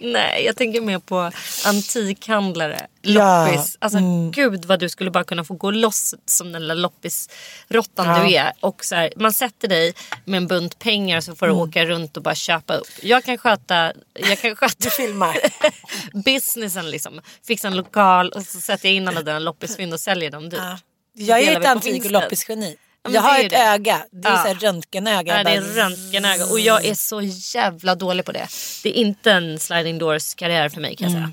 Nej, 0.00 0.44
jag 0.44 0.56
tänker 0.56 0.80
mer 0.80 0.98
på 0.98 1.30
antikhandlare. 1.64 2.86
Ja, 3.02 3.46
Loppis. 3.46 3.76
Alltså 3.78 3.98
mm. 3.98 4.30
gud 4.30 4.64
vad 4.64 4.80
du 4.80 4.88
skulle 4.88 5.10
bara 5.10 5.24
kunna 5.24 5.44
få 5.44 5.54
gå 5.54 5.70
loss 5.70 6.14
som 6.26 6.52
den 6.52 6.68
där 6.68 6.74
loppisråttan 6.74 8.06
Ja. 8.06 8.24
du 8.24 8.34
är. 8.34 8.52
Och 8.60 8.84
så 8.84 8.94
här, 8.94 9.12
man 9.16 9.32
sätter 9.32 9.68
dig 9.68 9.94
med 10.24 10.38
en 10.38 10.46
bunt 10.46 10.78
pengar 10.78 11.20
så 11.20 11.34
får 11.34 11.46
du 11.46 11.52
Mm. 11.52 11.68
åka 11.68 11.84
runt 11.84 12.16
och 12.16 12.22
bara 12.22 12.34
köpa 12.34 12.74
upp. 12.74 12.88
Jag 13.02 13.24
kan 13.24 13.38
sköta, 13.38 13.92
jag 14.14 14.38
kan 14.38 14.56
sköta 14.56 14.74
Du 14.78 14.90
filmar. 14.90 15.36
businessen 16.24 16.90
liksom. 16.90 17.20
Fixa 17.46 17.68
en 17.68 17.76
lokal 17.76 18.30
och 18.30 18.42
så 18.42 18.60
sätter 18.60 18.88
jag 18.88 18.96
in 18.96 19.08
alla 19.08 19.22
dina 19.22 19.38
loppisfynd 19.48 19.92
och 19.92 20.00
säljer 20.00 20.30
dem 20.30 20.48
dyrt. 20.48 20.60
Ja. 20.62 20.78
Jag 21.18 21.40
är 21.42 21.60
ett 21.60 21.66
antik 21.66 22.04
och 22.04 22.10
loppisgeni. 22.10 22.76
Ja, 23.08 23.14
jag 23.14 23.22
har 23.22 23.38
ett 23.38 23.50
det. 23.50 23.56
öga. 23.56 24.04
Det 24.10 24.28
är 24.28 24.32
Ja. 24.32 24.42
så 24.42 24.48
här 24.48 24.54
röntgenöga. 24.54 25.38
Ja, 25.38 25.44
det 25.44 25.50
är 25.50 25.60
röntgenöga 25.60 26.46
och 26.46 26.60
jag 26.60 26.84
är 26.84 26.94
så 26.94 27.20
jävla 27.54 27.94
dålig 27.94 28.24
på 28.24 28.32
det. 28.32 28.46
Det 28.82 28.88
är 28.88 29.02
inte 29.02 29.32
en 29.32 29.58
sliding 29.58 29.98
doors 29.98 30.34
karriär 30.34 30.68
för 30.68 30.80
mig 30.80 30.96
kan 30.96 31.04
jag 31.04 31.12
säga. 31.12 31.30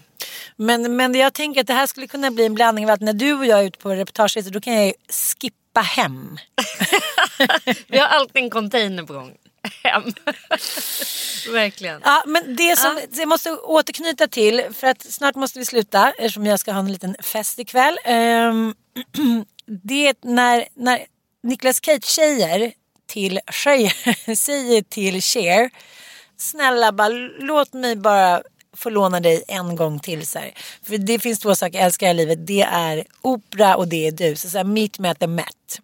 Men, 0.55 0.95
men 0.95 1.15
jag 1.15 1.33
tänker 1.33 1.61
att 1.61 1.67
det 1.67 1.73
här 1.73 1.87
skulle 1.87 2.07
kunna 2.07 2.31
bli 2.31 2.45
en 2.45 2.53
blandning 2.53 2.85
av 2.85 2.91
att 2.91 3.01
när 3.01 3.13
du 3.13 3.33
och 3.33 3.45
jag 3.45 3.59
är 3.59 3.63
ute 3.63 3.79
på 3.79 3.89
reportageresor 3.89 4.51
då 4.51 4.61
kan 4.61 4.73
jag 4.73 4.93
skippa 5.39 5.81
hem. 5.81 6.37
Vi 7.87 7.97
har 7.97 8.07
alltid 8.07 8.43
en 8.43 8.49
container 8.49 9.03
på 9.03 9.13
gång. 9.13 9.31
Hem. 9.83 10.03
Verkligen. 11.53 12.01
Ja, 12.05 12.23
men 12.27 12.55
det 12.55 12.75
som 12.79 12.99
jag 13.11 13.27
måste 13.27 13.51
återknyta 13.51 14.27
till 14.27 14.63
för 14.73 14.87
att 14.87 15.01
snart 15.01 15.35
måste 15.35 15.59
vi 15.59 15.65
sluta 15.65 16.11
eftersom 16.17 16.45
jag 16.45 16.59
ska 16.59 16.71
ha 16.71 16.79
en 16.79 16.91
liten 16.91 17.15
fest 17.23 17.59
ikväll. 17.59 17.97
Um, 18.07 18.75
det 19.83 20.07
är 20.07 20.15
när, 20.21 20.65
när 20.75 20.99
Niklas 21.43 21.79
Cage 21.85 22.05
säger 22.05 22.73
till, 23.05 23.39
Cher- 23.47 24.35
säger 24.35 24.81
till 24.81 25.21
Cher 25.21 25.69
snälla 26.37 26.91
bara 26.91 27.09
låt 27.39 27.73
mig 27.73 27.95
bara 27.95 28.41
få 28.75 28.89
låna 28.89 29.19
dig 29.19 29.43
en 29.47 29.75
gång 29.75 29.99
till. 29.99 30.27
Så 30.27 30.39
här. 30.39 30.53
För 30.83 30.97
det 30.97 31.19
finns 31.19 31.39
två 31.39 31.55
saker 31.55 31.77
jag 31.77 31.85
älskar 31.85 32.09
i 32.09 32.13
livet. 32.13 32.47
Det 32.47 32.61
är 32.61 33.03
opera 33.21 33.75
och 33.75 33.87
det 33.87 34.07
är 34.07 34.11
du. 34.11 34.35
Så, 34.35 34.49
så 34.49 34.57
här, 34.57 34.63
me 34.99 35.09
at 35.09 35.19
the 35.19 35.27
Met. 35.27 35.79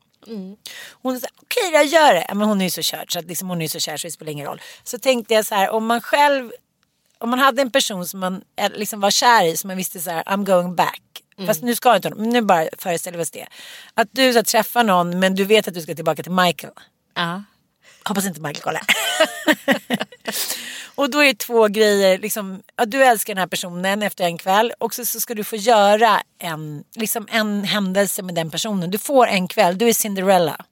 Hon 1.02 1.20
sa 1.20 1.28
okej 1.42 1.70
jag 1.74 1.86
gör 1.86 2.14
det. 2.14 2.26
Men 2.34 2.48
hon 2.48 2.62
är 2.62 2.66
ju 2.66 2.72
så 2.72 2.82
körd 2.82 3.14
så 3.14 3.20
att 3.20 3.26
liksom, 3.26 3.50
hon 3.50 3.58
är 3.58 3.66
ju 3.66 3.70
så 3.70 3.80
kär 3.80 3.98
så 3.98 4.08
det 4.08 4.12
spelar 4.12 4.32
ingen 4.32 4.46
roll. 4.48 4.62
Så 4.84 5.00
tänkte 5.00 5.34
jag 5.34 5.46
så 5.46 5.56
här 5.56 5.70
om 5.70 5.86
man 5.86 6.02
själv 6.02 6.52
om 7.18 7.30
man 7.30 7.40
hade 7.40 7.62
en 7.62 7.72
person 7.72 8.08
som 8.08 8.20
man 8.20 8.42
eh, 8.56 8.72
liksom 8.72 9.00
var 9.02 9.12
kär 9.12 9.44
i 9.46 9.58
som 9.58 9.68
man 9.68 9.78
visste 9.78 10.00
så 10.00 10.10
här 10.10 10.24
I'm 10.24 10.46
going 10.46 10.76
back. 10.76 11.02
Fast 11.48 11.64
nu 11.64 11.76
ska 11.76 11.90
jag 11.90 11.98
inte 11.98 12.10
men 12.10 12.30
nu 12.30 12.42
bara 12.42 12.66
föreställer 12.78 13.18
vi 13.18 13.24
oss 13.24 13.32
det. 13.32 13.48
Att 13.94 14.08
du 14.12 14.34
så 14.34 14.44
träffar 14.44 14.84
någon 14.84 15.20
men 15.20 15.36
du 15.36 15.46
vet 15.46 15.68
att 15.68 15.74
du 15.74 15.82
ska 15.82 15.96
tillbaka 15.96 16.24
till 16.24 16.32
Michael. 16.32 16.74
Ja. 17.16 17.44
Hoppas 18.04 18.26
inte 18.26 18.42
Michael 18.42 18.64
kollar. 18.64 18.82
och 20.96 21.10
då 21.10 21.20
är 21.20 21.28
det 21.28 21.40
två 21.40 21.68
grejer. 21.68 22.20
Liksom, 22.20 22.62
ja, 22.76 22.86
du 22.86 23.04
älskar 23.04 23.34
den 23.34 23.40
här 23.40 23.48
personen 23.48 24.04
efter 24.04 24.24
en 24.24 24.38
kväll. 24.38 24.74
Och 24.78 24.94
så, 24.94 25.06
så 25.06 25.20
ska 25.20 25.36
du 25.36 25.44
få 25.44 25.56
göra 25.56 26.22
en, 26.40 26.84
liksom 26.96 27.28
en 27.32 27.64
händelse 27.64 28.22
med 28.22 28.36
den 28.36 28.52
personen. 28.52 28.92
Du 28.92 28.98
får 28.98 29.28
en 29.28 29.48
kväll. 29.48 29.78
Du 29.78 29.90
är 29.90 29.94
Cinderella. 29.94 30.66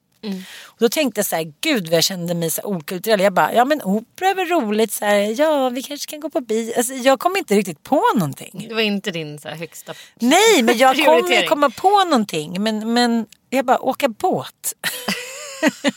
Och 0.64 0.76
då 0.78 0.88
tänkte 0.88 1.18
jag 1.18 1.26
så 1.26 1.36
här, 1.36 1.52
gud 1.60 1.84
vad 1.88 1.96
jag 1.96 2.04
kände 2.04 2.34
mig 2.34 2.50
så 2.50 2.62
okulturell. 2.62 3.20
Jag 3.20 3.32
bara, 3.32 3.52
ja 3.54 3.64
men 3.64 3.82
opera 3.82 4.28
är 4.28 4.34
väl 4.34 4.46
roligt. 4.48 4.92
Så 4.92 5.04
här, 5.04 5.40
ja, 5.40 5.68
vi 5.68 5.82
kanske 5.82 6.10
kan 6.10 6.20
gå 6.20 6.30
på 6.30 6.40
bio. 6.40 6.72
Alltså, 6.76 6.94
jag 6.94 7.20
kom 7.20 7.36
inte 7.36 7.54
riktigt 7.54 7.82
på 7.82 8.02
någonting. 8.14 8.66
Det 8.68 8.74
var 8.74 8.80
inte 8.80 9.10
din 9.10 9.38
så 9.38 9.48
här, 9.48 9.56
högsta 9.56 9.94
Nej, 10.14 10.62
men 10.62 10.78
jag 10.78 10.96
kommer 10.96 11.20
prioritering. 11.20 11.48
komma 11.48 11.70
på 11.70 12.04
någonting. 12.04 12.62
Men, 12.62 12.92
men 12.92 13.26
jag 13.50 13.64
bara, 13.64 13.78
åka 13.78 14.08
båt. 14.08 14.74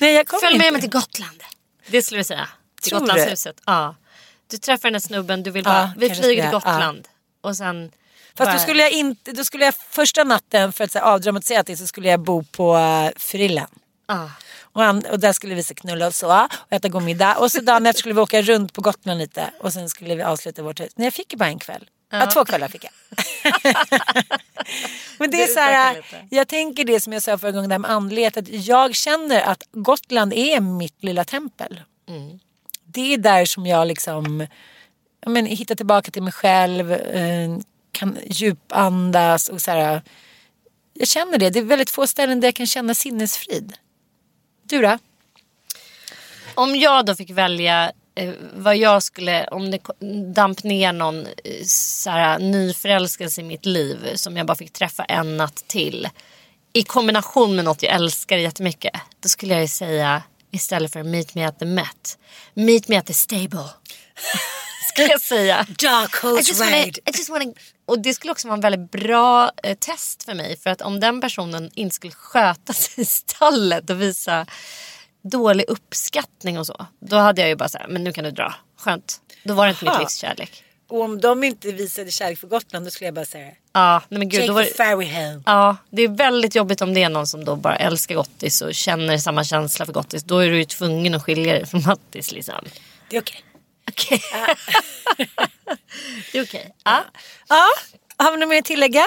Nej, 0.00 0.14
jag 0.14 0.28
Följ 0.28 0.46
inte. 0.54 0.58
med 0.64 0.72
mig 0.72 0.82
till 0.82 0.90
Gotland. 0.90 1.42
Det 1.86 2.02
skulle 2.02 2.20
du 2.20 2.24
säga. 2.24 2.48
Till 2.82 2.90
Tror 2.90 3.00
du? 3.00 3.06
Gotlandshuset. 3.06 3.60
Ja. 3.66 3.94
Du 4.50 4.58
träffar 4.58 4.82
den 4.88 4.92
där 4.92 5.00
snubben, 5.00 5.42
du 5.42 5.50
vill 5.50 5.64
bara, 5.64 5.74
Ja, 5.80 5.92
vi 5.96 6.10
flyger 6.10 6.22
till 6.28 6.36
jag. 6.38 6.44
Ja. 6.44 6.50
Gotland. 6.50 7.08
Och 7.40 7.56
sen 7.56 7.90
Fast 8.36 8.52
då 8.52 8.58
skulle 8.58 8.82
jag 8.82 8.92
inte, 8.92 9.32
då 9.32 9.44
skulle 9.44 9.64
jag 9.64 9.74
första 9.74 10.24
natten 10.24 10.72
för 10.72 10.84
att 10.84 10.92
så 10.92 10.98
här, 10.98 11.06
avdramatisera 11.06 11.62
det 11.62 11.76
så 11.76 11.86
skulle 11.86 12.08
jag 12.08 12.20
bo 12.20 12.44
på 12.44 12.74
uh, 12.74 13.10
Fyrillen. 13.16 13.68
Ja. 14.08 14.30
Och, 14.62 14.82
han, 14.82 15.04
och 15.10 15.20
där 15.20 15.32
skulle 15.32 15.54
vi 15.54 15.62
så 15.62 15.74
knulla 15.74 16.06
och 16.06 16.14
så 16.14 16.42
och 16.42 16.72
äta 16.72 16.88
god 16.88 17.02
middag. 17.02 17.36
Och 17.36 17.52
så 17.52 17.60
dagen 17.60 17.86
efter 17.86 17.98
skulle 17.98 18.14
vi 18.14 18.20
åka 18.20 18.42
runt 18.42 18.72
på 18.72 18.80
Gotland 18.80 19.18
lite 19.18 19.50
och 19.60 19.72
sen 19.72 19.88
skulle 19.88 20.14
vi 20.14 20.22
avsluta 20.22 20.62
vårt 20.62 20.80
hus. 20.80 20.92
Nej 20.96 21.06
jag 21.06 21.14
fick 21.14 21.32
ju 21.32 21.38
bara 21.38 21.48
en 21.48 21.58
kväll. 21.58 21.88
Ja, 22.10 22.26
två 22.26 22.44
kvällar 22.44 22.68
fick 22.68 22.84
jag. 22.84 22.92
Men 25.18 25.30
det 25.30 25.42
är 25.42 25.46
så 25.46 25.60
här, 25.60 26.04
jag 26.30 26.48
tänker 26.48 26.84
det 26.84 27.00
som 27.00 27.12
jag 27.12 27.22
sa 27.22 27.38
förra 27.38 27.50
gången 27.50 27.70
där 27.70 27.78
med 27.78 27.90
andlighet. 27.90 28.36
Att 28.36 28.48
jag 28.48 28.94
känner 28.94 29.40
att 29.40 29.62
Gotland 29.72 30.32
är 30.32 30.60
mitt 30.60 31.04
lilla 31.04 31.24
tempel. 31.24 31.80
Det 32.84 33.14
är 33.14 33.18
där 33.18 33.44
som 33.44 33.66
jag 33.66 33.88
liksom 33.88 34.46
ja, 35.20 35.30
men, 35.30 35.46
hittar 35.46 35.74
tillbaka 35.74 36.10
till 36.10 36.22
mig 36.22 36.32
själv. 36.32 36.92
Eh, 36.92 37.58
kan 37.92 38.18
djupandas 38.26 39.48
och 39.48 39.62
så 39.62 39.70
här. 39.70 40.02
Jag 40.94 41.08
känner 41.08 41.38
det. 41.38 41.50
Det 41.50 41.58
är 41.58 41.64
väldigt 41.64 41.90
få 41.90 42.06
ställen 42.06 42.40
där 42.40 42.48
jag 42.48 42.54
kan 42.54 42.66
känna 42.66 42.94
sinnesfrid. 42.94 43.72
Du 44.62 44.82
då? 44.82 44.98
Om 46.54 46.76
jag 46.76 47.06
då 47.06 47.14
fick 47.14 47.30
välja 47.30 47.92
eh, 48.14 48.32
vad 48.54 48.76
jag 48.76 49.02
skulle, 49.02 49.46
om 49.46 49.70
det 49.70 49.80
damp 50.34 50.64
ner 50.64 50.92
någon 50.92 51.26
eh, 51.26 51.64
såhär, 51.66 52.38
nyförälskelse 52.38 53.40
i 53.40 53.44
mitt 53.44 53.66
liv 53.66 54.14
som 54.14 54.36
jag 54.36 54.46
bara 54.46 54.56
fick 54.56 54.72
träffa 54.72 55.04
en 55.04 55.36
natt 55.36 55.64
till. 55.66 56.08
I 56.72 56.82
kombination 56.82 57.56
med 57.56 57.64
något 57.64 57.82
jag 57.82 57.92
älskar 57.92 58.36
jättemycket. 58.36 58.92
Då 59.20 59.28
skulle 59.28 59.52
jag 59.52 59.62
ju 59.62 59.68
säga 59.68 60.22
istället 60.50 60.92
för 60.92 61.02
meet 61.02 61.34
me 61.34 61.44
at 61.44 61.58
the 61.58 61.64
Met. 61.64 62.18
Meet 62.54 62.88
me 62.88 62.96
at 62.96 63.06
the 63.06 63.14
stable. 63.14 63.64
Ska 64.92 65.02
jag 65.02 65.20
säga. 65.20 65.66
Dark 65.78 66.38
just 66.48 66.60
wanna, 66.60 66.76
I 66.76 66.92
just 67.06 67.28
wanna, 67.28 67.52
och 67.86 67.98
det 67.98 68.14
skulle 68.14 68.32
också 68.32 68.48
vara 68.48 68.54
en 68.54 68.60
väldigt 68.60 68.90
bra 68.90 69.50
eh, 69.62 69.76
test 69.78 70.22
för 70.22 70.34
mig. 70.34 70.56
För 70.56 70.70
att 70.70 70.80
om 70.82 71.00
den 71.00 71.20
personen 71.20 71.70
inte 71.74 71.94
skulle 71.94 72.12
sköta 72.12 72.72
sig 72.72 73.02
i 73.02 73.04
stallet 73.04 73.90
och 73.90 74.02
visa 74.02 74.46
dålig 75.22 75.64
uppskattning 75.68 76.58
och 76.58 76.66
så. 76.66 76.86
Då 77.00 77.16
hade 77.16 77.40
jag 77.40 77.48
ju 77.48 77.56
bara 77.56 77.68
såhär, 77.68 77.88
men 77.88 78.04
nu 78.04 78.12
kan 78.12 78.24
du 78.24 78.30
dra. 78.30 78.54
Skönt. 78.78 79.20
Då 79.44 79.54
var 79.54 79.66
det 79.66 79.70
inte 79.70 79.84
mitt 79.84 79.92
Aha. 79.92 80.00
livs 80.00 80.16
kärlek. 80.16 80.64
Och 80.88 81.00
om 81.00 81.20
de 81.20 81.44
inte 81.44 81.72
visade 81.72 82.10
kärlek 82.10 82.38
för 82.38 82.46
Gotland 82.48 82.86
då 82.86 82.90
skulle 82.90 83.06
jag 83.06 83.14
bara 83.14 83.24
säga 83.24 83.48
Ja, 83.72 84.02
nej 84.08 84.18
men 84.18 84.28
gud. 84.28 84.40
Take 84.40 84.46
Då 84.48 84.54
var, 84.54 84.64
the 84.64 84.74
ferry 84.74 85.06
home. 85.14 85.42
ja, 85.46 85.76
det 85.90 86.02
är 86.02 86.08
väldigt 86.08 86.54
jobbigt 86.54 86.82
om 86.82 86.94
det 86.94 87.02
är 87.02 87.08
någon 87.08 87.26
som 87.26 87.44
då 87.44 87.56
bara 87.56 87.76
älskar 87.76 88.14
Gottis 88.14 88.60
och 88.62 88.74
känner 88.74 89.18
samma 89.18 89.44
känsla 89.44 89.86
för 89.86 89.92
Gottis. 89.92 90.22
Då 90.22 90.38
är 90.38 90.50
du 90.50 90.58
ju 90.58 90.64
tvungen 90.64 91.14
att 91.14 91.22
skilja 91.22 91.52
dig 91.52 91.66
från 91.66 91.82
Mattis 91.82 92.32
liksom. 92.32 92.64
Det 93.10 93.16
är 93.16 93.20
okej. 93.20 93.44
Okej. 93.92 94.22
det 96.32 96.38
är 96.38 96.44
okej. 96.44 96.74
Ja. 96.84 97.04
Ja, 97.48 97.66
har 98.16 98.32
vi 98.32 98.38
något 98.38 98.48
mer 98.48 98.58
att 98.58 98.64
tillägga? 98.64 99.04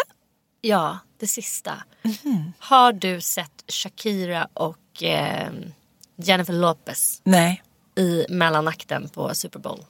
Ja, 0.62 1.00
det 1.20 1.28
sista. 1.28 1.74
Mhm. 2.02 2.54
Har 2.60 2.94
du 2.94 3.22
sett 3.22 3.64
Shakira 3.68 4.48
och 4.54 5.04
eh, 5.04 5.50
Jennifer 6.16 6.54
Lopez 6.54 7.22
Nej. 7.24 7.64
i 7.98 8.26
mellanakten 8.30 9.10
på 9.10 9.36
Super 9.36 9.60
Bowl? 9.60 9.86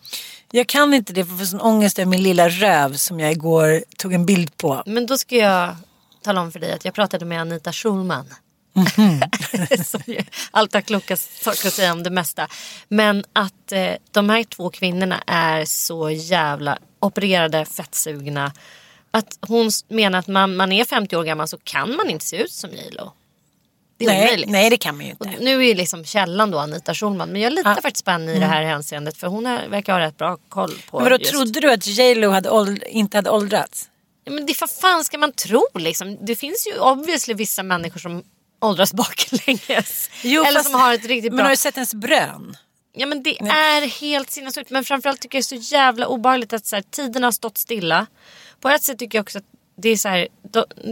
Jag 0.51 0.67
kan 0.67 0.93
inte 0.93 1.13
det 1.13 1.25
för 1.25 1.31
jag 1.31 1.39
får 1.39 1.45
sån 1.45 1.61
ångest 1.61 1.99
över 1.99 2.09
min 2.09 2.23
lilla 2.23 2.49
röv 2.49 2.93
som 2.93 3.19
jag 3.19 3.31
igår 3.31 3.83
tog 3.97 4.13
en 4.13 4.25
bild 4.25 4.57
på. 4.57 4.83
Men 4.85 5.05
då 5.05 5.17
ska 5.17 5.35
jag 5.35 5.75
tala 6.21 6.41
om 6.41 6.51
för 6.51 6.59
dig 6.59 6.73
att 6.73 6.85
jag 6.85 6.93
pratade 6.93 7.25
med 7.25 7.41
Anita 7.41 7.73
Schulman. 7.73 8.25
Alltid 10.51 10.75
har 10.75 10.81
kloka 10.81 11.17
saker 11.17 11.67
att 11.67 11.73
säga 11.73 11.91
om 11.91 12.03
det 12.03 12.09
mesta. 12.09 12.47
Men 12.87 13.23
att 13.33 13.71
eh, 13.71 13.91
de 14.11 14.29
här 14.29 14.43
två 14.43 14.69
kvinnorna 14.69 15.23
är 15.27 15.65
så 15.65 16.09
jävla 16.09 16.77
opererade, 16.99 17.65
fettsugna. 17.65 18.51
Att 19.11 19.37
hon 19.41 19.69
menar 19.87 20.19
att 20.19 20.27
man, 20.27 20.55
man 20.55 20.71
är 20.71 20.85
50 20.85 21.15
år 21.15 21.23
gammal 21.23 21.47
så 21.47 21.57
kan 21.57 21.95
man 21.95 22.09
inte 22.09 22.25
se 22.25 22.37
ut 22.37 22.51
som 22.51 22.69
J 22.69 22.89
Lo. 22.91 23.11
Det 23.97 24.05
är 24.05 24.09
Nej, 24.09 24.23
omöjligt. 24.27 24.49
nej, 24.49 24.69
det 24.69 24.77
kan 24.77 24.95
man 24.97 25.05
ju 25.05 25.11
inte. 25.11 25.23
Och 25.23 25.33
nu 25.41 25.55
är 25.55 25.67
ju 25.67 25.73
liksom 25.73 26.05
källan 26.05 26.51
då 26.51 26.59
Anita 26.59 26.93
Schulman. 26.93 27.29
Men 27.29 27.41
jag 27.41 27.53
litar 27.53 27.81
faktiskt 27.81 28.05
på 28.05 28.11
henne 28.11 28.33
i 28.33 28.39
det 28.39 28.45
här 28.45 28.63
hänseendet. 28.63 29.17
För 29.17 29.27
hon 29.27 29.45
är, 29.45 29.67
verkar 29.67 29.93
ha 29.93 29.99
rätt 29.99 30.17
bra 30.17 30.37
koll 30.49 30.69
på 30.89 30.97
Mm. 30.97 31.03
Men 31.03 31.03
vadå, 31.03 31.17
just... 31.21 31.31
trodde 31.31 31.59
du 31.59 31.71
att 31.71 31.87
J 31.87 32.15
Lo 32.15 32.29
hade 32.29 32.79
inte 32.89 33.17
hade 33.17 33.29
åldrats? 33.29 33.89
Ja, 34.23 34.31
Men 34.31 34.45
det 34.45 34.53
för 34.53 34.67
fan 34.67 35.03
ska 35.03 35.17
man 35.17 35.31
tro 35.31 35.67
liksom. 35.73 36.17
Det 36.25 36.35
finns 36.35 36.67
ju 36.67 36.79
obviously 36.79 37.33
vissa 37.33 37.63
människor 37.63 37.99
som 37.99 38.23
åldras 38.61 38.93
baklänges. 38.93 40.09
Eller 40.23 40.53
fast- 40.53 40.71
som 40.71 40.79
har 40.79 40.93
ett 40.93 41.05
riktigt 41.05 41.31
Men 41.31 41.37
bra... 41.37 41.45
har 41.45 41.49
du 41.51 41.57
sett 41.57 41.75
ens 41.75 41.93
brön? 41.93 42.57
Ja 42.97 43.05
men 43.05 43.23
det 43.23 43.39
är 43.39 43.87
helt 44.01 44.31
sinnessjukt. 44.31 44.69
Men 44.69 44.83
framförallt 44.83 45.21
tycker 45.21 45.37
jag 45.37 45.45
det 45.49 45.55
är 45.55 45.59
så 45.61 45.73
jävla 45.75 46.07
obehagligt 46.07 46.53
att 46.53 46.65
så 46.65 46.75
här, 46.75 46.83
tiden 46.91 47.23
har 47.23 47.31
stått 47.31 47.57
stilla. 47.57 48.05
På 48.61 48.69
ett 48.69 48.83
sätt 48.83 48.99
tycker 48.99 49.17
jag 49.17 49.23
också 49.23 49.37
att 49.37 49.43
det 49.77 49.89
är, 49.89 49.97
så 49.97 50.09
här, 50.09 50.27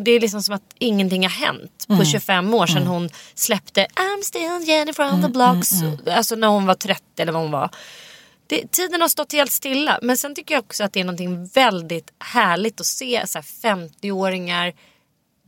det 0.03 0.11
är 0.11 0.19
liksom 0.19 0.41
som 0.43 0.55
att 0.55 0.61
ingenting 0.79 1.23
har 1.23 1.29
hänt 1.29 1.85
på 1.87 1.93
Mm. 1.93 2.05
25 2.05 2.53
år 2.53 2.67
sedan 2.67 2.77
Mm. 2.77 2.87
hon 2.89 3.09
släppte 3.35 3.87
I'm 3.95 4.21
still 4.23 4.67
Jenny 4.69 4.93
from 4.93 5.21
the 5.21 5.27
blocks. 5.29 5.71
Alltså 6.07 6.35
när 6.35 6.47
hon 6.47 6.65
var 6.65 6.75
30 6.75 7.01
eller 7.17 7.31
vad 7.31 7.41
hon 7.41 7.51
var. 7.51 7.69
Det, 8.47 8.71
tiden 8.71 9.01
har 9.01 9.07
stått 9.07 9.31
helt 9.33 9.51
stilla. 9.51 9.99
Men 10.01 10.17
sen 10.17 10.35
tycker 10.35 10.55
jag 10.55 10.63
också 10.63 10.83
att 10.83 10.93
det 10.93 10.99
är 10.99 11.03
någonting 11.03 11.45
väldigt 11.45 12.11
härligt 12.19 12.79
att 12.79 12.85
se 12.85 13.27
så 13.27 13.37
här 13.37 13.45
50-åringar 13.75 14.73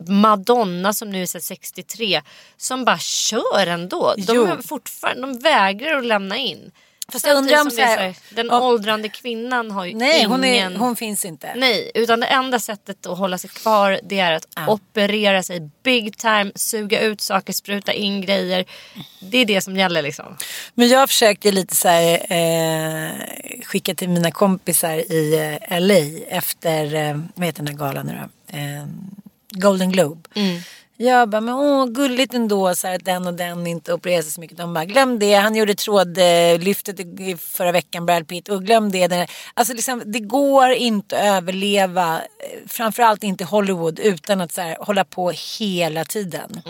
Madonna 0.08 0.94
som 0.94 1.10
nu 1.10 1.22
är 1.22 1.26
så 1.26 1.38
här 1.38 1.44
63 1.44 2.22
som 2.58 2.86
bara 2.86 2.98
kör 3.00 3.68
ändå. 3.68 4.16
De, 4.18 4.38
är 4.52 4.62
fortfarande, 4.68 5.22
de 5.22 5.40
vägrar 5.40 5.98
att 5.98 6.06
lämna 6.06 6.38
in. 6.38 6.72
Fast 7.12 7.28
jag 7.28 7.38
undrar 7.38 7.62
om 7.62 7.72
så 7.72 7.82
här- 7.82 8.16
den 8.30 8.50
och- 8.50 8.64
åldrande 8.64 9.10
kvinnan 9.10 9.72
har 9.72 9.86
ju 9.86 9.96
Nej, 9.96 10.18
ingen... 10.18 10.32
hon, 10.32 10.44
är, 10.44 10.76
hon 10.76 10.96
finns 10.96 11.26
inte. 11.26 11.54
Nej, 11.56 11.92
utan 11.96 12.20
det 12.20 12.26
enda 12.28 12.60
sättet 12.60 13.06
att 13.06 13.18
hålla 13.18 13.38
sig 13.38 13.50
kvar 13.50 14.00
det 14.04 14.20
är 14.20 14.32
att 14.32 14.48
operera 14.68 15.44
sig 15.44 15.70
big 15.84 16.18
time, 16.18 16.52
suga 16.56 17.00
ut 17.02 17.22
saker, 17.22 17.54
spruta 17.54 17.94
in 17.94 18.22
grejer. 18.22 18.66
Det 19.20 19.38
är 19.38 19.46
det 19.46 19.62
som 19.62 19.78
gäller 19.78 20.02
liksom. 20.02 20.38
Men 20.74 20.88
jag 20.88 21.10
försökte 21.10 21.52
lite 21.52 21.76
så 21.76 21.88
här, 21.88 22.14
eh, 22.32 23.12
skicka 23.64 23.96
till 23.96 24.10
mina 24.10 24.32
kompisar 24.32 25.12
i 25.12 25.34
eh, 25.70 25.80
LA 25.80 26.20
efter, 26.38 26.96
eh, 26.96 27.20
vad 27.36 27.46
heter 27.46 27.64
den 27.64 27.68
här 27.68 27.86
galan 27.88 28.06
nu 28.06 28.14
då? 28.14 28.58
Eh, 28.58 28.86
Golden 29.56 29.92
Globe. 29.92 30.30
Jag 30.98 31.30
bara, 31.30 31.42
men 31.42 31.54
åh 31.54 31.86
gulligt 31.86 32.34
ändå 32.34 32.76
så 32.76 32.88
här, 32.88 32.96
att 32.96 33.06
den 33.06 33.28
och 33.28 33.34
den 33.34 33.68
inte 33.68 33.94
opererar 33.94 34.22
sig 34.22 34.32
så 34.32 34.42
mycket. 34.42 34.58
De 34.58 34.74
bara, 34.74 34.86
glöm 34.86 35.20
det. 35.20 35.34
Han 35.34 35.56
gjorde 35.56 35.76
trådlyftet 35.76 37.00
i- 37.00 37.38
förra 37.40 37.72
veckan, 37.72 38.06
Brad 38.06 38.28
Pitt. 38.28 38.50
Och 38.50 38.64
glöm 38.66 38.92
det. 38.92 39.28
Alltså 39.54 39.74
liksom, 39.74 40.02
det 40.06 40.20
går 40.20 40.70
inte 40.72 41.18
att 41.18 41.24
överleva, 41.26 42.16
eh, 42.18 42.68
framförallt 42.68 43.24
inte 43.24 43.44
Hollywood, 43.46 44.00
utan 44.00 44.42
att 44.42 44.52
så 44.52 44.62
här, 44.62 44.78
hålla 44.80 45.04
på 45.04 45.32
hela 45.60 46.06
tiden. 46.06 46.62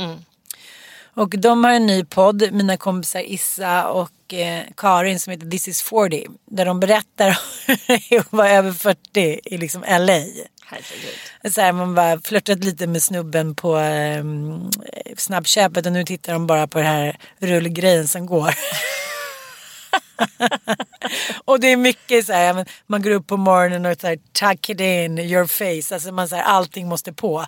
Och 1.14 1.30
de 1.30 1.64
har 1.64 1.72
en 1.72 1.86
ny 1.88 2.04
podd, 2.06 2.52
mina 2.52 2.78
kompisar 2.78 3.20
Issa 3.32 3.88
och 3.88 4.34
eh, 4.34 4.62
Karin 4.78 5.20
som 5.20 5.32
heter 5.32 5.50
This 5.50 5.68
is 5.68 5.82
40. 5.82 6.28
Där 6.46 6.66
de 6.66 6.80
berättar 6.80 7.40
hur 7.68 7.78
det 7.88 8.16
är 8.16 8.20
att 8.20 8.32
vara 8.34 8.50
över 8.52 8.72
40 8.72 9.40
i 9.46 9.58
liksom 9.58 9.84
LA. 9.88 10.20
Herregud. 10.68 11.54
Så 11.54 11.62
här, 11.62 11.72
man 11.72 11.96
bara 11.96 12.20
flörtat 12.22 12.64
lite 12.64 12.88
med 12.88 13.04
snubben 13.04 13.56
på 13.56 13.78
eh, 13.78 14.24
snabbköpet 15.18 15.86
och 15.86 15.92
nu 15.92 16.04
tittar 16.04 16.34
de 16.34 16.48
bara 16.48 16.68
på 16.68 16.78
den 16.78 16.88
här 16.88 17.18
rullgrejen 17.40 18.08
som 18.08 18.26
går. 18.26 18.50
och 21.46 21.60
det 21.60 21.68
är 21.72 21.78
mycket 21.78 22.26
så 22.26 22.34
här, 22.34 22.66
man 22.88 23.02
går 23.02 23.12
upp 23.12 23.28
på 23.28 23.38
morgonen 23.38 23.86
och 23.86 24.02
så 24.02 24.08
här, 24.08 24.16
tuck 24.40 24.70
it 24.70 24.80
in 24.80 25.20
your 25.20 25.46
face. 25.46 25.96
Alltså 25.96 26.12
man 26.12 26.30
så 26.30 26.36
här, 26.36 26.44
allting 26.44 26.88
måste 26.88 27.14
på. 27.14 27.46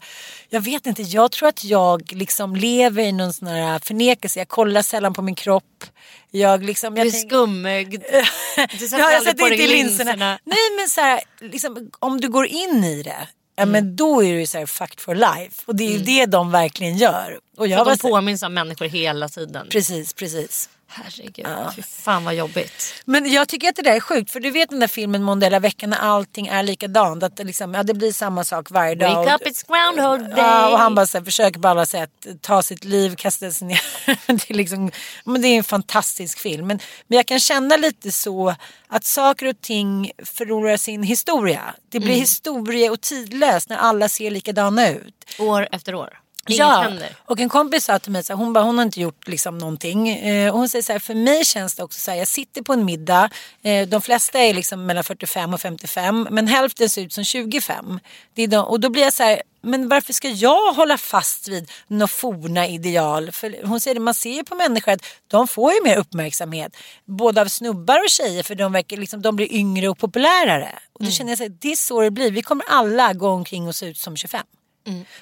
Jag 0.49 0.61
vet 0.61 0.85
inte, 0.85 1.01
jag 1.01 1.31
tror 1.31 1.49
att 1.49 1.63
jag 1.63 2.11
liksom 2.11 2.55
lever 2.55 3.03
i 3.03 3.11
någon 3.11 3.33
sån 3.33 3.47
här 3.47 3.79
förnekelse. 3.79 4.39
Jag 4.39 4.47
kollar 4.47 4.81
sällan 4.81 5.13
på 5.13 5.21
min 5.21 5.35
kropp. 5.35 5.83
Jag 6.31 6.63
liksom, 6.63 6.97
jag 6.97 7.05
Du 7.05 7.09
är 7.09 7.11
tänk- 7.11 7.29
skummögd. 7.31 8.03
Du 8.79 8.87
sätter 8.87 8.97
Ja, 9.03 9.11
jag 9.11 9.17
aldrig 9.17 9.31
sätter 9.33 9.43
på 9.43 9.53
inte 9.53 9.63
dig 9.67 9.73
i 9.79 9.83
linserna. 9.83 10.39
Nej 10.43 10.57
men 10.77 10.89
så 10.89 11.01
här, 11.01 11.19
liksom, 11.41 11.91
om 11.99 12.21
du 12.21 12.29
går 12.29 12.45
in 12.47 12.83
i 12.83 13.03
det. 13.03 13.27
Ja, 13.59 13.65
men 13.65 13.95
då 13.95 14.23
är 14.23 14.31
du 14.33 14.39
ju 14.39 14.47
så 14.47 14.57
här 14.57 14.65
fucked 14.65 14.99
for 14.99 15.15
life. 15.15 15.63
Och 15.65 15.75
det 15.75 15.83
är 15.83 15.91
ju 15.91 15.97
det 15.97 16.25
de 16.25 16.51
verkligen 16.51 16.97
gör. 16.97 17.39
Och 17.57 17.67
jag 17.67 17.85
För 17.85 17.91
de 17.91 17.97
påminns 17.97 18.43
om 18.43 18.53
människor 18.53 18.85
hela 18.85 19.29
tiden. 19.29 19.67
precis, 19.71 20.13
precis. 20.13 20.69
Herregud, 20.89 21.47
fy 21.75 21.81
fan 21.81 22.25
vad 22.25 22.35
jobbigt. 22.35 22.93
Men 23.05 23.31
jag 23.31 23.47
tycker 23.47 23.69
att 23.69 23.75
det 23.75 23.81
där 23.81 23.95
är 23.95 23.99
sjukt. 23.99 24.31
För 24.31 24.39
du 24.39 24.51
vet 24.51 24.69
den 24.69 24.79
där 24.79 24.87
filmen 24.87 25.23
Måndag 25.23 25.59
veckan 25.59 25.89
när 25.89 25.97
allting 25.97 26.47
är 26.47 26.63
likadant. 26.63 27.23
Att 27.23 27.37
det, 27.37 27.43
liksom, 27.43 27.73
ja, 27.73 27.83
det 27.83 27.93
blir 27.93 28.11
samma 28.11 28.43
sak 28.43 28.71
varje 28.71 28.95
dag. 28.95 29.15
Wake 29.15 29.35
up, 29.35 29.41
it's 29.41 29.65
groundhog 29.67 30.29
day. 30.29 30.37
Ja, 30.37 30.69
och 30.71 30.79
han 30.79 30.95
bara 30.95 31.05
så 31.05 31.17
här, 31.17 31.25
försöker 31.25 31.59
på 31.59 31.67
alla 31.67 31.85
sätt 31.85 32.27
ta 32.41 32.63
sitt 32.63 32.83
liv, 32.83 33.15
kasta 33.15 33.51
sig 33.51 33.67
ner. 33.67 33.81
det, 34.27 34.49
är 34.49 34.53
liksom, 34.53 34.91
men 35.23 35.41
det 35.41 35.47
är 35.47 35.57
en 35.57 35.63
fantastisk 35.63 36.39
film. 36.39 36.67
Men, 36.67 36.79
men 37.07 37.15
jag 37.17 37.25
kan 37.25 37.39
känna 37.39 37.77
lite 37.77 38.11
så 38.11 38.55
att 38.87 39.03
saker 39.05 39.45
och 39.47 39.61
ting 39.61 40.11
förlorar 40.25 40.77
sin 40.77 41.03
historia. 41.03 41.61
Det 41.89 41.99
blir 41.99 42.09
Mm. 42.09 42.19
historia 42.19 42.91
och 42.91 43.01
tidlöst 43.01 43.69
när 43.69 43.77
alla 43.77 44.09
ser 44.09 44.31
likadana 44.31 44.89
ut. 44.89 45.25
År 45.39 45.67
efter 45.71 45.95
år. 45.95 46.19
Inget 46.49 46.59
ja, 46.59 46.81
händer. 46.81 47.15
och 47.25 47.39
en 47.39 47.49
kompis 47.49 47.85
sa 47.85 47.99
till 47.99 48.11
mig 48.11 48.23
så 48.23 48.33
här, 48.33 48.37
hon, 48.37 48.53
bara, 48.53 48.63
hon 48.63 48.77
har 48.77 48.85
inte 48.85 49.01
gjort 49.01 49.27
liksom 49.27 49.57
någonting. 49.57 50.09
Eh, 50.09 50.51
och 50.51 50.59
hon 50.59 50.69
säger 50.69 50.83
så 50.83 50.91
här, 50.91 50.99
för 50.99 51.15
mig 51.15 51.45
känns 51.45 51.75
det 51.75 51.83
också 51.83 51.99
så 51.99 52.11
här, 52.11 52.17
jag 52.17 52.27
sitter 52.27 52.61
på 52.61 52.73
en 52.73 52.85
middag, 52.85 53.29
eh, 53.61 53.87
de 53.87 54.01
flesta 54.01 54.39
är 54.39 54.53
liksom 54.53 54.85
mellan 54.85 55.03
45 55.03 55.53
och 55.53 55.61
55, 55.61 56.27
men 56.31 56.47
hälften 56.47 56.89
ser 56.89 57.01
ut 57.01 57.13
som 57.13 57.23
25. 57.23 57.99
Det 58.33 58.43
är 58.43 58.47
de, 58.47 58.65
och 58.65 58.79
då 58.79 58.89
blir 58.89 59.03
jag 59.03 59.13
så 59.13 59.23
här, 59.23 59.41
men 59.61 59.89
varför 59.89 60.13
ska 60.13 60.29
jag 60.29 60.73
hålla 60.73 60.97
fast 60.97 61.47
vid 61.47 61.71
några 61.87 62.07
forna 62.07 62.67
ideal? 62.67 63.31
För 63.31 63.67
hon 63.67 63.79
säger 63.79 63.95
det, 63.95 64.01
man 64.01 64.13
ser 64.13 64.33
ju 64.33 64.43
på 64.43 64.55
människor 64.55 64.91
att 64.91 65.05
de 65.27 65.47
får 65.47 65.73
ju 65.73 65.83
mer 65.83 65.97
uppmärksamhet. 65.97 66.77
Både 67.05 67.41
av 67.41 67.45
snubbar 67.45 68.03
och 68.03 68.09
tjejer 68.09 68.43
för 68.43 68.55
de, 68.55 68.71
verkar, 68.71 68.97
liksom, 68.97 69.21
de 69.21 69.35
blir 69.35 69.53
yngre 69.53 69.89
och 69.89 69.97
populärare. 69.97 70.79
Och 70.93 71.05
då 71.05 71.11
känner 71.11 71.31
jag 71.31 71.37
så 71.37 71.43
här, 71.43 71.57
det 71.61 71.71
är 71.71 71.75
så 71.75 72.01
det 72.01 72.11
blir. 72.11 72.31
Vi 72.31 72.41
kommer 72.41 72.65
alla 72.67 73.13
gå 73.13 73.29
omkring 73.29 73.67
och 73.67 73.75
se 73.75 73.85
ut 73.85 73.97
som 73.97 74.15
25. 74.15 74.41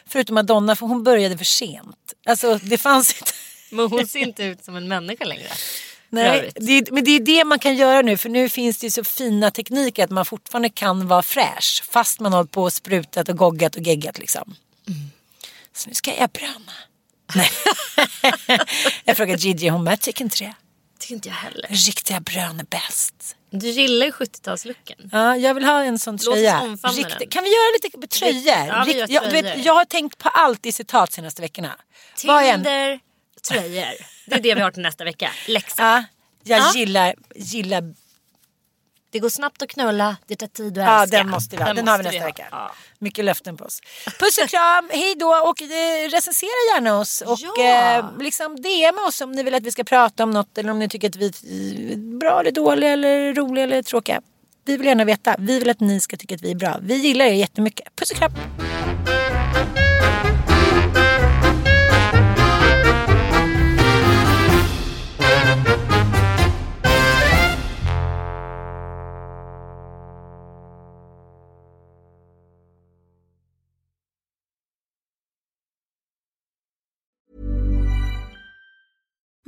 Förutom 0.06 0.34
Madonna 0.34 0.76
för 0.76 0.86
hon 0.86 1.04
började 1.04 1.38
för 1.38 1.46
sent. 1.46 2.14
Alltså 2.26 2.60
det 2.64 2.78
fanns 2.78 3.18
inte. 3.18 3.32
Men 3.70 3.88
hon 3.88 4.08
ser 4.08 4.20
inte 4.20 4.44
ut 4.44 4.64
som 4.64 4.76
en 4.76 4.88
människa 4.88 5.26
längre. 5.26 5.48
Nej, 6.10 6.52
det, 6.56 6.92
men 6.92 7.04
det 7.04 7.12
är 7.12 7.20
det 7.20 7.44
man 7.46 7.60
kan 7.60 7.76
göra 7.76 8.02
nu 8.02 8.18
för 8.18 8.30
nu 8.30 8.50
finns 8.50 8.78
det 8.78 8.88
ju 8.88 8.92
så 8.92 9.04
fina 9.04 9.52
tekniker 9.52 10.04
att 10.04 10.10
man 10.10 10.26
fortfarande 10.26 10.70
kan 10.70 11.08
vara 11.08 11.24
fräsch 11.24 11.84
fast 11.90 12.20
man 12.20 12.34
hållit 12.34 12.52
på 12.52 12.64
och 12.64 12.74
sprutat 12.74 13.30
och 13.30 13.38
goggat 13.38 13.76
och 13.76 13.82
geggat 13.82 14.18
liksom. 14.18 14.56
Så 15.74 15.90
nu 15.90 15.94
ska 15.94 16.16
jag 16.20 16.30
bröna. 16.30 16.72
Nej. 17.36 17.50
jag 19.04 19.18
frågar 19.18 19.38
Gigi, 19.38 19.68
hon 19.68 19.84
med 19.84 20.02
tycker 20.02 20.24
inte 20.24 20.44
det? 20.44 20.54
tycker 21.00 21.16
inte 21.16 21.30
jag 21.30 21.36
heller. 21.36 21.68
Riktiga 21.70 22.20
brön 22.20 22.60
är 22.60 22.64
bäst. 22.64 23.35
Du 23.50 23.70
gillar 23.70 24.06
ju 24.06 24.12
70-talslooken. 24.12 25.10
Ja, 25.12 25.38
jag 25.38 25.54
vill 25.54 25.64
ha 25.64 25.84
en 25.84 26.00
sån 26.00 26.18
tröja. 26.18 26.78
den. 27.20 27.30
Kan 27.30 27.44
vi 27.44 27.50
göra 27.50 27.72
lite 27.84 28.08
tröjor? 28.08 28.68
Ja, 28.68 28.84
Rikt- 28.88 29.10
jag, 29.10 29.32
vet, 29.32 29.66
jag 29.66 29.74
har 29.74 29.86
tänkt 29.86 30.18
på 30.18 30.30
allt 30.30 30.66
i 30.66 30.72
citat 30.72 31.12
senaste 31.14 31.42
veckorna. 31.42 31.76
Är 32.28 32.42
en- 32.42 32.54
Tinder, 32.64 33.00
tröjor. 33.50 33.94
Det 34.26 34.36
är 34.36 34.40
det 34.42 34.56
vi 34.56 34.62
har 34.62 34.72
till 34.72 34.82
nästa 34.84 35.04
vecka. 35.04 35.32
Läxa. 35.48 35.82
Ja, 35.84 36.04
jag 36.44 36.60
Ja. 36.60 36.72
gillar, 36.76 37.16
gillar... 37.36 37.84
Det 39.16 39.20
går 39.20 39.30
snabbt 39.30 39.62
att 39.62 39.70
knulla, 39.70 40.18
det 40.28 40.36
tar 40.36 40.48
tid 40.48 40.78
att 40.78 40.86
Ja, 40.86 41.02
älska. 41.04 41.18
den 41.18 41.30
måste 41.30 41.58
vi 41.58 41.64
ha. 41.64 41.74
Den, 41.74 41.88
har 41.88 41.98
vi 41.98 42.04
nästa 42.04 42.20
ha. 42.20 42.26
vecka. 42.26 42.46
Ja. 42.52 42.72
Mycket 43.00 43.26
löften 43.26 43.58
på 43.58 43.66
oss. 43.66 43.80
Puss 44.20 44.38
och 44.44 44.50
kram, 44.50 44.90
hej 44.92 45.16
då 45.16 45.28
och 45.28 45.62
eh, 45.62 46.10
recensera 46.10 46.50
gärna 46.76 47.00
oss. 47.00 47.22
Och 47.22 47.40
Ja. 47.58 47.98
eh, 48.00 48.06
liksom 48.20 48.56
DM 48.62 48.96
oss 49.08 49.22
om 49.22 49.32
ni 49.32 49.44
vill 49.44 49.54
att 49.56 49.64
vi 49.64 49.72
ska 49.72 49.84
prata 49.84 50.24
om 50.24 50.32
något 50.32 50.58
eller 50.58 50.72
om 50.72 50.80
ni 50.80 50.90
tycker 50.90 51.10
att 51.10 51.16
vi 51.16 51.28
är 51.28 52.18
bra 52.20 52.40
eller 52.40 52.52
dåliga 52.52 52.90
eller 52.92 53.34
roliga 53.34 53.64
eller 53.64 53.84
tråkiga. 53.84 54.22
Vi 54.66 54.78
vill 54.78 54.88
gärna 54.88 55.06
veta. 55.06 55.36
Vi 55.40 55.60
vill 55.60 55.70
att 55.70 55.80
ni 55.80 56.00
ska 56.00 56.18
tycka 56.18 56.36
att 56.36 56.42
vi 56.42 56.52
är 56.52 56.56
bra. 56.56 56.78
Vi 56.82 56.96
gillar 56.96 57.26
er 57.26 57.34
jättemycket. 57.34 57.96
Puss 57.96 58.12
och 58.12 58.18
kram. 58.18 58.32